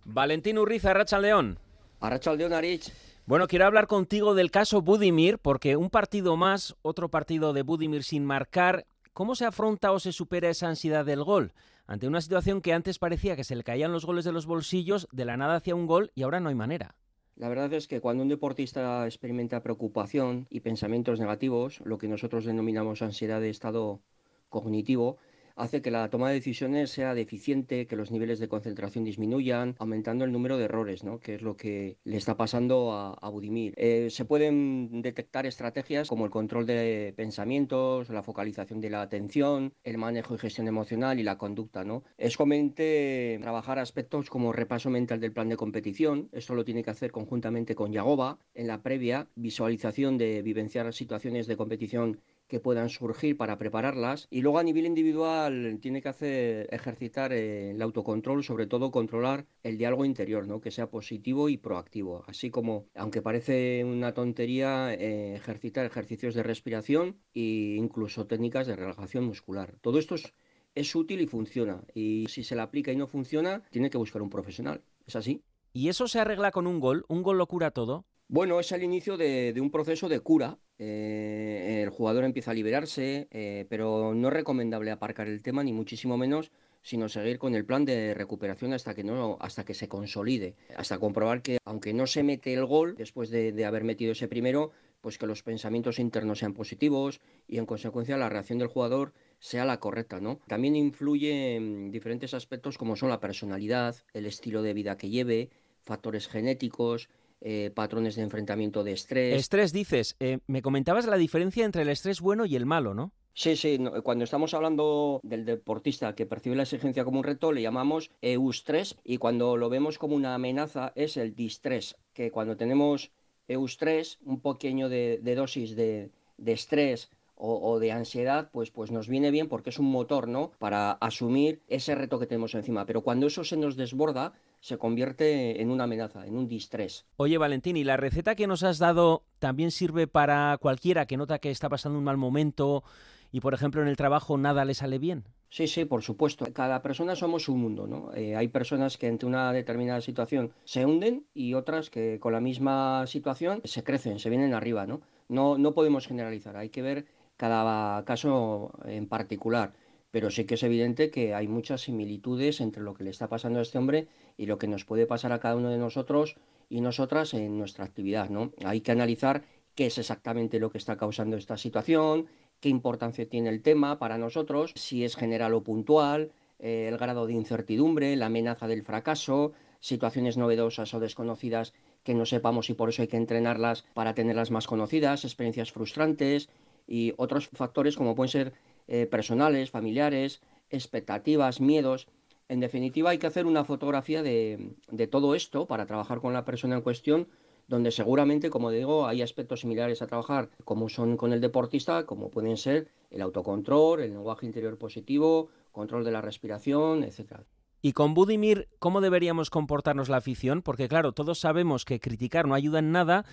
Valentín 0.04 0.58
Urriza, 0.58 0.92
Racha 0.94 1.18
León. 1.18 1.58
Arrachaldeón 2.00 2.52
Arich. 2.52 2.92
Bueno, 3.28 3.46
quiero 3.46 3.66
hablar 3.66 3.88
contigo 3.88 4.34
del 4.34 4.50
caso 4.50 4.80
Budimir, 4.80 5.36
porque 5.36 5.76
un 5.76 5.90
partido 5.90 6.38
más, 6.38 6.76
otro 6.80 7.10
partido 7.10 7.52
de 7.52 7.60
Budimir 7.60 8.02
sin 8.02 8.24
marcar, 8.24 8.86
¿cómo 9.12 9.34
se 9.34 9.44
afronta 9.44 9.92
o 9.92 10.00
se 10.00 10.12
supera 10.12 10.48
esa 10.48 10.66
ansiedad 10.66 11.04
del 11.04 11.22
gol? 11.24 11.52
Ante 11.86 12.08
una 12.08 12.22
situación 12.22 12.62
que 12.62 12.72
antes 12.72 12.98
parecía 12.98 13.36
que 13.36 13.44
se 13.44 13.54
le 13.54 13.64
caían 13.64 13.92
los 13.92 14.06
goles 14.06 14.24
de 14.24 14.32
los 14.32 14.46
bolsillos, 14.46 15.08
de 15.12 15.26
la 15.26 15.36
nada 15.36 15.56
hacia 15.56 15.74
un 15.74 15.86
gol 15.86 16.10
y 16.14 16.22
ahora 16.22 16.40
no 16.40 16.48
hay 16.48 16.54
manera. 16.54 16.94
La 17.36 17.50
verdad 17.50 17.70
es 17.74 17.86
que 17.86 18.00
cuando 18.00 18.22
un 18.22 18.30
deportista 18.30 19.04
experimenta 19.04 19.62
preocupación 19.62 20.46
y 20.48 20.60
pensamientos 20.60 21.20
negativos, 21.20 21.82
lo 21.84 21.98
que 21.98 22.08
nosotros 22.08 22.46
denominamos 22.46 23.02
ansiedad 23.02 23.42
de 23.42 23.50
estado 23.50 24.00
cognitivo, 24.48 25.18
hace 25.58 25.82
que 25.82 25.90
la 25.90 26.08
toma 26.08 26.28
de 26.28 26.34
decisiones 26.34 26.90
sea 26.90 27.14
deficiente, 27.14 27.86
que 27.86 27.96
los 27.96 28.10
niveles 28.10 28.38
de 28.38 28.48
concentración 28.48 29.04
disminuyan, 29.04 29.74
aumentando 29.78 30.24
el 30.24 30.32
número 30.32 30.56
de 30.56 30.64
errores, 30.64 31.04
¿no? 31.04 31.20
que 31.20 31.34
es 31.34 31.42
lo 31.42 31.56
que 31.56 31.98
le 32.04 32.16
está 32.16 32.36
pasando 32.36 32.92
a, 32.92 33.14
a 33.14 33.28
Budimir. 33.28 33.74
Eh, 33.76 34.08
se 34.10 34.24
pueden 34.24 35.02
detectar 35.02 35.46
estrategias 35.46 36.08
como 36.08 36.24
el 36.24 36.30
control 36.30 36.66
de 36.66 37.12
pensamientos, 37.16 38.08
la 38.08 38.22
focalización 38.22 38.80
de 38.80 38.90
la 38.90 39.02
atención, 39.02 39.74
el 39.84 39.98
manejo 39.98 40.34
y 40.34 40.38
gestión 40.38 40.68
emocional 40.68 41.18
y 41.18 41.22
la 41.22 41.38
conducta. 41.38 41.84
¿no? 41.84 42.04
Es 42.16 42.36
conveniente 42.36 43.38
trabajar 43.42 43.78
aspectos 43.78 44.30
como 44.30 44.52
repaso 44.52 44.90
mental 44.90 45.20
del 45.20 45.32
plan 45.32 45.48
de 45.48 45.56
competición, 45.56 46.28
esto 46.32 46.54
lo 46.54 46.64
tiene 46.64 46.82
que 46.82 46.90
hacer 46.90 47.10
conjuntamente 47.10 47.74
con 47.74 47.92
Yagoba, 47.92 48.38
en 48.54 48.66
la 48.66 48.82
previa 48.82 49.28
visualización 49.34 50.18
de 50.18 50.42
vivenciar 50.42 50.92
situaciones 50.92 51.46
de 51.46 51.56
competición 51.56 52.20
que 52.48 52.60
puedan 52.60 52.88
surgir 52.88 53.36
para 53.36 53.58
prepararlas. 53.58 54.26
Y 54.30 54.42
luego 54.42 54.58
a 54.58 54.64
nivel 54.64 54.86
individual 54.86 55.78
tiene 55.80 56.02
que 56.02 56.08
hacer 56.08 56.68
ejercitar 56.72 57.32
eh, 57.32 57.70
el 57.70 57.82
autocontrol, 57.82 58.42
sobre 58.42 58.66
todo 58.66 58.90
controlar 58.90 59.46
el 59.62 59.78
diálogo 59.78 60.04
interior, 60.04 60.48
¿no? 60.48 60.60
que 60.60 60.70
sea 60.70 60.90
positivo 60.90 61.48
y 61.48 61.58
proactivo. 61.58 62.24
Así 62.26 62.50
como, 62.50 62.86
aunque 62.94 63.22
parece 63.22 63.84
una 63.84 64.14
tontería, 64.14 64.94
eh, 64.94 65.34
ejercitar 65.36 65.86
ejercicios 65.86 66.34
de 66.34 66.42
respiración 66.42 67.18
e 67.34 67.76
incluso 67.78 68.26
técnicas 68.26 68.66
de 68.66 68.76
relajación 68.76 69.24
muscular. 69.24 69.76
Todo 69.80 69.98
esto 69.98 70.14
es, 70.14 70.32
es 70.74 70.94
útil 70.94 71.20
y 71.20 71.26
funciona. 71.26 71.84
Y 71.94 72.26
si 72.28 72.42
se 72.42 72.56
le 72.56 72.62
aplica 72.62 72.92
y 72.92 72.96
no 72.96 73.06
funciona, 73.06 73.62
tiene 73.70 73.90
que 73.90 73.98
buscar 73.98 74.22
un 74.22 74.30
profesional. 74.30 74.82
¿Es 75.06 75.16
así? 75.16 75.42
¿Y 75.72 75.88
eso 75.88 76.08
se 76.08 76.18
arregla 76.18 76.50
con 76.50 76.66
un 76.66 76.80
gol? 76.80 77.04
¿Un 77.08 77.22
gol 77.22 77.38
lo 77.38 77.46
cura 77.46 77.70
todo? 77.70 78.06
Bueno, 78.30 78.60
es 78.60 78.70
el 78.72 78.82
inicio 78.82 79.16
de, 79.16 79.54
un 79.58 79.70
proceso 79.70 80.06
de 80.06 80.20
cura. 80.20 80.58
Eh, 80.78 81.80
el 81.82 81.88
jugador 81.88 82.24
empieza 82.24 82.50
a 82.50 82.54
liberarse, 82.54 83.26
eh, 83.30 83.64
pero 83.70 84.12
no 84.14 84.28
es 84.28 84.34
recomendable 84.34 84.90
aparcar 84.90 85.28
el 85.28 85.42
tema, 85.42 85.64
ni 85.64 85.72
muchísimo 85.72 86.18
menos, 86.18 86.52
sino 86.82 87.08
seguir 87.08 87.38
con 87.38 87.54
el 87.54 87.64
plan 87.64 87.86
de 87.86 88.12
recuperación 88.12 88.74
hasta 88.74 88.94
que 88.94 89.02
no, 89.02 89.38
hasta 89.40 89.64
que 89.64 89.72
se 89.72 89.88
consolide, 89.88 90.56
hasta 90.76 90.98
comprobar 90.98 91.40
que 91.40 91.56
aunque 91.64 91.94
no 91.94 92.06
se 92.06 92.22
mete 92.22 92.52
el 92.52 92.66
gol 92.66 92.96
después 92.96 93.30
de, 93.30 93.52
de 93.52 93.64
haber 93.64 93.84
metido 93.84 94.12
ese 94.12 94.28
primero, 94.28 94.72
pues 95.00 95.16
que 95.16 95.26
los 95.26 95.42
pensamientos 95.42 95.98
internos 95.98 96.40
sean 96.40 96.52
positivos 96.52 97.20
y 97.46 97.56
en 97.56 97.64
consecuencia 97.64 98.18
la 98.18 98.28
reacción 98.28 98.58
del 98.58 98.68
jugador 98.68 99.14
sea 99.38 99.64
la 99.64 99.80
correcta, 99.80 100.20
¿no? 100.20 100.38
También 100.46 100.76
influye 100.76 101.56
en 101.56 101.90
diferentes 101.90 102.34
aspectos 102.34 102.76
como 102.76 102.94
son 102.94 103.08
la 103.08 103.20
personalidad, 103.20 103.96
el 104.12 104.26
estilo 104.26 104.62
de 104.62 104.74
vida 104.74 104.98
que 104.98 105.08
lleve, 105.08 105.48
factores 105.82 106.28
genéticos, 106.28 107.08
eh, 107.40 107.70
patrones 107.74 108.16
de 108.16 108.22
enfrentamiento 108.22 108.84
de 108.84 108.92
estrés. 108.92 109.34
Estrés, 109.34 109.72
dices. 109.72 110.16
Eh, 110.20 110.38
me 110.46 110.62
comentabas 110.62 111.06
la 111.06 111.16
diferencia 111.16 111.64
entre 111.64 111.82
el 111.82 111.88
estrés 111.88 112.20
bueno 112.20 112.46
y 112.46 112.56
el 112.56 112.66
malo, 112.66 112.94
¿no? 112.94 113.12
Sí, 113.34 113.54
sí, 113.54 113.78
no, 113.78 114.02
cuando 114.02 114.24
estamos 114.24 114.52
hablando 114.52 115.20
del 115.22 115.44
deportista 115.44 116.14
que 116.16 116.26
percibe 116.26 116.56
la 116.56 116.64
exigencia 116.64 117.04
como 117.04 117.18
un 117.18 117.24
reto, 117.24 117.52
le 117.52 117.62
llamamos 117.62 118.10
eustrés 118.20 118.96
y 119.04 119.18
cuando 119.18 119.56
lo 119.56 119.68
vemos 119.68 119.96
como 119.96 120.16
una 120.16 120.34
amenaza 120.34 120.92
es 120.96 121.16
el 121.16 121.36
distrés, 121.36 121.96
que 122.14 122.32
cuando 122.32 122.56
tenemos 122.56 123.12
eustrés, 123.46 124.18
un 124.24 124.40
pequeño 124.40 124.88
de, 124.88 125.20
de 125.22 125.34
dosis 125.36 125.76
de, 125.76 126.10
de 126.36 126.52
estrés 126.52 127.10
o, 127.36 127.70
o 127.70 127.78
de 127.78 127.92
ansiedad, 127.92 128.50
pues, 128.50 128.72
pues 128.72 128.90
nos 128.90 129.06
viene 129.06 129.30
bien 129.30 129.46
porque 129.46 129.70
es 129.70 129.78
un 129.78 129.86
motor, 129.86 130.26
¿no? 130.26 130.50
Para 130.58 130.90
asumir 130.92 131.62
ese 131.68 131.94
reto 131.94 132.18
que 132.18 132.26
tenemos 132.26 132.56
encima. 132.56 132.86
Pero 132.86 133.02
cuando 133.02 133.28
eso 133.28 133.44
se 133.44 133.56
nos 133.56 133.76
desborda, 133.76 134.32
se 134.60 134.78
convierte 134.78 135.60
en 135.60 135.70
una 135.70 135.84
amenaza, 135.84 136.26
en 136.26 136.36
un 136.36 136.48
distrés. 136.48 137.06
Oye, 137.16 137.38
Valentín, 137.38 137.76
¿y 137.76 137.84
la 137.84 137.96
receta 137.96 138.34
que 138.34 138.46
nos 138.46 138.62
has 138.62 138.78
dado 138.78 139.24
también 139.38 139.70
sirve 139.70 140.06
para 140.06 140.58
cualquiera 140.60 141.06
que 141.06 141.16
nota 141.16 141.38
que 141.38 141.50
está 141.50 141.68
pasando 141.68 141.98
un 141.98 142.04
mal 142.04 142.16
momento 142.16 142.82
y, 143.30 143.40
por 143.40 143.54
ejemplo, 143.54 143.82
en 143.82 143.88
el 143.88 143.96
trabajo 143.96 144.38
nada 144.38 144.64
le 144.64 144.74
sale 144.74 144.98
bien? 144.98 145.24
Sí, 145.50 145.66
sí, 145.66 145.84
por 145.86 146.02
supuesto. 146.02 146.46
Cada 146.52 146.82
persona 146.82 147.16
somos 147.16 147.48
un 147.48 147.60
mundo, 147.60 147.86
¿no? 147.86 148.12
Eh, 148.14 148.36
hay 148.36 148.48
personas 148.48 148.98
que 148.98 149.06
ante 149.06 149.24
una 149.24 149.52
determinada 149.52 150.00
situación 150.00 150.52
se 150.64 150.84
hunden 150.84 151.24
y 151.32 151.54
otras 151.54 151.88
que 151.88 152.18
con 152.20 152.34
la 152.34 152.40
misma 152.40 153.06
situación 153.06 153.62
se 153.64 153.82
crecen, 153.82 154.18
se 154.18 154.28
vienen 154.28 154.52
arriba, 154.52 154.86
¿no? 154.86 155.00
No, 155.28 155.56
no 155.56 155.72
podemos 155.72 156.06
generalizar, 156.06 156.56
hay 156.56 156.68
que 156.68 156.82
ver 156.82 157.06
cada 157.36 158.04
caso 158.04 158.72
en 158.84 159.06
particular. 159.06 159.72
Pero 160.10 160.30
sí 160.30 160.44
que 160.44 160.54
es 160.54 160.62
evidente 160.62 161.10
que 161.10 161.34
hay 161.34 161.48
muchas 161.48 161.82
similitudes 161.82 162.60
entre 162.60 162.82
lo 162.82 162.94
que 162.94 163.04
le 163.04 163.10
está 163.10 163.28
pasando 163.28 163.58
a 163.58 163.62
este 163.62 163.78
hombre 163.78 164.08
y 164.36 164.46
lo 164.46 164.58
que 164.58 164.68
nos 164.68 164.84
puede 164.84 165.06
pasar 165.06 165.32
a 165.32 165.40
cada 165.40 165.56
uno 165.56 165.70
de 165.70 165.78
nosotros 165.78 166.36
y 166.70 166.80
nosotras 166.80 167.34
en 167.34 167.58
nuestra 167.58 167.84
actividad, 167.84 168.30
¿no? 168.30 168.52
Hay 168.64 168.80
que 168.80 168.92
analizar 168.92 169.44
qué 169.74 169.86
es 169.86 169.98
exactamente 169.98 170.58
lo 170.58 170.70
que 170.70 170.78
está 170.78 170.96
causando 170.96 171.36
esta 171.36 171.56
situación, 171.56 172.26
qué 172.60 172.68
importancia 172.68 173.28
tiene 173.28 173.48
el 173.50 173.62
tema 173.62 173.98
para 173.98 174.18
nosotros, 174.18 174.72
si 174.74 175.04
es 175.04 175.16
general 175.16 175.54
o 175.54 175.62
puntual, 175.62 176.32
eh, 176.58 176.88
el 176.88 176.98
grado 176.98 177.26
de 177.26 177.34
incertidumbre, 177.34 178.16
la 178.16 178.26
amenaza 178.26 178.66
del 178.66 178.82
fracaso, 178.82 179.52
situaciones 179.80 180.36
novedosas 180.36 180.92
o 180.94 181.00
desconocidas 181.00 181.72
que 182.02 182.14
no 182.14 182.26
sepamos 182.26 182.70
y 182.70 182.74
por 182.74 182.88
eso 182.88 183.02
hay 183.02 183.08
que 183.08 183.16
entrenarlas 183.16 183.84
para 183.94 184.14
tenerlas 184.14 184.50
más 184.50 184.66
conocidas, 184.66 185.24
experiencias 185.24 185.70
frustrantes 185.70 186.48
y 186.86 187.14
otros 187.16 187.48
factores 187.48 187.96
como 187.96 188.14
pueden 188.14 188.30
ser 188.30 188.52
eh, 188.88 189.06
personales, 189.06 189.70
familiares, 189.70 190.40
expectativas, 190.70 191.60
miedos. 191.60 192.08
En 192.48 192.60
definitiva, 192.60 193.10
hay 193.10 193.18
que 193.18 193.26
hacer 193.26 193.46
una 193.46 193.64
fotografía 193.64 194.22
de, 194.22 194.72
de 194.90 195.06
todo 195.06 195.34
esto 195.34 195.66
para 195.66 195.86
trabajar 195.86 196.20
con 196.20 196.32
la 196.32 196.44
persona 196.44 196.76
en 196.76 196.82
cuestión 196.82 197.28
donde 197.68 197.90
seguramente, 197.90 198.48
como 198.48 198.70
digo, 198.70 199.06
hay 199.06 199.20
aspectos 199.20 199.60
similares 199.60 200.00
a 200.00 200.06
trabajar, 200.06 200.48
como 200.64 200.88
son 200.88 201.18
con 201.18 201.34
el 201.34 201.40
deportista, 201.40 202.06
como 202.06 202.30
pueden 202.30 202.56
ser 202.56 202.88
el 203.10 203.20
autocontrol, 203.20 204.00
el 204.00 204.12
lenguaje 204.12 204.46
interior 204.46 204.78
positivo, 204.78 205.50
control 205.70 206.02
de 206.02 206.10
la 206.10 206.22
respiración, 206.22 207.04
etcétera. 207.04 207.44
Y 207.80 207.92
con 207.92 208.14
Budimir, 208.14 208.68
¿cómo 208.78 209.00
deberíamos 209.00 209.50
comportarnos 209.50 210.08
la 210.08 210.16
afición? 210.16 210.62
Porque 210.62 210.88
claro, 210.88 211.12
todos 211.12 211.38
sabemos 211.38 211.84
que 211.84 212.00
criticar 212.00 212.48
no 212.48 212.54
ayuda 212.54 212.80
en 212.80 212.90
nada, 212.90 213.24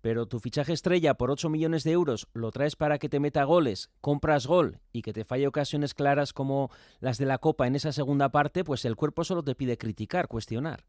pero 0.00 0.26
tu 0.26 0.40
fichaje 0.40 0.72
estrella 0.72 1.14
por 1.14 1.30
8 1.30 1.48
millones 1.48 1.84
de 1.84 1.92
euros 1.92 2.28
lo 2.32 2.50
traes 2.50 2.76
para 2.76 2.98
que 2.98 3.08
te 3.08 3.20
meta 3.20 3.44
goles, 3.44 3.90
compras 4.00 4.46
gol 4.46 4.80
y 4.92 5.02
que 5.02 5.12
te 5.12 5.24
falle 5.24 5.46
ocasiones 5.46 5.94
claras 5.94 6.32
como 6.32 6.70
las 7.00 7.18
de 7.18 7.26
la 7.26 7.38
Copa 7.38 7.66
en 7.66 7.76
esa 7.76 7.92
segunda 7.92 8.30
parte, 8.30 8.64
pues 8.64 8.84
el 8.84 8.96
cuerpo 8.96 9.24
solo 9.24 9.42
te 9.42 9.54
pide 9.54 9.78
criticar, 9.78 10.28
cuestionar. 10.28 10.84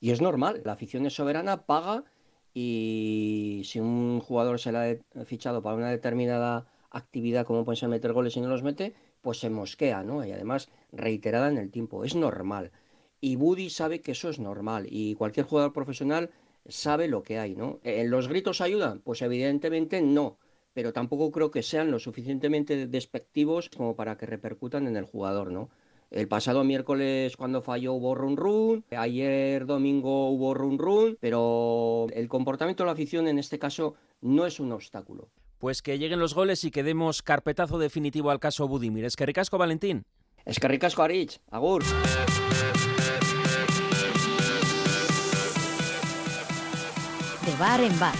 Y 0.00 0.10
es 0.10 0.20
normal, 0.20 0.62
la 0.64 0.72
afición 0.72 1.06
es 1.06 1.14
soberana, 1.14 1.66
paga 1.66 2.04
y 2.52 3.62
si 3.64 3.80
un 3.80 4.20
jugador 4.20 4.58
se 4.58 4.72
la 4.72 4.96
ha 5.14 5.24
fichado 5.24 5.62
para 5.62 5.76
una 5.76 5.90
determinada 5.90 6.66
actividad 6.90 7.44
como 7.44 7.64
puede 7.64 7.76
ser 7.76 7.88
meter 7.88 8.12
goles 8.12 8.36
y 8.36 8.40
no 8.40 8.48
los 8.48 8.62
mete, 8.62 8.94
pues 9.20 9.38
se 9.38 9.50
mosquea, 9.50 10.02
¿no? 10.02 10.24
Y 10.24 10.32
además 10.32 10.70
reiterada 10.92 11.48
en 11.48 11.58
el 11.58 11.70
tiempo, 11.70 12.04
es 12.04 12.14
normal. 12.14 12.72
Y 13.20 13.36
Buddy 13.36 13.70
sabe 13.70 14.00
que 14.00 14.12
eso 14.12 14.28
es 14.28 14.38
normal 14.38 14.86
y 14.88 15.14
cualquier 15.14 15.46
jugador 15.46 15.72
profesional 15.72 16.30
sabe 16.68 17.08
lo 17.08 17.22
que 17.22 17.38
hay, 17.38 17.54
¿no? 17.54 17.80
¿En 17.82 18.10
los 18.10 18.28
gritos 18.28 18.60
ayudan? 18.60 19.00
Pues 19.00 19.22
evidentemente 19.22 20.00
no, 20.02 20.38
pero 20.72 20.92
tampoco 20.92 21.30
creo 21.30 21.50
que 21.50 21.62
sean 21.62 21.90
lo 21.90 21.98
suficientemente 21.98 22.86
despectivos 22.86 23.70
como 23.70 23.96
para 23.96 24.16
que 24.16 24.26
repercutan 24.26 24.86
en 24.86 24.96
el 24.96 25.04
jugador, 25.04 25.50
¿no? 25.50 25.70
El 26.10 26.28
pasado 26.28 26.62
miércoles 26.62 27.36
cuando 27.36 27.62
falló 27.62 27.94
hubo 27.94 28.14
run 28.14 28.36
run, 28.36 28.84
ayer 28.96 29.66
domingo 29.66 30.30
hubo 30.30 30.54
run 30.54 30.78
run, 30.78 31.18
pero 31.20 32.06
el 32.12 32.28
comportamiento 32.28 32.84
de 32.84 32.86
la 32.86 32.92
afición 32.92 33.26
en 33.26 33.38
este 33.38 33.58
caso 33.58 33.94
no 34.20 34.46
es 34.46 34.60
un 34.60 34.72
obstáculo. 34.72 35.28
Pues 35.58 35.82
que 35.82 35.98
lleguen 35.98 36.20
los 36.20 36.34
goles 36.34 36.62
y 36.64 36.70
que 36.70 36.82
demos 36.82 37.22
carpetazo 37.22 37.78
definitivo 37.78 38.30
al 38.30 38.38
caso 38.38 38.68
Budimir. 38.68 39.04
Es 39.04 39.16
que 39.16 39.26
ricasco, 39.26 39.58
Valentín. 39.58 40.04
Es 40.44 40.60
que 40.60 40.68
ricasco, 40.68 41.02
Arich. 41.02 41.40
Agur. 41.50 41.82
Bar 47.58 47.80
en 47.80 47.98
bar. 47.98 48.14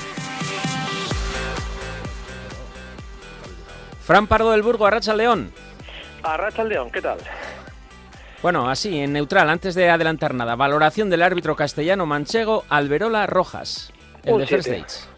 Fran 4.05 4.27
Pardo 4.27 4.53
del 4.53 4.63
Burgo, 4.63 4.87
Arracha 4.87 5.15
León. 5.15 5.53
Arracha 6.23 6.65
León, 6.65 6.91
¿qué 6.93 7.03
tal? 7.03 7.19
Bueno, 8.43 8.69
así, 8.71 8.99
en 9.01 9.13
neutral, 9.13 9.49
antes 9.51 9.75
de 9.75 9.91
adelantar 9.91 10.35
nada, 10.35 10.55
valoración 10.55 11.11
del 11.11 11.23
árbitro 11.23 11.57
castellano 11.57 12.07
manchego 12.07 12.65
Alberola 12.69 13.27
Rojas, 13.27 13.93
el 14.25 14.35
Un 14.35 14.41
de 14.41 14.47
First. 14.47 14.69
Dates. 14.69 15.09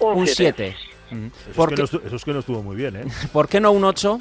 Un 0.00 0.18
Un 0.18 0.26
siete. 0.26 0.74
7. 1.08 1.30
Eso, 1.50 1.62
es 1.62 1.68
que 1.68 1.76
no 1.76 1.84
estu- 1.86 2.06
eso 2.06 2.16
es 2.16 2.24
que 2.24 2.32
no 2.32 2.38
estuvo 2.40 2.62
muy 2.62 2.76
bien, 2.76 2.96
¿eh? 2.96 3.04
¿Por 3.32 3.48
qué 3.48 3.60
no 3.60 3.70
un 3.72 3.84
8? 3.84 4.20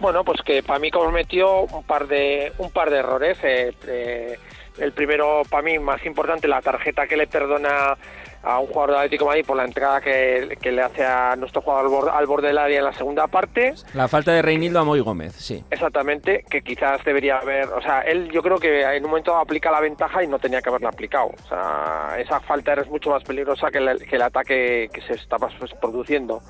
Bueno, 0.00 0.24
pues 0.24 0.40
que 0.42 0.62
para 0.62 0.78
mí 0.78 0.90
cometió 0.90 1.60
un 1.62 1.84
par 1.84 2.06
de 2.08 2.52
un 2.58 2.70
par 2.70 2.90
de 2.90 2.96
errores. 2.98 3.38
eh, 3.42 3.74
eh, 3.86 4.38
el 4.78 4.92
primero, 4.92 5.42
para 5.48 5.62
mí, 5.62 5.78
más 5.78 6.04
importante, 6.06 6.48
la 6.48 6.60
tarjeta 6.62 7.06
que 7.06 7.16
le 7.16 7.26
perdona 7.26 7.96
a 8.42 8.58
un 8.58 8.66
jugador 8.66 8.90
del 8.90 8.98
Atlético 8.98 9.24
de 9.24 9.28
Madrid 9.28 9.44
por 9.46 9.56
la 9.56 9.64
entrada 9.64 10.00
que, 10.00 10.58
que 10.60 10.72
le 10.72 10.82
hace 10.82 11.04
a 11.04 11.36
nuestro 11.36 11.62
jugador 11.62 11.84
al 11.84 11.90
borde, 11.90 12.10
al 12.10 12.26
borde 12.26 12.48
del 12.48 12.58
área 12.58 12.78
en 12.78 12.84
la 12.84 12.92
segunda 12.92 13.26
parte. 13.28 13.74
La 13.94 14.08
falta 14.08 14.32
de 14.32 14.42
Reinildo 14.42 14.80
a 14.80 14.84
Moy 14.84 15.00
Gómez, 15.00 15.34
sí. 15.34 15.62
Exactamente, 15.70 16.44
que 16.50 16.62
quizás 16.62 17.04
debería 17.04 17.38
haber, 17.38 17.68
o 17.68 17.80
sea, 17.80 18.00
él 18.00 18.30
yo 18.32 18.42
creo 18.42 18.58
que 18.58 18.82
en 18.82 19.04
un 19.04 19.10
momento 19.10 19.36
aplica 19.36 19.70
la 19.70 19.80
ventaja 19.80 20.24
y 20.24 20.26
no 20.26 20.38
tenía 20.38 20.60
que 20.60 20.68
haberla 20.68 20.88
aplicado. 20.88 21.26
O 21.26 21.48
sea, 21.48 22.16
esa 22.18 22.40
falta 22.40 22.74
es 22.74 22.88
mucho 22.88 23.10
más 23.10 23.22
peligrosa 23.22 23.70
que 23.70 23.78
el, 23.78 24.04
que 24.06 24.16
el 24.16 24.22
ataque 24.22 24.88
que 24.92 25.00
se 25.02 25.14
estaba 25.14 25.48
pues, 25.58 25.72
produciendo 25.80 26.42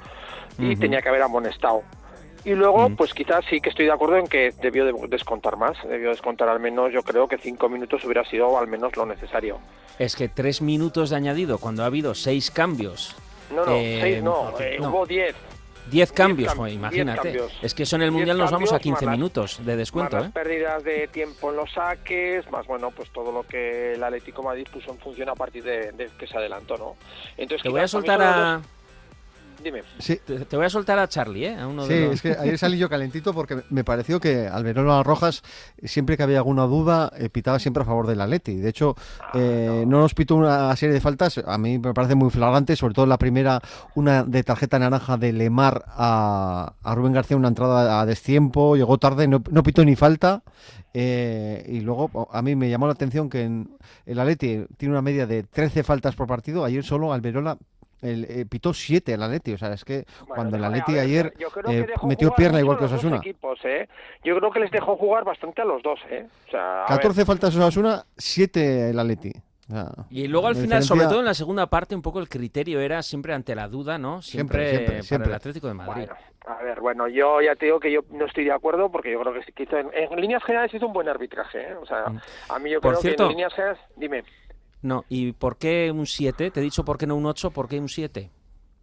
y 0.58 0.76
tenía 0.76 1.02
que 1.02 1.08
haber 1.08 1.22
amonestado. 1.22 1.82
Y 2.44 2.54
luego, 2.54 2.90
pues 2.96 3.14
quizás 3.14 3.44
sí 3.48 3.60
que 3.60 3.68
estoy 3.70 3.86
de 3.86 3.92
acuerdo 3.92 4.16
en 4.16 4.26
que 4.26 4.52
debió 4.60 4.84
de- 4.84 4.94
descontar 5.08 5.56
más, 5.56 5.76
debió 5.88 6.10
descontar 6.10 6.48
al 6.48 6.58
menos, 6.60 6.92
yo 6.92 7.02
creo 7.02 7.28
que 7.28 7.38
cinco 7.38 7.68
minutos 7.68 8.04
hubiera 8.04 8.24
sido 8.24 8.58
al 8.58 8.66
menos 8.66 8.96
lo 8.96 9.06
necesario. 9.06 9.58
Es 9.98 10.16
que 10.16 10.28
tres 10.28 10.60
minutos 10.60 11.10
de 11.10 11.16
añadido 11.16 11.58
cuando 11.58 11.82
ha 11.82 11.86
habido 11.86 12.14
seis 12.14 12.50
cambios. 12.50 13.14
No, 13.54 13.64
no, 13.66 13.72
Eh, 13.76 13.98
seis 14.00 14.22
no, 14.22 14.58
eh, 14.58 14.76
no. 14.80 14.88
hubo 14.88 15.06
diez. 15.06 15.36
Diez 15.90 16.12
cambios, 16.12 16.52
cam- 16.52 16.56
joder, 16.58 16.70
diez 16.70 16.78
imagínate. 16.80 17.22
cambios. 17.22 17.52
Es 17.60 17.74
que 17.74 17.82
eso 17.82 17.96
en 17.96 18.02
el 18.02 18.10
Diez 18.10 18.16
Mundial 18.18 18.38
nos 18.38 18.50
vamos 18.52 18.70
a 18.70 18.76
cambios, 18.78 18.82
15 18.98 19.06
más 19.06 19.16
minutos 19.18 19.60
de 19.66 19.76
descuento, 19.76 20.16
más 20.16 20.22
¿eh? 20.22 20.26
las 20.26 20.32
pérdidas 20.32 20.84
de 20.84 21.08
tiempo 21.08 21.50
en 21.50 21.56
los 21.56 21.72
saques, 21.72 22.50
más 22.52 22.66
bueno, 22.68 22.90
pues 22.92 23.10
todo 23.10 23.32
lo 23.32 23.42
que 23.42 23.94
el 23.94 24.02
Atlético 24.02 24.42
Madrid 24.44 24.66
puso 24.72 24.92
en 24.92 24.98
función 24.98 25.28
a 25.28 25.34
partir 25.34 25.64
de, 25.64 25.90
de 25.92 26.08
que 26.18 26.26
se 26.28 26.36
adelantó, 26.36 26.76
¿no? 26.78 26.96
Entonces 27.36 27.62
Te 27.64 27.68
voy 27.68 27.80
a 27.80 27.88
soltar 27.88 28.18
los 28.20 28.28
a... 28.28 28.60
Dime. 29.62 29.82
Sí. 29.98 30.18
Te, 30.26 30.40
te 30.44 30.56
voy 30.56 30.66
a 30.66 30.70
soltar 30.70 30.98
a 30.98 31.06
Charlie, 31.08 31.46
¿eh? 31.46 31.56
A 31.56 31.68
uno 31.68 31.86
Sí, 31.86 31.92
de 31.94 32.00
los... 32.06 32.14
es 32.14 32.22
que 32.22 32.32
ayer 32.32 32.58
salí 32.58 32.78
yo 32.78 32.88
calentito 32.88 33.32
porque 33.32 33.62
me 33.70 33.84
pareció 33.84 34.18
que 34.18 34.48
Alberola 34.48 35.02
Rojas, 35.04 35.42
siempre 35.84 36.16
que 36.16 36.22
había 36.24 36.38
alguna 36.38 36.64
duda, 36.64 37.12
eh, 37.16 37.28
pitaba 37.28 37.58
siempre 37.60 37.82
a 37.82 37.86
favor 37.86 38.06
del 38.08 38.20
Atleti. 38.20 38.56
De 38.56 38.68
hecho, 38.70 38.96
eh, 39.34 39.84
no 39.86 40.00
nos 40.00 40.14
pitó 40.14 40.34
una 40.34 40.74
serie 40.74 40.94
de 40.94 41.00
faltas, 41.00 41.38
a 41.46 41.58
mí 41.58 41.78
me 41.78 41.94
parece 41.94 42.14
muy 42.16 42.30
flagrante, 42.30 42.74
sobre 42.74 42.94
todo 42.94 43.06
la 43.06 43.18
primera, 43.18 43.60
una 43.94 44.24
de 44.24 44.42
tarjeta 44.42 44.78
naranja 44.80 45.16
de 45.16 45.32
Lemar 45.32 45.84
a, 45.88 46.74
a 46.82 46.94
Rubén 46.96 47.12
García, 47.12 47.36
una 47.36 47.48
entrada 47.48 48.00
a 48.00 48.06
destiempo, 48.06 48.74
llegó 48.76 48.98
tarde, 48.98 49.28
no, 49.28 49.42
no 49.50 49.62
pitó 49.62 49.84
ni 49.84 49.94
falta. 49.94 50.42
eh, 50.94 51.64
y 51.68 51.80
luego 51.80 52.28
a 52.32 52.42
mí 52.42 52.54
me 52.56 52.68
llamó 52.68 52.86
la 52.86 52.92
atención 52.92 53.30
que 53.30 53.42
en 53.44 53.76
el 54.06 54.18
Atleti 54.18 54.64
tiene 54.76 54.92
una 54.92 55.02
media 55.02 55.26
de 55.26 55.42
13 55.44 55.84
faltas 55.84 56.16
por 56.16 56.26
partido, 56.26 56.64
ayer 56.64 56.84
solo 56.84 57.12
Alberola 57.12 57.56
el, 58.02 58.24
eh, 58.24 58.46
pitó 58.46 58.74
7 58.74 59.14
el 59.14 59.22
Atleti, 59.22 59.52
o 59.52 59.58
sea, 59.58 59.72
es 59.72 59.84
que 59.84 60.04
cuando 60.26 60.56
el 60.56 60.64
Atleti 60.64 60.92
ver, 60.92 61.02
ayer 61.02 61.34
eh, 61.68 61.86
metió 62.04 62.34
pierna 62.34 62.60
igual 62.60 62.78
que 62.78 62.84
Osasuna. 62.84 63.16
equipos, 63.16 63.58
¿eh? 63.64 63.88
Yo 64.24 64.36
creo 64.38 64.50
que 64.50 64.60
les 64.60 64.70
dejó 64.70 64.96
jugar 64.96 65.24
bastante 65.24 65.62
a 65.62 65.64
los 65.64 65.82
dos, 65.82 66.00
¿eh? 66.10 66.26
O 66.48 66.50
sea, 66.50 66.84
a 66.84 66.88
14 66.88 67.18
ver, 67.18 67.26
faltas 67.26 67.56
Osasuna, 67.56 68.04
7 68.16 68.90
el 68.90 68.98
Atleti. 68.98 69.32
Y 70.10 70.28
luego 70.28 70.48
al 70.48 70.56
final, 70.56 70.82
sobre 70.82 71.06
todo 71.06 71.20
en 71.20 71.24
la 71.24 71.34
segunda 71.34 71.66
parte, 71.66 71.94
un 71.94 72.02
poco 72.02 72.18
el 72.20 72.28
criterio 72.28 72.80
era 72.80 73.02
siempre 73.02 73.32
ante 73.32 73.54
la 73.54 73.68
duda, 73.68 73.96
¿no? 73.98 74.20
Siempre, 74.20 74.68
Siempre, 74.68 74.68
siempre, 74.70 74.94
para 74.94 75.02
siempre. 75.02 75.30
el 75.30 75.34
Atlético 75.34 75.68
de 75.68 75.74
Madrid. 75.74 76.08
A 76.44 76.62
ver, 76.62 76.80
bueno, 76.80 77.06
yo 77.06 77.40
ya 77.40 77.54
te 77.54 77.66
digo 77.66 77.78
que 77.78 77.92
yo 77.92 78.00
no 78.10 78.26
estoy 78.26 78.44
de 78.44 78.52
acuerdo 78.52 78.90
porque 78.90 79.12
yo 79.12 79.20
creo 79.20 79.32
que, 79.32 79.42
sí 79.44 79.52
que 79.52 79.62
hizo, 79.62 79.78
en, 79.78 79.88
en 79.94 80.20
líneas 80.20 80.42
generales 80.42 80.74
hizo 80.74 80.88
un 80.88 80.92
buen 80.92 81.08
arbitraje, 81.08 81.60
¿eh? 81.70 81.74
O 81.80 81.86
sea, 81.86 82.06
a 82.48 82.58
mí 82.58 82.70
yo 82.70 82.80
Por 82.80 82.98
creo 82.98 83.16
que 83.16 83.22
en 83.22 83.28
líneas 83.28 83.54
generales... 83.54 83.80
Dime. 83.96 84.24
No, 84.82 85.04
¿y 85.08 85.32
por 85.32 85.56
qué 85.58 85.92
un 85.92 86.06
7? 86.06 86.50
Te 86.50 86.60
he 86.60 86.62
dicho 86.62 86.84
por 86.84 86.98
qué 86.98 87.06
no 87.06 87.14
un 87.14 87.26
8, 87.26 87.52
¿por 87.52 87.68
qué 87.68 87.78
un 87.78 87.88
7? 87.88 88.30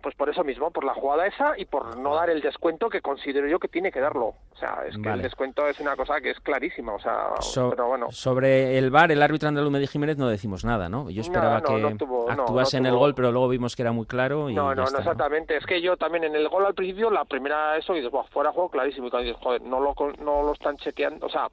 Pues 0.01 0.15
por 0.15 0.29
eso 0.29 0.45
mismo, 0.45 0.71
por 0.71 0.85
la 0.85 0.93
jugada 0.93 1.27
esa 1.27 1.57
y 1.57 1.65
por 1.65 1.97
no 1.97 2.15
dar 2.15 2.29
el 2.29 2.39
descuento 2.41 2.87
que 2.89 3.01
considero 3.01 3.47
yo 3.47 3.59
que 3.59 3.67
tiene 3.67 3.91
que 3.91 3.99
darlo. 3.99 4.27
O 4.27 4.55
sea, 4.57 4.83
es 4.87 4.97
que 4.97 5.09
el 5.09 5.21
descuento 5.21 5.67
es 5.67 5.79
una 5.81 5.95
cosa 5.97 6.19
que 6.21 6.31
es 6.31 6.39
clarísima, 6.39 6.93
o 6.93 6.99
sea, 6.99 7.29
So- 7.41 7.69
pero 7.69 7.87
bueno. 7.87 8.07
Sobre 8.11 8.77
el 8.77 8.91
VAR, 8.91 9.11
el 9.11 9.21
árbitro 9.21 9.49
andaluz 9.49 9.71
Medi 9.71 9.87
Jiménez 9.87 10.17
no 10.17 10.27
decimos 10.29 10.63
nada, 10.65 10.87
¿no? 10.89 11.09
Yo 11.09 11.21
esperaba 11.21 11.59
No, 11.61 11.69
no, 11.69 11.75
que 11.75 11.81
no 11.81 11.97
tuvo- 11.97 12.33
no, 12.35 12.43
actuase 12.43 12.77
en 12.77 12.85
el 12.85 12.95
gol, 12.95 13.13
pero 13.15 13.31
luego 13.31 13.47
vimos 13.49 13.75
que 13.75 13.81
era 13.81 13.91
muy 13.91 14.05
claro 14.05 14.49
y 14.49 14.53
No, 14.53 14.73
no, 14.75 14.83
no 14.85 14.97
exactamente. 14.99 15.57
Es 15.57 15.65
que 15.65 15.81
yo 15.81 15.97
también 15.97 16.23
en 16.25 16.35
el 16.35 16.47
gol 16.49 16.65
al 16.65 16.73
principio, 16.75 17.09
la 17.09 17.25
primera 17.25 17.75
eso, 17.77 17.95
y 17.95 18.05
"Buah, 18.07 18.23
fuera 18.31 18.51
juego 18.51 18.69
clarísimo. 18.69 19.07
Y 19.07 19.09
cuando 19.09 19.27
dices, 19.27 19.41
joder, 19.43 19.61
no 19.61 19.79
lo, 19.81 19.93
no 20.23 20.43
lo 20.43 20.53
están 20.53 20.77
chequeando, 20.77 21.25
o 21.25 21.29
sea, 21.29 21.47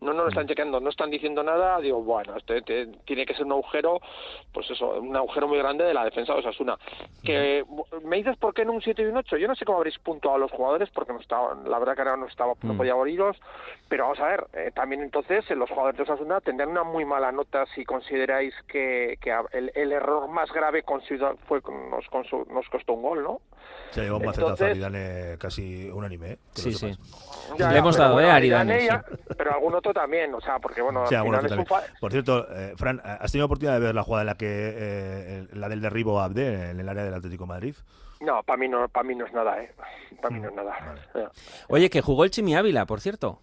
no, 0.00 0.12
no 0.12 0.20
lo 0.20 0.26
Mm. 0.26 0.28
están 0.30 0.46
chequeando, 0.48 0.80
no 0.80 0.88
están 0.90 1.10
diciendo 1.10 1.42
nada, 1.42 1.78
digo, 1.80 2.02
bueno, 2.02 2.36
este, 2.36 2.62
te- 2.62 2.86
tiene 3.04 3.24
que 3.26 3.34
ser 3.34 3.44
un 3.46 3.52
agujero, 3.52 4.00
pues 4.52 4.70
eso, 4.70 4.90
un 5.00 5.14
agujero 5.16 5.48
muy 5.48 5.58
grande 5.58 5.84
de 5.84 5.92
la 5.94 6.04
defensa 6.04 6.32
de 6.34 6.40
Osasuna. 6.40 6.78
Que 7.22 7.64
me 8.04 8.16
dices 8.16 8.36
por 8.36 8.54
qué 8.54 8.62
en 8.62 8.70
un 8.70 8.80
7 8.82 9.02
y 9.02 9.06
un 9.06 9.16
8, 9.16 9.36
yo 9.36 9.48
no 9.48 9.54
sé 9.54 9.64
cómo 9.64 9.78
habréis 9.78 9.98
puntuado 9.98 10.36
a 10.36 10.40
los 10.40 10.50
jugadores, 10.52 10.88
porque 10.90 11.12
no 11.12 11.20
estaba, 11.20 11.54
la 11.64 11.78
verdad 11.78 11.94
que 11.94 12.02
ahora 12.02 12.16
no 12.16 12.26
estaba, 12.26 12.54
no 12.62 12.74
Mm. 12.74 12.76
podía 12.76 12.92
abrirlos, 12.92 13.36
pero 13.88 14.04
vamos 14.04 14.20
a 14.20 14.26
ver, 14.26 14.46
eh, 14.52 14.70
también 14.74 15.02
entonces 15.02 15.44
eh, 15.50 15.54
los 15.56 15.68
jugadores 15.68 15.96
de 15.96 16.02
Osasuna 16.04 16.40
tendrán 16.40 16.70
una 16.70 16.84
muy 16.84 17.04
mala 17.04 17.32
nota 17.32 17.66
si 17.74 17.84
consideráis 17.84 18.54
que, 18.68 19.18
el, 19.52 19.72
el 19.74 19.92
error 19.92 20.28
más 20.28 20.52
grave 20.52 20.84
fue 21.46 21.60
nos, 21.90 22.06
consu- 22.10 22.46
nos 22.48 22.68
costó 22.68 22.92
un 22.94 23.02
gol, 23.02 23.22
¿no? 23.22 23.40
Se 23.90 24.02
llevó 24.02 24.18
un 24.18 24.24
macetazo 24.26 24.64
a 24.64 24.68
Aridane 24.68 25.36
casi 25.38 25.90
unánime, 25.90 26.32
¿eh? 26.32 26.38
Sí, 26.54 26.72
sí. 26.72 26.96
Ya, 27.58 27.68
Le 27.68 27.72
ya, 27.74 27.78
hemos 27.80 27.96
pero 27.96 28.04
dado, 28.04 28.14
bueno, 28.14 28.28
¿eh? 28.28 28.30
a 28.30 28.34
Aridane, 28.36 28.74
Aridane 28.74 29.02
sí. 29.02 29.12
ya- 29.16 29.34
pero 29.36 29.52
algún 29.54 29.74
otro 29.74 29.92
también, 29.92 30.32
o 30.34 30.40
sea, 30.40 30.58
porque 30.60 30.80
bueno, 30.82 31.06
Sí, 31.08 31.14
al 31.14 31.22
alguno 31.22 31.38
final 31.40 31.52
es 31.52 31.58
un 31.58 31.64
también. 31.64 31.90
fa- 31.92 31.98
Por 32.00 32.12
cierto, 32.12 32.46
eh, 32.54 32.74
Fran, 32.76 33.00
¿has 33.04 33.32
tenido 33.32 33.46
oportunidad 33.46 33.74
de 33.80 33.86
ver 33.86 33.94
la 33.94 34.02
jugada 34.04 34.22
en 34.22 34.26
la 34.26 34.34
que 34.36 34.46
eh, 34.48 35.46
la 35.54 35.68
del 35.68 35.80
derribo 35.80 36.20
a 36.20 36.24
Abde 36.26 36.70
en 36.70 36.78
el 36.80 36.88
área 36.88 37.04
del 37.04 37.14
Atlético 37.14 37.44
de 37.44 37.48
Madrid? 37.48 37.74
No, 38.20 38.42
para 38.42 38.56
mí 38.58 38.68
no, 38.68 38.86
para 38.88 39.04
mí 39.08 39.14
no 39.14 39.24
es 39.26 39.32
nada, 39.32 39.62
¿eh? 39.62 39.72
Para 40.20 40.30
Mm. 40.30 40.34
mí 40.34 40.40
no 40.42 40.48
es 40.50 40.54
nada. 40.54 40.94
Ya. 41.14 41.30
Oye, 41.68 41.88
que 41.90 42.02
jugó 42.02 42.24
el 42.24 42.30
Chimi 42.30 42.54
Ávila, 42.54 42.84
por 42.86 43.00
cierto. 43.00 43.40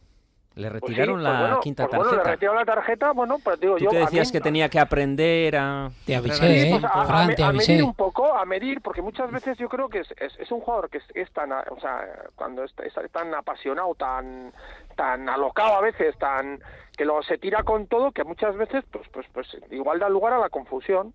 Le 0.55 0.71
Pues 0.71 0.79
sí, 0.81 0.87
retiraron 0.87 1.15
pues 1.21 1.23
la 1.23 1.39
bueno, 1.39 1.59
quinta 1.59 1.83
pues 1.85 1.97
bueno, 1.97 2.11
le 2.11 2.17
tarjeta. 2.17 2.31
retiraron 2.31 2.57
la 2.57 2.65
tarjeta, 2.65 3.11
bueno, 3.11 3.37
pues 3.43 3.59
digo 3.59 3.75
Tú 3.77 3.83
yo... 3.83 3.89
que 3.91 3.97
a 3.97 3.99
decías 4.01 4.27
mí- 4.29 4.31
que 4.31 4.41
tenía 4.41 4.69
que 4.69 4.79
aprender 4.79 5.55
a... 5.55 5.91
Te 6.03 6.15
avisé, 6.15 6.35
Sí, 6.47 6.67
¿eh? 6.67 6.67
pues 6.71 6.83
a, 6.83 6.87
a 7.01 7.05
Fran, 7.05 7.27
me- 7.27 7.35
te 7.35 7.43
a 7.43 7.49
avisé. 7.49 7.73
medir 7.73 7.83
un 7.83 7.93
poco, 7.93 8.35
a 8.35 8.43
medir, 8.43 8.81
porque 8.81 9.03
muchas 9.03 9.29
veces 9.31 9.55
yo 9.59 9.69
creo 9.69 9.87
que 9.87 9.99
es, 9.99 10.07
es, 10.17 10.35
es 10.39 10.51
un 10.51 10.61
jugador 10.61 10.89
que 10.89 10.97
es, 10.97 11.03
es 11.13 11.31
tan, 11.31 11.51
a- 11.53 11.63
o 11.69 11.79
sea, 11.79 12.07
cuando 12.35 12.63
es, 12.63 12.73
es 12.83 13.11
tan 13.11 13.35
apasionado, 13.35 13.93
tan 13.93 14.51
tan 14.95 15.29
alocado 15.29 15.75
a 15.75 15.81
veces, 15.81 16.17
tan 16.17 16.59
que 16.97 17.05
lo 17.05 17.21
se 17.21 17.37
tira 17.37 17.61
con 17.61 17.85
todo, 17.85 18.11
que 18.11 18.23
muchas 18.23 18.57
veces, 18.57 18.83
pues 18.91 19.07
pues 19.13 19.27
pues 19.33 19.47
igual 19.69 19.99
da 19.99 20.09
lugar 20.09 20.33
a 20.33 20.39
la 20.39 20.49
confusión. 20.49 21.13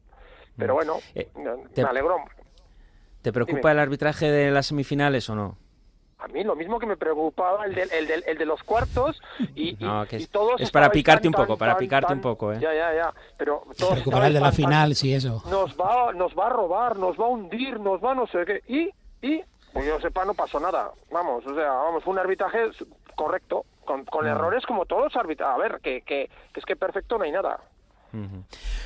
Pero 0.56 0.74
bueno, 0.74 0.98
Eh, 1.16 1.28
me 1.34 1.68
te- 1.74 1.82
alegró. 1.82 2.18
¿Te 3.22 3.32
preocupa 3.32 3.58
Dime. 3.68 3.72
el 3.72 3.78
arbitraje 3.78 4.30
de 4.30 4.50
las 4.50 4.66
semifinales 4.66 5.28
o 5.30 5.34
no? 5.34 5.56
A 6.18 6.28
mí 6.28 6.44
lo 6.44 6.54
mismo 6.54 6.78
que 6.78 6.86
me 6.86 6.96
preocupaba 6.96 7.64
el 7.66 7.74
de, 7.74 7.82
el 7.82 8.06
de, 8.06 8.14
el 8.26 8.38
de 8.38 8.46
los 8.46 8.62
cuartos 8.62 9.20
y, 9.56 9.76
No, 9.80 10.06
que 10.06 10.18
y 10.18 10.22
es, 10.22 10.28
todos 10.30 10.60
es 10.60 10.70
para 10.70 10.88
picarte 10.90 11.22
tan, 11.22 11.28
un 11.30 11.32
poco, 11.32 11.54
tan, 11.54 11.58
para 11.58 11.72
tan, 11.72 11.78
picarte 11.80 12.06
tan- 12.08 12.18
un 12.18 12.22
poco, 12.22 12.52
¿eh? 12.52 12.58
Ya, 12.60 12.72
ya, 12.72 12.94
ya. 12.94 13.12
Pero 13.36 13.64
todos 13.76 13.98
Recuperar 13.98 14.26
el 14.26 14.34
de 14.34 14.40
la 14.40 14.52
final, 14.52 14.94
sí, 14.94 15.12
eso. 15.12 15.42
nos 15.50 15.74
va, 15.76 16.12
nos 16.12 16.32
va 16.38 16.46
a 16.46 16.50
robar, 16.50 16.96
nos 16.96 17.18
va 17.18 17.24
a 17.24 17.28
hundir, 17.28 17.80
nos 17.80 18.00
va 18.00 18.14
no 18.14 18.26
sé 18.28 18.44
qué. 18.46 18.62
Y, 18.68 18.90
y, 19.26 19.42
pues 19.72 19.84
yo 19.84 19.98
sepa, 20.00 20.24
no 20.24 20.34
pasó 20.34 20.60
nada. 20.60 20.92
Vamos, 21.10 21.44
o 21.44 21.54
sea, 21.56 21.72
vamos, 21.72 22.04
fue 22.04 22.12
un 22.12 22.20
arbitraje 22.20 22.70
correcto, 23.16 23.64
con, 23.84 24.04
con 24.04 24.24
errores 24.26 24.64
como 24.64 24.84
todos 24.86 25.04
los 25.04 25.16
arbitrajes. 25.16 25.54
A 25.56 25.58
ver, 25.58 25.80
que, 25.82 26.02
que, 26.02 26.30
que 26.52 26.60
es 26.60 26.64
que 26.66 26.76
perfecto 26.76 27.18
no 27.18 27.24
hay 27.24 27.32
nada. 27.32 27.58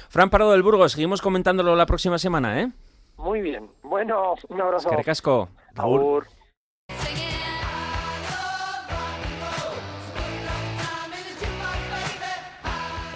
Fran 0.08 0.30
Parado 0.30 0.52
del 0.52 0.62
Burgos, 0.62 0.92
seguimos 0.92 1.20
comentándolo 1.20 1.76
la 1.76 1.84
próxima 1.84 2.16
semana, 2.18 2.62
¿eh? 2.62 2.70
Muy 3.16 3.40
bien. 3.40 3.70
Bueno, 3.82 4.34
un 4.48 4.60
abrazo. 4.60 4.90
Que 4.90 4.96
recasco. 4.96 5.48
Agur. 5.76 6.26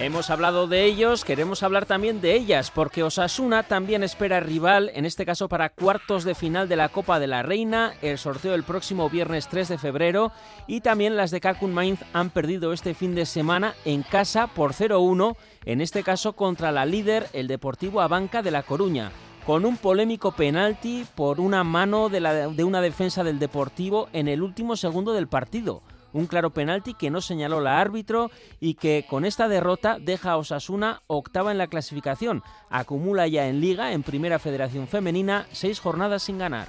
Hemos 0.02 0.30
hablado 0.30 0.66
de 0.66 0.86
ellos, 0.86 1.26
queremos 1.26 1.62
hablar 1.62 1.84
también 1.84 2.22
de 2.22 2.34
ellas, 2.34 2.70
porque 2.70 3.02
Osasuna 3.02 3.64
también 3.64 4.02
espera 4.02 4.40
rival, 4.40 4.90
en 4.94 5.04
este 5.04 5.26
caso 5.26 5.46
para 5.46 5.68
cuartos 5.68 6.24
de 6.24 6.34
final 6.34 6.70
de 6.70 6.76
la 6.76 6.88
Copa 6.88 7.20
de 7.20 7.26
la 7.26 7.42
Reina, 7.42 7.92
el 8.00 8.16
sorteo 8.16 8.54
el 8.54 8.62
próximo 8.62 9.10
viernes 9.10 9.48
3 9.48 9.68
de 9.68 9.76
febrero, 9.76 10.32
y 10.66 10.80
también 10.80 11.18
las 11.18 11.30
de 11.30 11.42
Calcun 11.42 11.74
Mainz 11.74 12.00
han 12.14 12.30
perdido 12.30 12.72
este 12.72 12.94
fin 12.94 13.14
de 13.14 13.26
semana 13.26 13.74
en 13.84 14.02
casa 14.02 14.46
por 14.46 14.72
0-1, 14.72 15.36
en 15.66 15.82
este 15.82 16.02
caso 16.02 16.32
contra 16.32 16.72
la 16.72 16.86
líder, 16.86 17.26
el 17.34 17.46
Deportivo 17.46 18.00
Abanca 18.00 18.40
de 18.40 18.52
La 18.52 18.62
Coruña, 18.62 19.12
con 19.50 19.66
un 19.66 19.78
polémico 19.78 20.30
penalti 20.30 21.04
por 21.16 21.40
una 21.40 21.64
mano 21.64 22.08
de, 22.08 22.62
una 22.62 22.80
defensa 22.80 23.24
del 23.24 23.40
Deportivo 23.40 24.08
en 24.12 24.28
el 24.28 24.42
último 24.42 24.76
segundo 24.76 25.12
del 25.12 25.26
partido. 25.26 25.82
Un 26.12 26.26
claro 26.26 26.50
penalti 26.50 26.94
que 26.94 27.10
no 27.10 27.20
señaló 27.20 27.60
la 27.60 27.80
árbitro 27.80 28.30
y 28.60 28.74
que 28.74 29.04
con 29.10 29.24
esta 29.24 29.48
derrota 29.48 29.98
deja 30.00 30.30
a 30.30 30.36
Osasuna 30.36 31.02
octava 31.08 31.50
en 31.50 31.58
la 31.58 31.66
clasificación. 31.66 32.44
Acumula 32.68 33.26
ya 33.26 33.48
en 33.48 33.60
liga, 33.60 33.92
en 33.92 34.04
Primera 34.04 34.38
Federación 34.38 34.86
Femenina, 34.86 35.46
seis 35.50 35.80
jornadas 35.80 36.22
sin 36.22 36.38
ganar. 36.38 36.68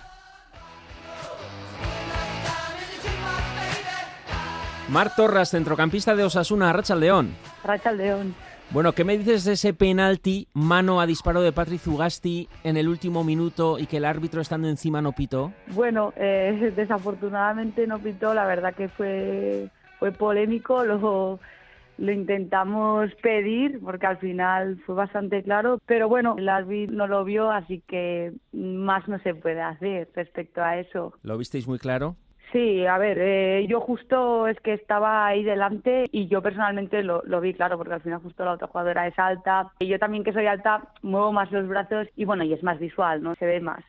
Mar 4.90 5.14
Torras, 5.16 5.52
centrocampista 5.52 6.16
de 6.16 6.24
Osasuna, 6.24 6.74
Racha 6.74 6.96
León. 6.96 7.36
Racha 7.64 7.92
León. 7.92 8.34
Bueno, 8.74 8.94
¿qué 8.94 9.04
me 9.04 9.18
dices 9.18 9.44
de 9.44 9.54
ese 9.54 9.74
penalti, 9.74 10.48
mano 10.54 11.02
a 11.02 11.06
disparo 11.06 11.42
de 11.42 11.52
Patrick 11.52 11.82
Zugasti 11.82 12.48
en 12.64 12.78
el 12.78 12.88
último 12.88 13.22
minuto 13.22 13.78
y 13.78 13.86
que 13.86 13.98
el 13.98 14.06
árbitro 14.06 14.40
estando 14.40 14.70
encima 14.70 15.02
no 15.02 15.12
pitó? 15.12 15.52
Bueno, 15.74 16.14
eh, 16.16 16.72
desafortunadamente 16.78 17.86
no 17.86 18.00
pitó, 18.00 18.34
la 18.34 18.46
verdad 18.46 18.74
que 18.74 18.88
fue, 18.88 19.68
fue 20.00 20.14
polémico, 20.14 20.86
lo, 20.86 21.38
lo 21.98 22.12
intentamos 22.14 23.14
pedir 23.16 23.82
porque 23.82 24.06
al 24.08 24.20
final 24.20 24.82
fue 24.86 24.96
bastante 24.96 25.44
claro, 25.44 25.82
pero 25.86 26.08
bueno, 26.08 26.36
el 26.38 26.48
árbitro 26.48 26.96
no 26.96 27.08
lo 27.08 27.26
vio, 27.26 27.52
así 27.52 27.84
que 27.86 28.32
más 28.54 29.06
no 29.10 29.20
se 29.20 29.36
puede 29.36 29.62
hacer 29.62 30.08
respecto 30.16 30.64
a 30.64 30.80
eso. 30.80 31.14
¿Lo 31.24 31.38
visteis 31.38 31.68
muy 31.68 31.78
claro? 31.78 32.16
Sí, 32.52 32.86
a 32.86 32.98
ver, 32.98 33.18
eh, 33.22 33.66
yo 33.70 33.80
justo 33.80 34.48
es 34.48 34.60
que 34.60 34.74
estaba 34.74 35.26
ahí 35.26 35.42
delante 35.44 36.10
y 36.12 36.28
yo 36.28 36.42
personalmente 36.42 37.02
lo, 37.02 37.22
lo 37.26 37.40
vi 37.40 37.54
claro 37.54 37.78
porque 37.78 37.94
al 37.94 38.02
final 38.02 38.20
justo 38.20 38.44
la 38.44 38.52
otra 38.52 38.68
jugadora 38.68 39.08
es 39.08 39.18
alta 39.18 39.72
y 39.80 39.88
yo 39.88 39.98
también 40.00 40.26
que 40.26 40.34
soy 40.34 40.48
alta 40.48 40.90
muevo 41.02 41.32
más 41.32 41.50
los 41.52 41.66
brazos 41.68 42.08
y 42.18 42.26
bueno, 42.26 42.44
y 42.44 42.52
es 42.52 42.62
más 42.62 42.78
visual, 42.78 43.24
¿no? 43.24 43.36
Se 43.36 43.46
ve 43.46 43.62
más. 43.62 43.84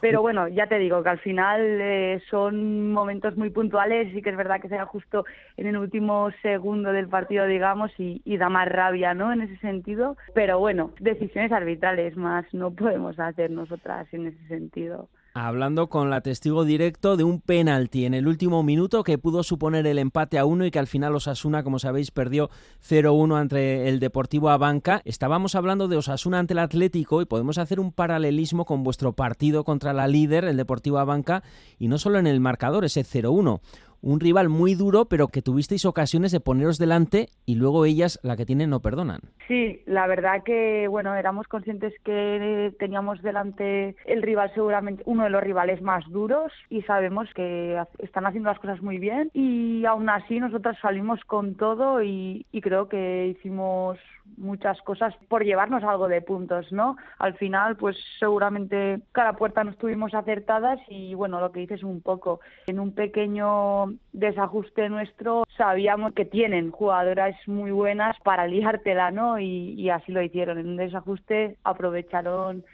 Pero 0.00 0.22
bueno, 0.22 0.46
ya 0.46 0.68
te 0.68 0.78
digo 0.78 1.02
que 1.02 1.08
al 1.08 1.18
final 1.18 1.60
eh, 1.60 2.22
son 2.30 2.92
momentos 2.92 3.36
muy 3.36 3.50
puntuales 3.50 4.14
y 4.14 4.22
que 4.22 4.30
es 4.30 4.36
verdad 4.36 4.60
que 4.60 4.68
sea 4.68 4.86
justo 4.86 5.24
en 5.56 5.66
el 5.66 5.76
último 5.76 6.30
segundo 6.42 6.92
del 6.92 7.08
partido, 7.08 7.46
digamos, 7.46 7.90
y, 7.98 8.22
y 8.24 8.36
da 8.36 8.48
más 8.48 8.68
rabia, 8.68 9.14
¿no? 9.14 9.32
En 9.32 9.42
ese 9.42 9.56
sentido. 9.56 10.16
Pero 10.34 10.60
bueno, 10.60 10.92
decisiones 11.00 11.50
arbitrales 11.50 12.16
más 12.16 12.44
no 12.52 12.70
podemos 12.70 13.18
hacer 13.18 13.50
nosotras 13.50 14.06
en 14.12 14.28
ese 14.28 14.46
sentido. 14.46 15.08
Hablando 15.36 15.88
con 15.88 16.10
la 16.10 16.20
testigo 16.20 16.64
directo 16.64 17.16
de 17.16 17.24
un 17.24 17.40
penalti 17.40 18.04
en 18.04 18.14
el 18.14 18.28
último 18.28 18.62
minuto 18.62 19.02
que 19.02 19.18
pudo 19.18 19.42
suponer 19.42 19.84
el 19.84 19.98
empate 19.98 20.38
a 20.38 20.44
uno 20.44 20.64
y 20.64 20.70
que 20.70 20.78
al 20.78 20.86
final 20.86 21.12
Osasuna, 21.16 21.64
como 21.64 21.80
sabéis, 21.80 22.12
perdió 22.12 22.50
0-1 22.88 23.36
ante 23.36 23.88
el 23.88 23.98
Deportivo 23.98 24.50
Abanca. 24.50 25.02
Estábamos 25.04 25.56
hablando 25.56 25.88
de 25.88 25.96
Osasuna 25.96 26.38
ante 26.38 26.54
el 26.54 26.60
Atlético 26.60 27.20
y 27.20 27.24
podemos 27.24 27.58
hacer 27.58 27.80
un 27.80 27.90
paralelismo 27.90 28.64
con 28.64 28.84
vuestro 28.84 29.14
partido 29.14 29.64
contra 29.64 29.92
la 29.92 30.06
líder, 30.06 30.44
el 30.44 30.56
Deportivo 30.56 30.98
Abanca, 30.98 31.42
y 31.80 31.88
no 31.88 31.98
solo 31.98 32.20
en 32.20 32.28
el 32.28 32.38
marcador, 32.38 32.84
ese 32.84 33.02
0-1 33.02 33.60
un 34.04 34.20
rival 34.20 34.50
muy 34.50 34.74
duro, 34.74 35.06
pero 35.06 35.28
que 35.28 35.40
tuvisteis 35.40 35.86
ocasiones 35.86 36.30
de 36.30 36.40
poneros 36.40 36.78
delante 36.78 37.30
y 37.46 37.54
luego 37.54 37.86
ellas, 37.86 38.20
la 38.22 38.36
que 38.36 38.44
tienen, 38.44 38.68
no 38.68 38.80
perdonan. 38.80 39.20
Sí, 39.48 39.80
la 39.86 40.06
verdad 40.06 40.42
que, 40.44 40.86
bueno, 40.88 41.14
éramos 41.14 41.48
conscientes 41.48 41.94
que 42.04 42.74
teníamos 42.78 43.22
delante 43.22 43.96
el 44.04 44.22
rival 44.22 44.52
seguramente 44.54 45.02
uno 45.06 45.24
de 45.24 45.30
los 45.30 45.42
rivales 45.42 45.80
más 45.80 46.04
duros 46.10 46.52
y 46.68 46.82
sabemos 46.82 47.28
que 47.34 47.82
están 47.98 48.26
haciendo 48.26 48.50
las 48.50 48.58
cosas 48.58 48.82
muy 48.82 48.98
bien 48.98 49.30
y 49.32 49.84
aún 49.86 50.08
así 50.10 50.38
nosotras 50.38 50.76
salimos 50.82 51.20
con 51.24 51.54
todo 51.54 52.02
y, 52.02 52.44
y 52.52 52.60
creo 52.60 52.88
que 52.88 53.28
hicimos 53.28 53.98
muchas 54.36 54.80
cosas 54.82 55.14
por 55.28 55.44
llevarnos 55.44 55.82
algo 55.84 56.08
de 56.08 56.22
puntos, 56.22 56.72
¿no? 56.72 56.96
Al 57.18 57.34
final, 57.34 57.76
pues 57.76 57.96
seguramente 58.18 59.00
cada 59.12 59.34
puerta 59.34 59.64
no 59.64 59.70
estuvimos 59.70 60.14
acertadas 60.14 60.80
y 60.88 61.14
bueno, 61.14 61.40
lo 61.40 61.52
que 61.52 61.60
dices 61.60 61.82
un 61.82 62.00
poco, 62.00 62.40
en 62.66 62.80
un 62.80 62.92
pequeño 62.92 63.93
desajuste 64.12 64.88
nuestro 64.88 65.44
sabíamos 65.56 66.12
que 66.14 66.24
tienen 66.24 66.70
jugadoras 66.70 67.36
muy 67.46 67.70
buenas 67.70 68.16
para 68.24 68.46
liártela, 68.46 69.10
¿no? 69.10 69.38
Y, 69.38 69.74
y 69.74 69.90
así 69.90 70.12
lo 70.12 70.22
hicieron. 70.22 70.58
En 70.58 70.68
un 70.68 70.76
desajuste 70.76 71.56
aprovecharon 71.64 72.64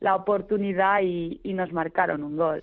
la 0.00 0.14
oportunidad 0.14 1.00
y, 1.02 1.40
y 1.42 1.52
nos 1.54 1.72
marcaron 1.72 2.22
un 2.22 2.36
gol. 2.36 2.62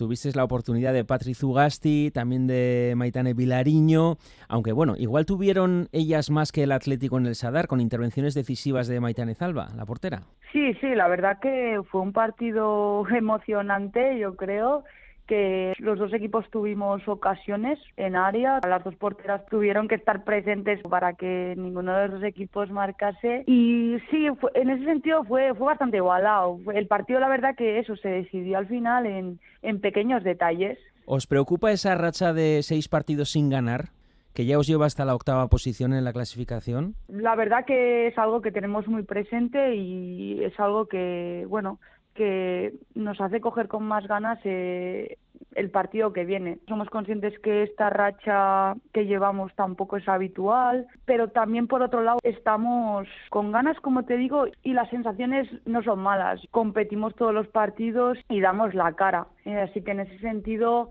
Tuvisteis 0.00 0.34
la 0.34 0.44
oportunidad 0.44 0.94
de 0.94 1.04
Patrick 1.04 1.36
Zugasti, 1.36 2.10
también 2.10 2.46
de 2.46 2.94
Maitane 2.96 3.34
Vilariño, 3.34 4.16
aunque 4.48 4.72
bueno, 4.72 4.94
igual 4.96 5.26
tuvieron 5.26 5.88
ellas 5.92 6.30
más 6.30 6.52
que 6.52 6.62
el 6.62 6.72
Atlético 6.72 7.18
en 7.18 7.26
el 7.26 7.34
Sadar, 7.34 7.66
con 7.66 7.82
intervenciones 7.82 8.32
decisivas 8.32 8.88
de 8.88 8.98
Maitane 8.98 9.34
Zalba, 9.34 9.68
la 9.76 9.84
portera. 9.84 10.22
Sí, 10.52 10.72
sí, 10.80 10.94
la 10.94 11.06
verdad 11.06 11.38
que 11.38 11.82
fue 11.90 12.00
un 12.00 12.14
partido 12.14 13.04
emocionante, 13.14 14.18
yo 14.18 14.36
creo 14.36 14.84
que 15.30 15.74
los 15.78 15.96
dos 15.96 16.12
equipos 16.12 16.44
tuvimos 16.50 17.06
ocasiones 17.06 17.78
en 17.96 18.16
área, 18.16 18.58
las 18.68 18.82
dos 18.82 18.96
porteras 18.96 19.46
tuvieron 19.46 19.86
que 19.86 19.94
estar 19.94 20.24
presentes 20.24 20.80
para 20.82 21.12
que 21.12 21.54
ninguno 21.56 21.94
de 21.96 22.08
los 22.08 22.14
dos 22.20 22.24
equipos 22.28 22.68
marcase 22.70 23.44
y 23.46 23.96
sí, 24.10 24.26
fue- 24.40 24.50
en 24.54 24.70
ese 24.70 24.84
sentido 24.84 25.22
fue, 25.24 25.54
fue 25.54 25.66
bastante 25.68 25.98
igualado. 25.98 26.58
El 26.74 26.88
partido 26.88 27.20
la 27.20 27.28
verdad 27.28 27.54
que 27.56 27.78
eso 27.78 27.94
se 27.96 28.08
decidió 28.08 28.58
al 28.58 28.66
final 28.66 29.06
en, 29.06 29.38
en 29.62 29.80
pequeños 29.80 30.24
detalles. 30.24 30.78
¿Os 31.06 31.28
preocupa 31.28 31.70
esa 31.70 31.94
racha 31.94 32.32
de 32.32 32.62
seis 32.64 32.88
partidos 32.88 33.30
sin 33.30 33.50
ganar, 33.50 33.90
que 34.34 34.46
ya 34.46 34.58
os 34.58 34.66
lleva 34.66 34.86
hasta 34.86 35.04
la 35.04 35.14
octava 35.14 35.46
posición 35.48 35.92
en 35.92 36.04
la 36.04 36.12
clasificación? 36.12 36.94
La 37.08 37.36
verdad 37.36 37.64
que 37.64 38.08
es 38.08 38.18
algo 38.18 38.40
que 38.42 38.50
tenemos 38.52 38.88
muy 38.88 39.04
presente 39.04 39.76
y 39.76 40.42
es 40.42 40.58
algo 40.58 40.86
que, 40.86 41.46
bueno, 41.48 41.78
que 42.14 42.74
nos 42.94 43.20
hace 43.20 43.40
coger 43.40 43.68
con 43.68 43.84
más 43.84 44.06
ganas 44.06 44.38
eh, 44.44 45.18
el 45.54 45.70
partido 45.70 46.12
que 46.12 46.24
viene. 46.24 46.58
Somos 46.68 46.88
conscientes 46.90 47.38
que 47.40 47.62
esta 47.62 47.90
racha 47.90 48.74
que 48.92 49.06
llevamos 49.06 49.54
tampoco 49.54 49.96
es 49.96 50.08
habitual, 50.08 50.86
pero 51.04 51.28
también 51.28 51.66
por 51.66 51.82
otro 51.82 52.02
lado 52.02 52.18
estamos 52.22 53.08
con 53.30 53.52
ganas, 53.52 53.78
como 53.80 54.04
te 54.04 54.16
digo, 54.16 54.46
y 54.62 54.72
las 54.72 54.88
sensaciones 54.90 55.48
no 55.66 55.82
son 55.82 56.00
malas. 56.00 56.40
Competimos 56.50 57.14
todos 57.14 57.34
los 57.34 57.48
partidos 57.48 58.18
y 58.28 58.40
damos 58.40 58.74
la 58.74 58.92
cara. 58.92 59.26
Eh, 59.44 59.56
así 59.58 59.82
que 59.82 59.92
en 59.92 60.00
ese 60.00 60.18
sentido 60.18 60.90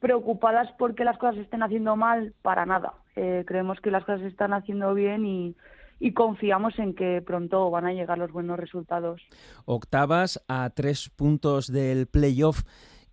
preocupadas 0.00 0.68
porque 0.78 1.04
las 1.04 1.18
cosas 1.18 1.36
se 1.36 1.42
estén 1.42 1.62
haciendo 1.62 1.94
mal, 1.96 2.32
para 2.42 2.66
nada. 2.66 2.94
Eh, 3.16 3.44
creemos 3.46 3.80
que 3.80 3.90
las 3.90 4.04
cosas 4.04 4.22
se 4.22 4.28
están 4.28 4.54
haciendo 4.54 4.94
bien 4.94 5.26
y, 5.26 5.54
y 6.00 6.12
confiamos 6.12 6.76
en 6.78 6.94
que 6.94 7.22
pronto 7.24 7.70
van 7.70 7.86
a 7.86 7.92
llegar 7.92 8.18
los 8.18 8.32
buenos 8.32 8.58
resultados. 8.58 9.20
Octavas 9.66 10.42
a 10.48 10.70
tres 10.70 11.10
puntos 11.10 11.70
del 11.70 12.06
playoff 12.06 12.62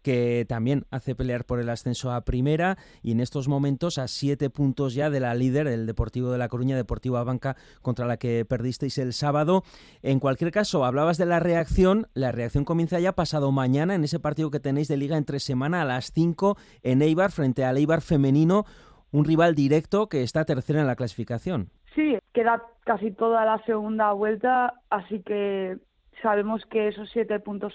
que 0.07 0.45
también 0.47 0.85
hace 0.89 1.15
pelear 1.15 1.43
por 1.43 1.59
el 1.59 1.67
ascenso 1.67 2.13
a 2.13 2.21
primera 2.21 2.77
y 3.01 3.11
en 3.11 3.19
estos 3.19 3.49
momentos 3.49 3.97
a 3.97 4.07
siete 4.07 4.49
puntos 4.49 4.93
ya 4.93 5.09
de 5.09 5.19
la 5.19 5.35
líder, 5.35 5.67
el 5.67 5.85
Deportivo 5.85 6.31
de 6.31 6.37
La 6.37 6.47
Coruña, 6.47 6.77
Deportivo 6.77 7.17
Abanca, 7.17 7.57
contra 7.81 8.05
la 8.05 8.15
que 8.15 8.45
perdisteis 8.45 8.97
el 8.99 9.11
sábado. 9.11 9.63
En 10.03 10.21
cualquier 10.21 10.51
caso, 10.51 10.85
hablabas 10.85 11.17
de 11.17 11.25
la 11.25 11.41
reacción, 11.41 12.07
la 12.13 12.31
reacción 12.31 12.63
comienza 12.63 13.01
ya 13.01 13.15
pasado 13.15 13.51
mañana 13.51 13.95
en 13.95 14.05
ese 14.05 14.17
partido 14.17 14.49
que 14.49 14.61
tenéis 14.61 14.87
de 14.87 14.95
liga 14.95 15.17
entre 15.17 15.41
semana 15.41 15.81
a 15.81 15.85
las 15.85 16.13
5 16.13 16.57
en 16.83 17.01
Eibar 17.01 17.33
frente 17.33 17.65
al 17.65 17.75
Eibar 17.75 17.99
femenino, 17.99 18.65
un 19.11 19.25
rival 19.25 19.55
directo 19.55 20.07
que 20.07 20.23
está 20.23 20.45
tercera 20.45 20.79
en 20.79 20.87
la 20.87 20.95
clasificación. 20.95 21.69
Sí, 21.97 22.15
queda 22.31 22.61
casi 22.85 23.09
toda 23.09 23.43
la 23.43 23.57
segunda 23.65 24.11
vuelta, 24.11 24.75
así 24.91 25.23
que 25.23 25.77
sabemos 26.21 26.63
que 26.67 26.89
esos 26.89 27.09
siete 27.09 27.39
puntos 27.39 27.73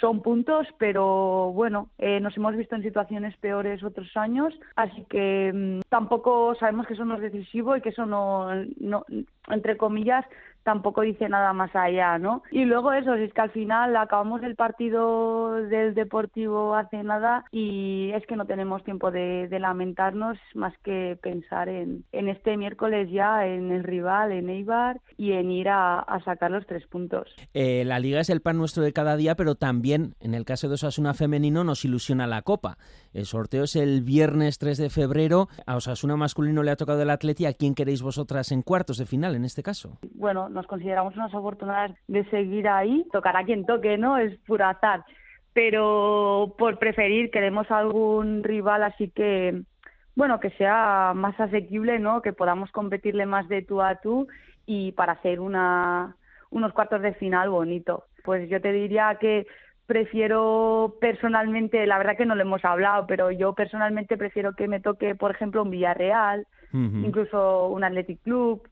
son 0.00 0.22
puntos, 0.22 0.68
pero 0.78 1.50
bueno, 1.52 1.88
eh, 1.98 2.20
nos 2.20 2.36
hemos 2.36 2.54
visto 2.54 2.76
en 2.76 2.84
situaciones 2.84 3.36
peores 3.38 3.82
otros 3.82 4.16
años, 4.16 4.54
así 4.76 5.04
que 5.10 5.50
mm, 5.52 5.80
tampoco 5.88 6.54
sabemos 6.54 6.86
que 6.86 6.94
eso 6.94 7.04
no 7.04 7.16
es 7.16 7.20
decisivo 7.20 7.76
y 7.76 7.80
que 7.80 7.88
eso 7.88 8.06
no, 8.06 8.46
no 8.78 9.04
entre 9.48 9.76
comillas, 9.76 10.24
tampoco 10.62 11.02
dice 11.02 11.28
nada 11.28 11.52
más 11.52 11.74
allá, 11.74 12.18
¿no? 12.18 12.42
Y 12.50 12.64
luego 12.64 12.92
eso, 12.92 13.16
si 13.16 13.24
es 13.24 13.32
que 13.32 13.40
al 13.40 13.50
final 13.50 13.96
acabamos 13.96 14.42
el 14.42 14.54
partido 14.54 15.54
del 15.54 15.94
Deportivo 15.94 16.74
hace 16.74 17.02
nada 17.02 17.44
y 17.50 18.10
es 18.14 18.24
que 18.26 18.36
no 18.36 18.46
tenemos 18.46 18.84
tiempo 18.84 19.10
de, 19.10 19.48
lamentarnos 19.62 20.38
más 20.54 20.74
que 20.82 21.16
pensar 21.22 21.68
en, 21.68 22.04
en, 22.10 22.28
este 22.28 22.56
miércoles 22.56 23.08
ya, 23.12 23.46
en 23.46 23.70
el 23.70 23.84
rival, 23.84 24.32
en 24.32 24.50
Eibar 24.50 25.00
y 25.16 25.32
en 25.32 25.52
ir 25.52 25.68
a, 25.68 26.00
a 26.00 26.20
sacar 26.24 26.50
los 26.50 26.66
tres 26.66 26.84
puntos. 26.86 27.28
Eh, 27.54 27.84
la 27.84 28.00
liga 28.00 28.20
es 28.20 28.30
el 28.30 28.40
pan 28.40 28.56
nuestro 28.56 28.82
de 28.82 28.92
cada 28.92 29.16
día, 29.16 29.36
pero 29.36 29.54
también 29.54 30.14
en 30.20 30.34
el 30.34 30.44
caso 30.44 30.68
de 30.68 30.74
Osasuna 30.74 31.14
femenino 31.14 31.62
nos 31.62 31.84
ilusiona 31.84 32.26
la 32.26 32.42
Copa. 32.42 32.76
El 33.12 33.26
sorteo 33.26 33.64
es 33.64 33.76
el 33.76 34.02
viernes 34.02 34.58
3 34.58 34.78
de 34.78 34.90
febrero. 34.90 35.48
A 35.66 35.76
Osasuna 35.76 36.16
masculino 36.16 36.62
le 36.62 36.70
ha 36.70 36.76
tocado 36.76 37.02
el 37.02 37.10
Atleti. 37.10 37.44
¿A 37.44 37.52
quién 37.52 37.74
queréis 37.74 38.02
vosotras 38.02 38.52
en 38.52 38.62
cuartos 38.62 38.96
de 38.96 39.06
final 39.06 39.34
en 39.34 39.44
este 39.44 39.62
caso? 39.62 39.98
Bueno, 40.14 40.48
nos 40.48 40.66
consideramos 40.66 41.14
unas 41.14 41.34
afortunadas 41.34 41.92
de 42.08 42.24
seguir 42.30 42.68
ahí. 42.68 43.04
Tocará 43.12 43.44
quien 43.44 43.66
toque, 43.66 43.98
¿no? 43.98 44.16
Es 44.16 44.38
puro 44.46 44.64
azar. 44.64 45.04
Pero 45.52 46.54
por 46.56 46.78
preferir 46.78 47.30
queremos 47.30 47.70
algún 47.70 48.42
rival 48.42 48.82
así 48.82 49.10
que, 49.10 49.62
bueno, 50.16 50.40
que 50.40 50.50
sea 50.52 51.12
más 51.14 51.38
asequible, 51.38 51.98
¿no? 51.98 52.22
Que 52.22 52.32
podamos 52.32 52.70
competirle 52.70 53.26
más 53.26 53.46
de 53.48 53.60
tú 53.60 53.82
a 53.82 53.96
tú 53.96 54.26
y 54.64 54.92
para 54.92 55.12
hacer 55.12 55.40
una, 55.40 56.16
unos 56.50 56.72
cuartos 56.72 57.02
de 57.02 57.12
final 57.14 57.50
bonito. 57.50 58.04
Pues 58.24 58.48
yo 58.48 58.62
te 58.62 58.72
diría 58.72 59.18
que 59.20 59.46
prefiero 59.86 60.96
personalmente, 61.00 61.86
la 61.86 61.98
verdad 61.98 62.16
que 62.16 62.26
no 62.26 62.34
lo 62.34 62.42
hemos 62.42 62.64
hablado, 62.64 63.06
pero 63.06 63.30
yo 63.30 63.52
personalmente 63.54 64.16
prefiero 64.16 64.54
que 64.54 64.68
me 64.68 64.80
toque, 64.80 65.14
por 65.14 65.30
ejemplo, 65.30 65.62
un 65.62 65.70
Villarreal, 65.70 66.46
uh 66.72 66.76
-huh. 66.76 67.04
incluso 67.06 67.68
un 67.68 67.84
Athletic 67.84 68.22
Club, 68.22 68.68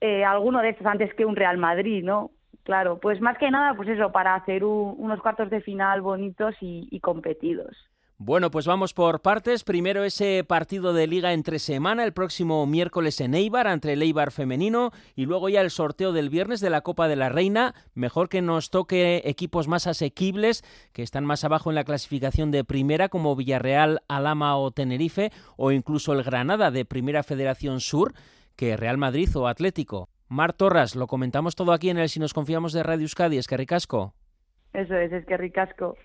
eh, 0.00 0.24
alguno 0.24 0.60
de 0.60 0.70
estos 0.70 0.86
antes 0.86 1.12
que 1.14 1.24
un 1.24 1.36
Real 1.36 1.58
Madrid, 1.58 2.04
¿no? 2.04 2.30
Claro, 2.64 2.98
pues 2.98 3.20
más 3.20 3.38
que 3.38 3.50
nada, 3.50 3.74
pues 3.74 3.88
eso, 3.88 4.12
para 4.12 4.34
hacer 4.34 4.64
un, 4.64 4.94
unos 4.98 5.20
cuartos 5.20 5.50
de 5.50 5.60
final 5.60 6.02
bonitos 6.02 6.54
y, 6.60 6.88
y 6.90 7.00
competidos. 7.00 7.89
Bueno, 8.22 8.50
pues 8.50 8.66
vamos 8.66 8.92
por 8.92 9.22
partes. 9.22 9.64
Primero 9.64 10.04
ese 10.04 10.44
partido 10.44 10.92
de 10.92 11.06
liga 11.06 11.32
entre 11.32 11.58
semana, 11.58 12.04
el 12.04 12.12
próximo 12.12 12.66
miércoles 12.66 13.18
en 13.22 13.34
Eibar, 13.34 13.66
entre 13.66 13.94
el 13.94 14.02
Eibar 14.02 14.30
femenino, 14.30 14.90
y 15.16 15.24
luego 15.24 15.48
ya 15.48 15.62
el 15.62 15.70
sorteo 15.70 16.12
del 16.12 16.28
viernes 16.28 16.60
de 16.60 16.68
la 16.68 16.82
Copa 16.82 17.08
de 17.08 17.16
la 17.16 17.30
Reina. 17.30 17.74
Mejor 17.94 18.28
que 18.28 18.42
nos 18.42 18.68
toque 18.68 19.22
equipos 19.24 19.68
más 19.68 19.86
asequibles, 19.86 20.62
que 20.92 21.02
están 21.02 21.24
más 21.24 21.44
abajo 21.44 21.70
en 21.70 21.76
la 21.76 21.84
clasificación 21.84 22.50
de 22.50 22.62
primera, 22.62 23.08
como 23.08 23.34
Villarreal, 23.36 24.02
Alama 24.06 24.54
o 24.58 24.70
Tenerife, 24.70 25.32
o 25.56 25.72
incluso 25.72 26.12
el 26.12 26.22
Granada 26.22 26.70
de 26.70 26.84
Primera 26.84 27.22
Federación 27.22 27.80
Sur, 27.80 28.12
que 28.54 28.76
Real 28.76 28.98
Madrid 28.98 29.34
o 29.34 29.48
Atlético. 29.48 30.10
Mar 30.28 30.52
Torras, 30.52 30.94
lo 30.94 31.06
comentamos 31.06 31.54
todo 31.56 31.72
aquí 31.72 31.88
en 31.88 31.96
el 31.96 32.10
Si 32.10 32.20
nos 32.20 32.34
confiamos 32.34 32.74
de 32.74 32.82
Radio 32.82 33.04
Euskadi, 33.04 33.38
es 33.38 33.46
que 33.46 33.56
ricasco. 33.56 34.12
Eso 34.74 34.94
es, 34.94 35.10
es 35.10 35.24
que 35.24 35.38
ricasco. 35.38 35.96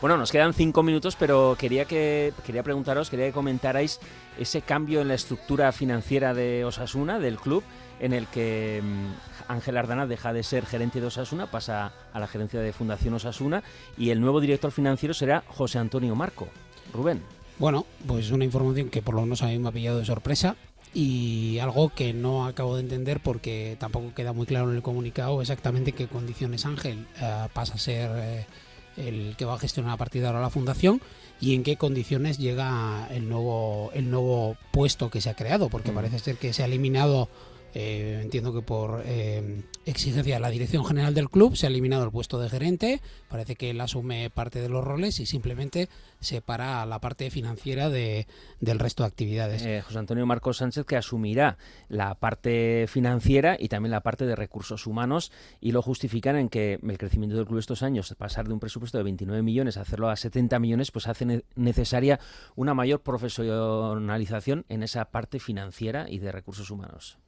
Bueno, 0.00 0.16
nos 0.16 0.30
quedan 0.30 0.54
cinco 0.54 0.84
minutos, 0.84 1.16
pero 1.16 1.56
quería 1.58 1.84
que 1.84 2.32
quería 2.46 2.62
preguntaros, 2.62 3.10
quería 3.10 3.26
que 3.26 3.32
comentarais 3.32 3.98
ese 4.38 4.62
cambio 4.62 5.00
en 5.00 5.08
la 5.08 5.14
estructura 5.14 5.72
financiera 5.72 6.34
de 6.34 6.64
Osasuna, 6.64 7.18
del 7.18 7.36
club, 7.36 7.64
en 7.98 8.12
el 8.12 8.28
que 8.28 8.80
Ángel 9.48 9.76
Ardana 9.76 10.06
deja 10.06 10.32
de 10.32 10.44
ser 10.44 10.66
gerente 10.66 11.00
de 11.00 11.08
Osasuna, 11.08 11.50
pasa 11.50 11.92
a 12.12 12.20
la 12.20 12.28
gerencia 12.28 12.60
de 12.60 12.72
Fundación 12.72 13.14
Osasuna 13.14 13.64
y 13.96 14.10
el 14.10 14.20
nuevo 14.20 14.40
director 14.40 14.70
financiero 14.70 15.14
será 15.14 15.42
José 15.48 15.78
Antonio 15.78 16.14
Marco. 16.14 16.46
Rubén. 16.92 17.20
Bueno, 17.58 17.84
pues 18.06 18.30
una 18.30 18.44
información 18.44 18.90
que 18.90 19.02
por 19.02 19.16
lo 19.16 19.22
menos 19.22 19.42
a 19.42 19.46
mí 19.46 19.58
me 19.58 19.68
ha 19.68 19.72
pillado 19.72 19.98
de 19.98 20.04
sorpresa 20.04 20.54
y 20.94 21.58
algo 21.58 21.90
que 21.90 22.12
no 22.12 22.46
acabo 22.46 22.76
de 22.76 22.82
entender 22.82 23.20
porque 23.20 23.76
tampoco 23.78 24.14
queda 24.14 24.32
muy 24.32 24.46
claro 24.46 24.70
en 24.70 24.76
el 24.76 24.82
comunicado 24.82 25.40
exactamente 25.40 25.92
qué 25.92 26.06
condiciones 26.06 26.66
Ángel 26.66 27.06
uh, 27.20 27.48
pasa 27.52 27.74
a 27.74 27.78
ser 27.78 28.10
eh, 28.14 28.46
el 28.96 29.36
que 29.36 29.44
va 29.44 29.54
a 29.54 29.58
gestionar 29.58 29.92
a 29.92 29.96
partir 29.96 30.22
de 30.22 30.28
ahora 30.28 30.40
la 30.40 30.50
fundación 30.50 31.00
y 31.40 31.54
en 31.54 31.62
qué 31.62 31.76
condiciones 31.76 32.38
llega 32.38 33.08
el 33.10 33.28
nuevo 33.28 33.90
el 33.94 34.10
nuevo 34.10 34.56
puesto 34.72 35.10
que 35.10 35.20
se 35.20 35.30
ha 35.30 35.34
creado 35.34 35.68
porque 35.68 35.92
mm. 35.92 35.94
parece 35.94 36.18
ser 36.18 36.36
que 36.36 36.52
se 36.52 36.62
ha 36.62 36.66
eliminado 36.66 37.28
eh, 37.80 38.18
entiendo 38.24 38.52
que 38.52 38.60
por 38.60 39.04
eh, 39.06 39.62
exigencia 39.86 40.34
de 40.34 40.40
la 40.40 40.50
dirección 40.50 40.84
general 40.84 41.14
del 41.14 41.30
club 41.30 41.54
se 41.54 41.66
ha 41.66 41.68
eliminado 41.68 42.02
el 42.02 42.10
puesto 42.10 42.40
de 42.40 42.50
gerente, 42.50 43.00
parece 43.28 43.54
que 43.54 43.70
él 43.70 43.80
asume 43.80 44.30
parte 44.30 44.60
de 44.60 44.68
los 44.68 44.82
roles 44.82 45.20
y 45.20 45.26
simplemente 45.26 45.88
separa 46.18 46.84
la 46.86 46.98
parte 47.00 47.30
financiera 47.30 47.88
de, 47.88 48.26
del 48.58 48.80
resto 48.80 49.04
de 49.04 49.06
actividades. 49.06 49.64
Eh, 49.64 49.80
José 49.80 49.96
Antonio 49.96 50.26
Marcos 50.26 50.56
Sánchez 50.56 50.86
que 50.86 50.96
asumirá 50.96 51.56
la 51.88 52.16
parte 52.16 52.86
financiera 52.88 53.56
y 53.56 53.68
también 53.68 53.92
la 53.92 54.00
parte 54.00 54.26
de 54.26 54.34
recursos 54.34 54.88
humanos 54.88 55.30
y 55.60 55.70
lo 55.70 55.80
justifican 55.80 56.34
en 56.34 56.48
que 56.48 56.80
el 56.82 56.98
crecimiento 56.98 57.36
del 57.36 57.46
club 57.46 57.60
estos 57.60 57.84
años, 57.84 58.12
pasar 58.18 58.48
de 58.48 58.54
un 58.54 58.58
presupuesto 58.58 58.98
de 58.98 59.04
29 59.04 59.40
millones 59.44 59.76
a 59.76 59.82
hacerlo 59.82 60.10
a 60.10 60.16
70 60.16 60.58
millones, 60.58 60.90
pues 60.90 61.06
hace 61.06 61.26
ne 61.26 61.44
necesaria 61.54 62.18
una 62.56 62.74
mayor 62.74 63.02
profesionalización 63.02 64.64
en 64.68 64.82
esa 64.82 65.04
parte 65.04 65.38
financiera 65.38 66.10
y 66.10 66.18
de 66.18 66.32
recursos 66.32 66.72
humanos. 66.72 67.18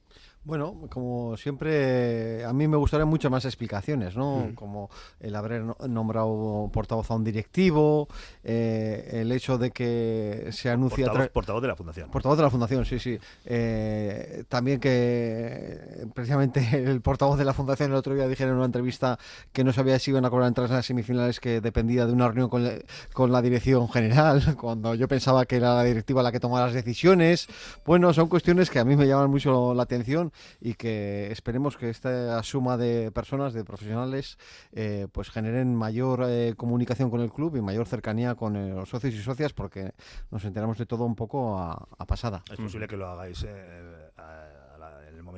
Bueno, 0.43 0.89
como 0.89 1.37
siempre, 1.37 2.45
a 2.47 2.53
mí 2.55 2.67
me 2.67 2.79
gustarían 2.79 3.09
muchas 3.09 3.31
más 3.31 3.45
explicaciones, 3.45 4.17
¿no? 4.17 4.47
Mm. 4.49 4.55
Como 4.55 4.89
el 5.21 5.37
haber 5.37 5.63
nombrado 5.87 6.71
portavoz 6.73 7.11
a 7.11 7.15
un 7.15 7.25
directivo, 7.25 8.09
eh, 8.43 9.21
el 9.21 9.33
hecho 9.33 9.59
de 9.59 9.71
que 9.71 10.49
se 10.53 10.71
anuncia... 10.71 11.07
Portavoz, 11.09 11.29
portavoz, 11.29 11.63
de 11.63 11.69
la 11.69 11.77
Fundación. 11.77 12.11
Portavoz 12.11 12.39
de 12.39 12.45
la 12.45 12.51
Fundación, 12.51 12.87
sí, 12.87 12.99
sí. 12.99 13.19
Eh, 13.45 14.45
también 14.49 14.81
que 14.81 16.07
precisamente 16.15 16.67
el 16.73 17.03
portavoz 17.03 17.39
de 17.39 17.45
la 17.45 17.53
Fundación 17.53 17.91
el 17.91 17.97
otro 17.97 18.15
día 18.15 18.27
dijeron 18.27 18.53
en 18.53 18.57
una 18.57 18.67
entrevista 18.67 19.19
que 19.53 19.63
no 19.63 19.75
sabía 19.75 19.99
si 19.99 20.11
iban 20.11 20.25
a 20.25 20.31
cobrar 20.31 20.49
entradas 20.49 20.71
en 20.71 20.77
las 20.77 20.87
semifinales, 20.87 21.39
que 21.39 21.61
dependía 21.61 22.07
de 22.07 22.15
una 22.15 22.29
reunión 22.29 22.49
con, 22.49 22.65
la, 22.65 22.73
con 23.13 23.31
la 23.31 23.43
dirección 23.43 23.91
general, 23.91 24.57
cuando 24.59 24.95
yo 24.95 25.07
pensaba 25.07 25.45
que 25.45 25.57
era 25.57 25.75
la 25.75 25.85
directiva 25.85 26.23
la 26.23 26.33
que 26.33 26.41
tomaba 26.41 26.65
las 26.65 26.75
decisiones. 26.75 27.47
Bueno, 27.85 28.15
son 28.15 28.29
cuestiones 28.29 28.71
que 28.71 28.79
a 28.79 28.87
mí 28.87 28.97
me 28.97 29.07
llaman 29.07 29.31
mucho 29.31 29.75
la 29.75 29.83
atención 29.83 30.30
y 30.61 30.75
que 30.75 31.31
esperemos 31.31 31.77
que 31.77 31.91
esta 31.91 32.43
suma 32.43 32.77
de 32.77 33.11
personas, 33.13 33.53
de 33.53 33.65
profesionales, 33.65 34.39
eh, 34.73 35.09
pues 35.13 35.31
generen 35.31 35.75
mayor 35.75 36.25
eh, 36.29 36.55
comunicación 36.57 37.11
con 37.11 37.21
el 37.21 37.33
club 37.33 37.57
y 37.57 37.61
mayor 37.61 37.87
cercanía 37.87 38.35
con 38.35 38.57
eh, 38.57 38.71
los 38.71 38.89
socios 38.89 39.15
y 39.15 39.23
socias 39.23 39.53
porque 39.53 39.93
nos 40.31 40.45
enteramos 40.45 40.79
de 40.79 40.87
todo 40.87 41.05
un 41.05 41.17
poco 41.17 41.59
a, 41.59 41.89
a 41.99 42.07
pasada. 42.07 42.43
Es 42.51 42.59
posible 42.59 42.89
que 42.89 42.97
lo 42.97 43.07
hagáis 43.07 43.43
el 43.43 44.00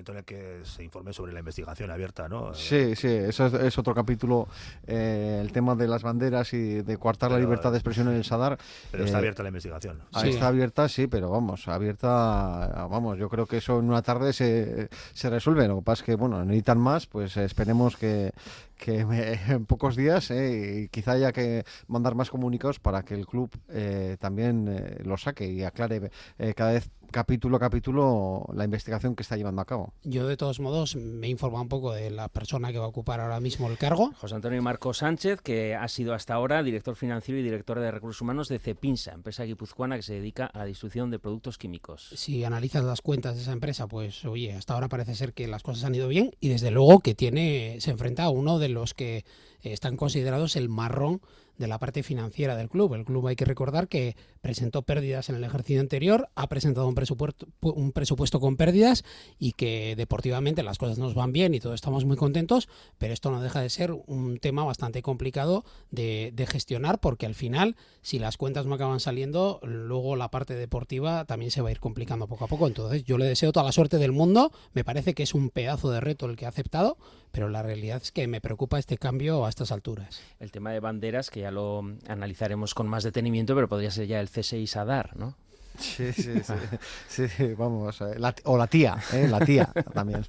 momento 0.03 0.13
en 0.13 0.19
el 0.19 0.25
que 0.25 0.61
se 0.65 0.85
informe 0.85 1.13
sobre 1.13 1.33
la 1.33 1.41
investigación 1.41 1.91
abierta, 1.91 2.29
¿no? 2.29 2.55
Sí, 2.55 2.95
sí, 2.97 3.09
eso 3.09 3.47
es, 3.47 3.55
es 3.55 3.79
otro 3.79 3.95
capítulo, 3.95 4.49
el 4.87 5.51
tema 5.53 5.75
de 5.75 5.87
las 5.87 6.03
banderas 6.03 6.53
y 6.53 6.83
de 6.83 6.97
coartar 6.97 7.31
pero, 7.31 7.39
la 7.39 7.45
libertad 7.45 7.71
de 7.73 7.79
expresión 7.79 8.09
en 8.09 8.15
el 8.15 8.25
Sadar. 8.25 8.59
Pero 8.91 9.05
está 9.05 9.19
abierta 9.19 9.43
la 9.43 9.49
investigación. 9.49 10.01
Sí. 10.21 10.31
Está 10.31 10.49
abierta, 10.49 10.89
sí, 10.89 11.07
pero 11.07 11.31
vamos, 11.31 11.69
abierta, 11.69 12.87
vamos, 12.91 13.19
yo 13.19 13.29
creo 13.29 13.47
que 13.47 13.59
eso 13.59 13.79
en 13.79 13.87
una 13.87 14.03
tarde 14.03 14.33
se 14.33 14.89
se 15.13 15.31
resuelve. 15.31 15.69
Lo 15.69 15.77
que 15.77 15.83
pasa 15.83 16.03
es 16.03 16.07
que, 16.07 16.15
bueno, 16.15 16.45
necesitan 16.45 16.79
más, 16.79 17.07
pues 17.07 17.37
esperemos 17.37 17.97
que, 17.97 18.33
que 18.77 19.05
me, 19.05 19.33
en 19.49 19.67
pocos 19.67 19.97
días 19.97 20.31
eh, 20.31 20.83
y 20.85 20.89
quizá 20.89 21.13
haya 21.13 21.33
que 21.33 21.65
mandar 21.87 22.15
más 22.15 22.31
comunicados 22.31 22.79
para 22.79 23.03
que 23.03 23.15
el 23.15 23.27
club 23.27 23.51
eh, 23.69 24.17
también 24.21 24.69
eh, 24.69 25.03
lo 25.05 25.17
saque 25.17 25.47
y 25.47 25.63
aclare 25.63 26.11
eh, 26.39 26.55
cada 26.55 26.73
vez 26.73 26.91
capítulo 27.13 27.57
a 27.57 27.61
capítulo 27.61 28.47
la 28.55 28.65
investigación 28.65 29.15
que 29.15 29.23
está 29.23 29.37
llevando 29.37 29.63
a 29.63 29.65
cabo. 29.65 29.93
Yo 30.03 30.27
de 30.27 30.37
todos 30.37 30.59
modos 30.59 30.97
me 30.97 31.29
informa 31.29 31.61
un 31.61 31.69
poco 31.69 31.93
de 31.93 32.11
la 32.11 32.29
persona 32.29 32.73
que 32.73 32.79
va 32.79 32.87
a 32.87 32.89
ocupar 32.89 33.21
ahora 33.21 33.39
mismo 33.39 33.69
el 33.69 33.79
cargo. 33.79 34.13
José 34.17 34.35
Antonio 34.35 34.61
Marco 34.63 34.93
Sánchez, 34.93 35.41
que 35.41 35.77
ha 35.77 35.87
sido 35.89 36.15
hasta 36.15 36.35
ahora 36.35 36.63
director 36.63 36.97
financiero 36.97 37.39
y 37.39 37.43
director 37.45 37.79
de 37.79 37.91
recursos 37.91 38.21
humanos 38.21 38.49
de 38.49 38.59
Cepinsa, 38.59 39.13
empresa 39.13 39.45
guipuzcoana 39.45 39.97
que 39.97 40.03
se 40.03 40.15
dedica 40.15 40.47
a 40.47 40.59
la 40.59 40.65
distribución 40.65 41.11
de 41.11 41.19
productos 41.19 41.59
químicos. 41.59 42.11
Si 42.17 42.43
analizas 42.45 42.83
las 42.83 43.03
cuentas 43.03 43.37
de 43.37 43.43
esa 43.43 43.53
empresa, 43.53 43.87
pues 43.87 44.25
oye, 44.25 44.55
hasta 44.55 44.75
ahora 44.75 44.89
parece 44.89 45.15
ser 45.15 45.35
que 45.35 45.47
las 45.47 45.63
cosas 45.63 45.85
han 45.85 45.95
ido 45.95 46.09
bien 46.09 46.35
y 46.41 46.49
desde 46.49 46.71
luego 46.71 47.01
que 47.01 47.15
tiene 47.15 47.77
se 47.81 47.91
enfrenta 47.91 48.25
a 48.25 48.31
uno 48.31 48.59
de 48.59 48.71
los 48.71 48.95
que 48.95 49.25
están 49.63 49.97
considerados 49.97 50.57
el 50.57 50.69
marrón 50.69 51.21
de 51.63 51.69
la 51.69 51.79
parte 51.79 52.03
financiera 52.03 52.57
del 52.57 52.69
club. 52.69 52.95
El 52.95 53.05
club 53.05 53.29
hay 53.29 53.37
que 53.37 53.47
recordar 53.47 53.89
que 53.89 54.17
presentó 54.41 54.83
pérdidas 54.83 55.31
en 55.31 55.37
el 55.37 55.45
ejercicio 55.45 55.81
anterior, 55.81 56.29
ha 56.35 56.49
presentado 56.49 56.89
un 56.89 56.95
presupuesto, 56.95 57.47
un 57.61 57.93
presupuesto 57.93 58.41
con 58.41 58.57
pérdidas 58.57 59.05
y 59.39 59.53
que 59.53 59.95
deportivamente 59.97 60.63
las 60.63 60.79
cosas 60.79 60.99
nos 60.99 61.15
van 61.15 61.33
bien 61.33 61.55
y 61.55 61.61
todos 61.61 61.77
estamos 61.77 62.05
muy 62.05 62.17
contentos, 62.17 62.69
pero 62.99 63.15
esto 63.15 63.31
no 63.31 63.41
deja 63.41 63.61
de 63.61 63.71
ser 63.71 63.93
un 63.93 64.39
tema 64.39 64.65
bastante 64.65 65.03
complicado 65.03 65.65
de, 65.91 66.33
de 66.35 66.47
gestionar 66.47 66.99
porque 66.99 67.27
al 67.27 67.35
final, 67.35 67.77
si 68.03 68.19
las 68.19 68.37
cuentas 68.37 68.67
no 68.67 68.75
acaban 68.75 69.01
saliendo, 69.01 69.61
luego 69.63 70.17
la 70.17 70.31
parte 70.31 70.55
deportiva 70.55 71.25
también 71.25 71.53
se 71.53 71.63
va 71.63 71.69
a 71.69 71.73
ir 71.73 71.81
complicando 71.81 72.27
poco 72.27 72.45
a 72.45 72.49
poco. 72.49 72.67
Entonces 72.67 73.05
yo 73.05 73.19
le 73.19 73.25
deseo 73.25 73.53
toda 73.53 73.65
la 73.65 73.73
suerte 73.73 73.99
del 73.99 74.13
mundo, 74.13 74.51
me 74.73 74.85
parece 74.85 75.15
que 75.15 75.23
es 75.23 75.33
un 75.33 75.51
pedazo 75.51 75.91
de 75.91 76.01
reto 76.01 76.27
el 76.27 76.37
que 76.37 76.47
ha 76.47 76.49
aceptado, 76.49 76.99
pero 77.33 77.49
la 77.49 77.63
realidad 77.63 78.01
es 78.03 78.13
que 78.13 78.29
me 78.29 78.41
preocupa 78.41 78.79
este 78.79 78.99
cambio 78.99 79.45
a 79.45 79.49
estas 79.49 79.73
alturas. 79.73 80.21
El 80.39 80.53
tema 80.53 80.71
de 80.71 80.81
banderas, 80.81 81.31
que 81.31 81.41
ya 81.41 81.51
lo 81.51 81.83
analizaremos 82.07 82.75
con 82.75 82.87
más 82.87 83.03
detenimiento, 83.03 83.55
pero 83.55 83.69
podría 83.69 83.91
ser 83.91 84.07
ya 84.07 84.21
el 84.21 84.29
C6 84.31 84.67
Sadar, 84.67 85.17
¿no? 85.17 85.35
Sí, 85.79 86.13
sí, 86.13 86.33
sí, 87.09 87.29
sí, 87.29 87.55
vamos, 87.55 88.01
eh, 88.03 88.19
la- 88.19 88.35
o 88.45 88.59
la 88.59 88.67
tía, 88.67 88.99
¿eh? 89.13 89.27
la 89.29 89.41
tía 89.41 89.67
también. 89.95 90.25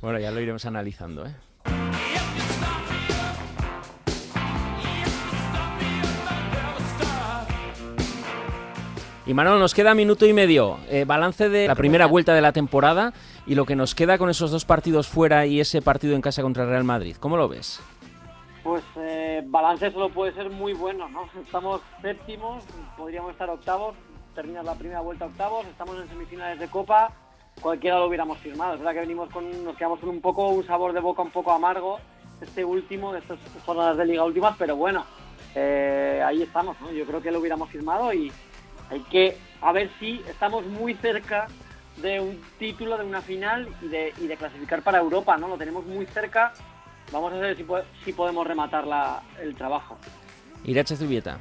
Bueno, 0.00 0.18
ya 0.20 0.30
lo 0.30 0.40
iremos 0.40 0.64
analizando, 0.64 1.26
¿eh? 1.26 1.34
Y 9.26 9.34
Manuel, 9.34 9.58
nos 9.58 9.74
queda 9.74 9.92
minuto 9.94 10.24
y 10.24 10.32
medio. 10.32 10.78
Eh, 10.88 11.04
balance 11.04 11.48
de 11.48 11.66
la 11.66 11.74
primera 11.74 12.06
vuelta 12.06 12.32
de 12.32 12.40
la 12.40 12.52
temporada 12.52 13.12
y 13.46 13.54
lo 13.54 13.64
que 13.64 13.76
nos 13.76 13.94
queda 13.94 14.18
con 14.18 14.28
esos 14.28 14.50
dos 14.50 14.64
partidos 14.64 15.06
fuera 15.06 15.46
y 15.46 15.60
ese 15.60 15.80
partido 15.80 16.14
en 16.14 16.20
casa 16.20 16.42
contra 16.42 16.66
Real 16.66 16.84
Madrid. 16.84 17.16
¿Cómo 17.18 17.36
lo 17.36 17.48
ves? 17.48 17.80
Pues 18.62 18.82
eh, 18.96 19.42
balance 19.46 19.92
solo 19.92 20.08
puede 20.08 20.34
ser 20.34 20.50
muy 20.50 20.72
bueno, 20.72 21.08
¿no? 21.08 21.28
Estamos 21.40 21.80
séptimos, 22.02 22.64
podríamos 22.96 23.30
estar 23.30 23.48
octavos, 23.48 23.94
terminar 24.34 24.64
la 24.64 24.74
primera 24.74 25.00
vuelta 25.00 25.26
octavos, 25.26 25.64
estamos 25.66 25.96
en 26.00 26.08
semifinales 26.08 26.58
de 26.58 26.68
Copa, 26.68 27.12
cualquiera 27.60 27.98
lo 27.98 28.06
hubiéramos 28.06 28.38
firmado. 28.38 28.74
Es 28.74 28.80
verdad 28.80 28.94
que 28.94 29.00
venimos 29.00 29.30
con, 29.30 29.64
nos 29.64 29.76
quedamos 29.76 30.00
con 30.00 30.08
un 30.08 30.20
poco 30.20 30.48
un 30.48 30.66
sabor 30.66 30.92
de 30.92 31.00
boca 31.00 31.22
un 31.22 31.30
poco 31.30 31.52
amargo 31.52 32.00
este 32.40 32.64
último, 32.64 33.12
de 33.12 33.20
estas 33.20 33.38
jornadas 33.64 33.96
de 33.96 34.04
liga 34.04 34.24
últimas, 34.24 34.56
pero 34.58 34.76
bueno, 34.76 35.06
eh, 35.54 36.22
ahí 36.26 36.42
estamos, 36.42 36.78
¿no? 36.80 36.90
Yo 36.90 37.06
creo 37.06 37.22
que 37.22 37.30
lo 37.30 37.38
hubiéramos 37.38 37.70
firmado 37.70 38.12
y 38.12 38.30
hay 38.90 39.00
que 39.10 39.38
a 39.62 39.72
ver 39.72 39.90
si 39.98 40.20
estamos 40.28 40.66
muy 40.66 40.94
cerca 40.94 41.48
de 42.02 42.20
un 42.20 42.40
título, 42.58 42.98
de 42.98 43.04
una 43.04 43.22
final 43.22 43.68
y 43.82 43.88
de, 43.88 44.12
y 44.20 44.26
de 44.26 44.36
clasificar 44.36 44.82
para 44.82 44.98
Europa, 44.98 45.36
¿no? 45.38 45.48
Lo 45.48 45.56
tenemos 45.56 45.84
muy 45.86 46.06
cerca. 46.06 46.52
Vamos 47.12 47.32
a 47.32 47.36
ver 47.36 47.56
si, 47.56 47.62
po- 47.64 47.80
si 48.04 48.12
podemos 48.12 48.46
rematar 48.46 48.86
la- 48.86 49.22
el 49.42 49.54
trabajo. 49.54 49.96
Irache 50.64 50.96
Zubieta. 50.96 51.38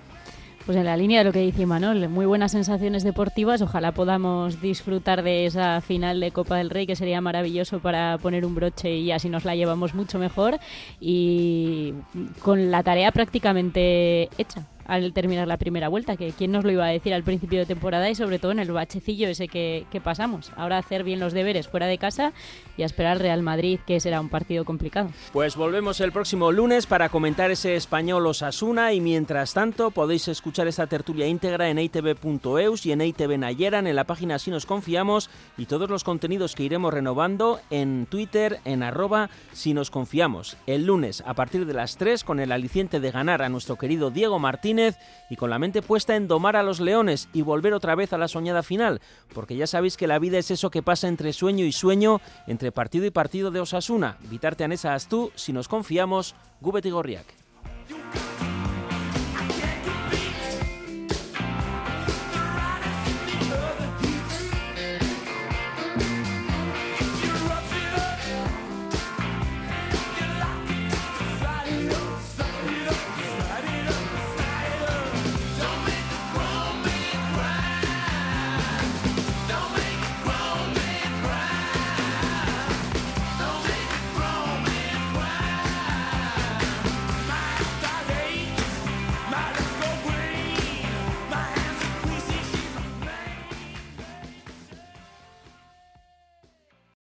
Pues 0.66 0.78
en 0.78 0.86
la 0.86 0.98
línea 0.98 1.20
de 1.20 1.26
lo 1.26 1.32
que 1.32 1.40
dice 1.42 1.68
Manol, 1.68 2.10
muy 2.10 2.26
buenas 2.26 2.52
sensaciones 2.52 3.04
deportivas. 3.04 3.62
Ojalá 3.62 3.92
podamos 3.92 4.62
disfrutar 4.62 5.22
de 5.22 5.46
esa 5.46 5.80
final 5.82 6.20
de 6.20 6.32
Copa 6.32 6.58
del 6.58 6.72
Rey, 6.72 6.88
que 6.88 6.96
sería 6.96 7.22
maravilloso 7.22 7.80
para 7.80 8.18
poner 8.18 8.46
un 8.46 8.56
broche 8.56 8.96
y 8.96 9.12
así 9.12 9.30
nos 9.30 9.46
la 9.46 9.56
llevamos 9.56 9.94
mucho 9.94 10.18
mejor. 10.18 10.58
Y 11.00 11.94
con 12.42 12.72
la 12.72 12.82
tarea 12.82 13.12
prácticamente 13.12 14.30
hecha 14.40 14.66
al 14.86 15.14
terminar 15.14 15.48
la 15.48 15.58
primera 15.58 15.88
vuelta, 15.88 16.16
que 16.16 16.32
quién 16.32 16.52
nos 16.52 16.64
lo 16.64 16.72
iba 16.72 16.86
a 16.86 16.90
decir 16.90 17.14
al 17.14 17.24
principio 17.24 17.60
de 17.60 17.66
temporada 17.66 18.10
y 18.10 18.16
sobre 18.16 18.40
todo 18.40 18.52
en 18.52 18.60
el 18.60 18.72
bachecillo 18.72 19.28
ese 19.28 19.48
que, 19.48 19.86
que 19.92 20.02
pasamos. 20.02 20.52
Ahora 20.56 20.78
hacer 20.78 21.04
bien 21.04 21.20
los 21.20 21.34
deberes 21.34 21.68
fuera 21.68 21.88
de 21.88 21.98
casa 21.98 22.34
y 22.78 22.84
a 22.84 22.86
esperar 22.86 23.14
al 23.14 23.20
Real 23.20 23.42
Madrid, 23.42 23.80
que 23.86 24.00
será 24.00 24.20
un 24.20 24.30
partido 24.30 24.66
complicado. 24.66 25.10
Pues 25.34 25.56
volvemos 25.56 26.00
el 26.02 26.12
próximo 26.12 26.52
lunes 26.52 26.86
para 26.86 27.10
comentar 27.10 27.52
ese 27.52 27.76
español 27.76 28.26
Osasuna 28.28 28.94
y 28.94 29.02
mientras 29.02 29.54
tanto 29.54 29.92
podéis 29.92 30.28
escuchar 30.28 30.68
esta 30.68 30.88
tertulia 30.88 31.28
íntegra 31.28 31.70
en 31.70 31.80
itv.eus 31.80 32.86
y 32.86 32.92
en 32.92 33.02
ITV 33.02 33.38
Nayeran 33.38 33.88
en 33.88 33.96
la 33.96 34.06
página 34.06 34.40
Si 34.40 34.52
nos 34.52 34.66
confiamos 34.66 35.30
y 35.58 35.66
todos 35.66 35.90
los 35.90 36.04
contenidos 36.04 36.56
que 36.56 36.64
iremos 36.64 36.94
renovando 36.94 37.60
en 37.70 38.06
Twitter 38.10 38.60
en 38.66 38.84
arroba 38.84 39.30
Si 39.54 39.74
nos 39.74 39.92
confiamos. 39.92 40.58
El 40.68 40.86
lunes 40.86 41.24
a 41.26 41.34
partir 41.34 41.66
de 41.66 41.74
las 41.74 41.98
3 41.98 42.24
con 42.24 42.40
el 42.40 42.52
aliciente 42.52 43.00
de 43.00 43.12
ganar 43.12 43.42
a 43.42 43.50
nuestro 43.50 43.78
querido 43.78 44.12
Diego 44.12 44.40
Y 45.30 45.36
con 45.36 45.50
la 45.50 45.60
mente 45.60 45.82
puesta 45.82 46.16
en 46.16 46.28
domar 46.28 46.56
a 46.56 46.64
los 46.64 46.80
leones 46.80 47.30
y 47.34 47.42
volver 47.42 47.74
otra 47.74 47.96
vez 47.96 48.14
a 48.14 48.18
la 48.18 48.28
soñada 48.28 48.64
final, 48.64 49.02
porque 49.34 49.56
ya 49.56 49.68
sabéis 49.68 49.98
que 49.98 50.08
la 50.08 50.20
vida 50.20 50.38
es 50.38 50.52
eso 50.52 50.70
que 50.70 50.84
pasa 50.84 51.08
entre 51.08 51.34
sueño 51.34 51.66
y 51.66 51.72
sueño, 51.72 52.22
entre 52.48 52.72
partido 52.72 53.06
y 53.06 53.12
partido 53.12 53.52
de 53.52 53.60
Osasuna. 53.60 54.18
Vitarte 54.30 54.64
Anesa 54.64 54.94
Astú, 54.94 55.32
si 55.36 55.54
nos 55.54 55.68
confiamos, 55.68 56.36
Gubet 56.62 56.90
Gorriak. 56.90 57.26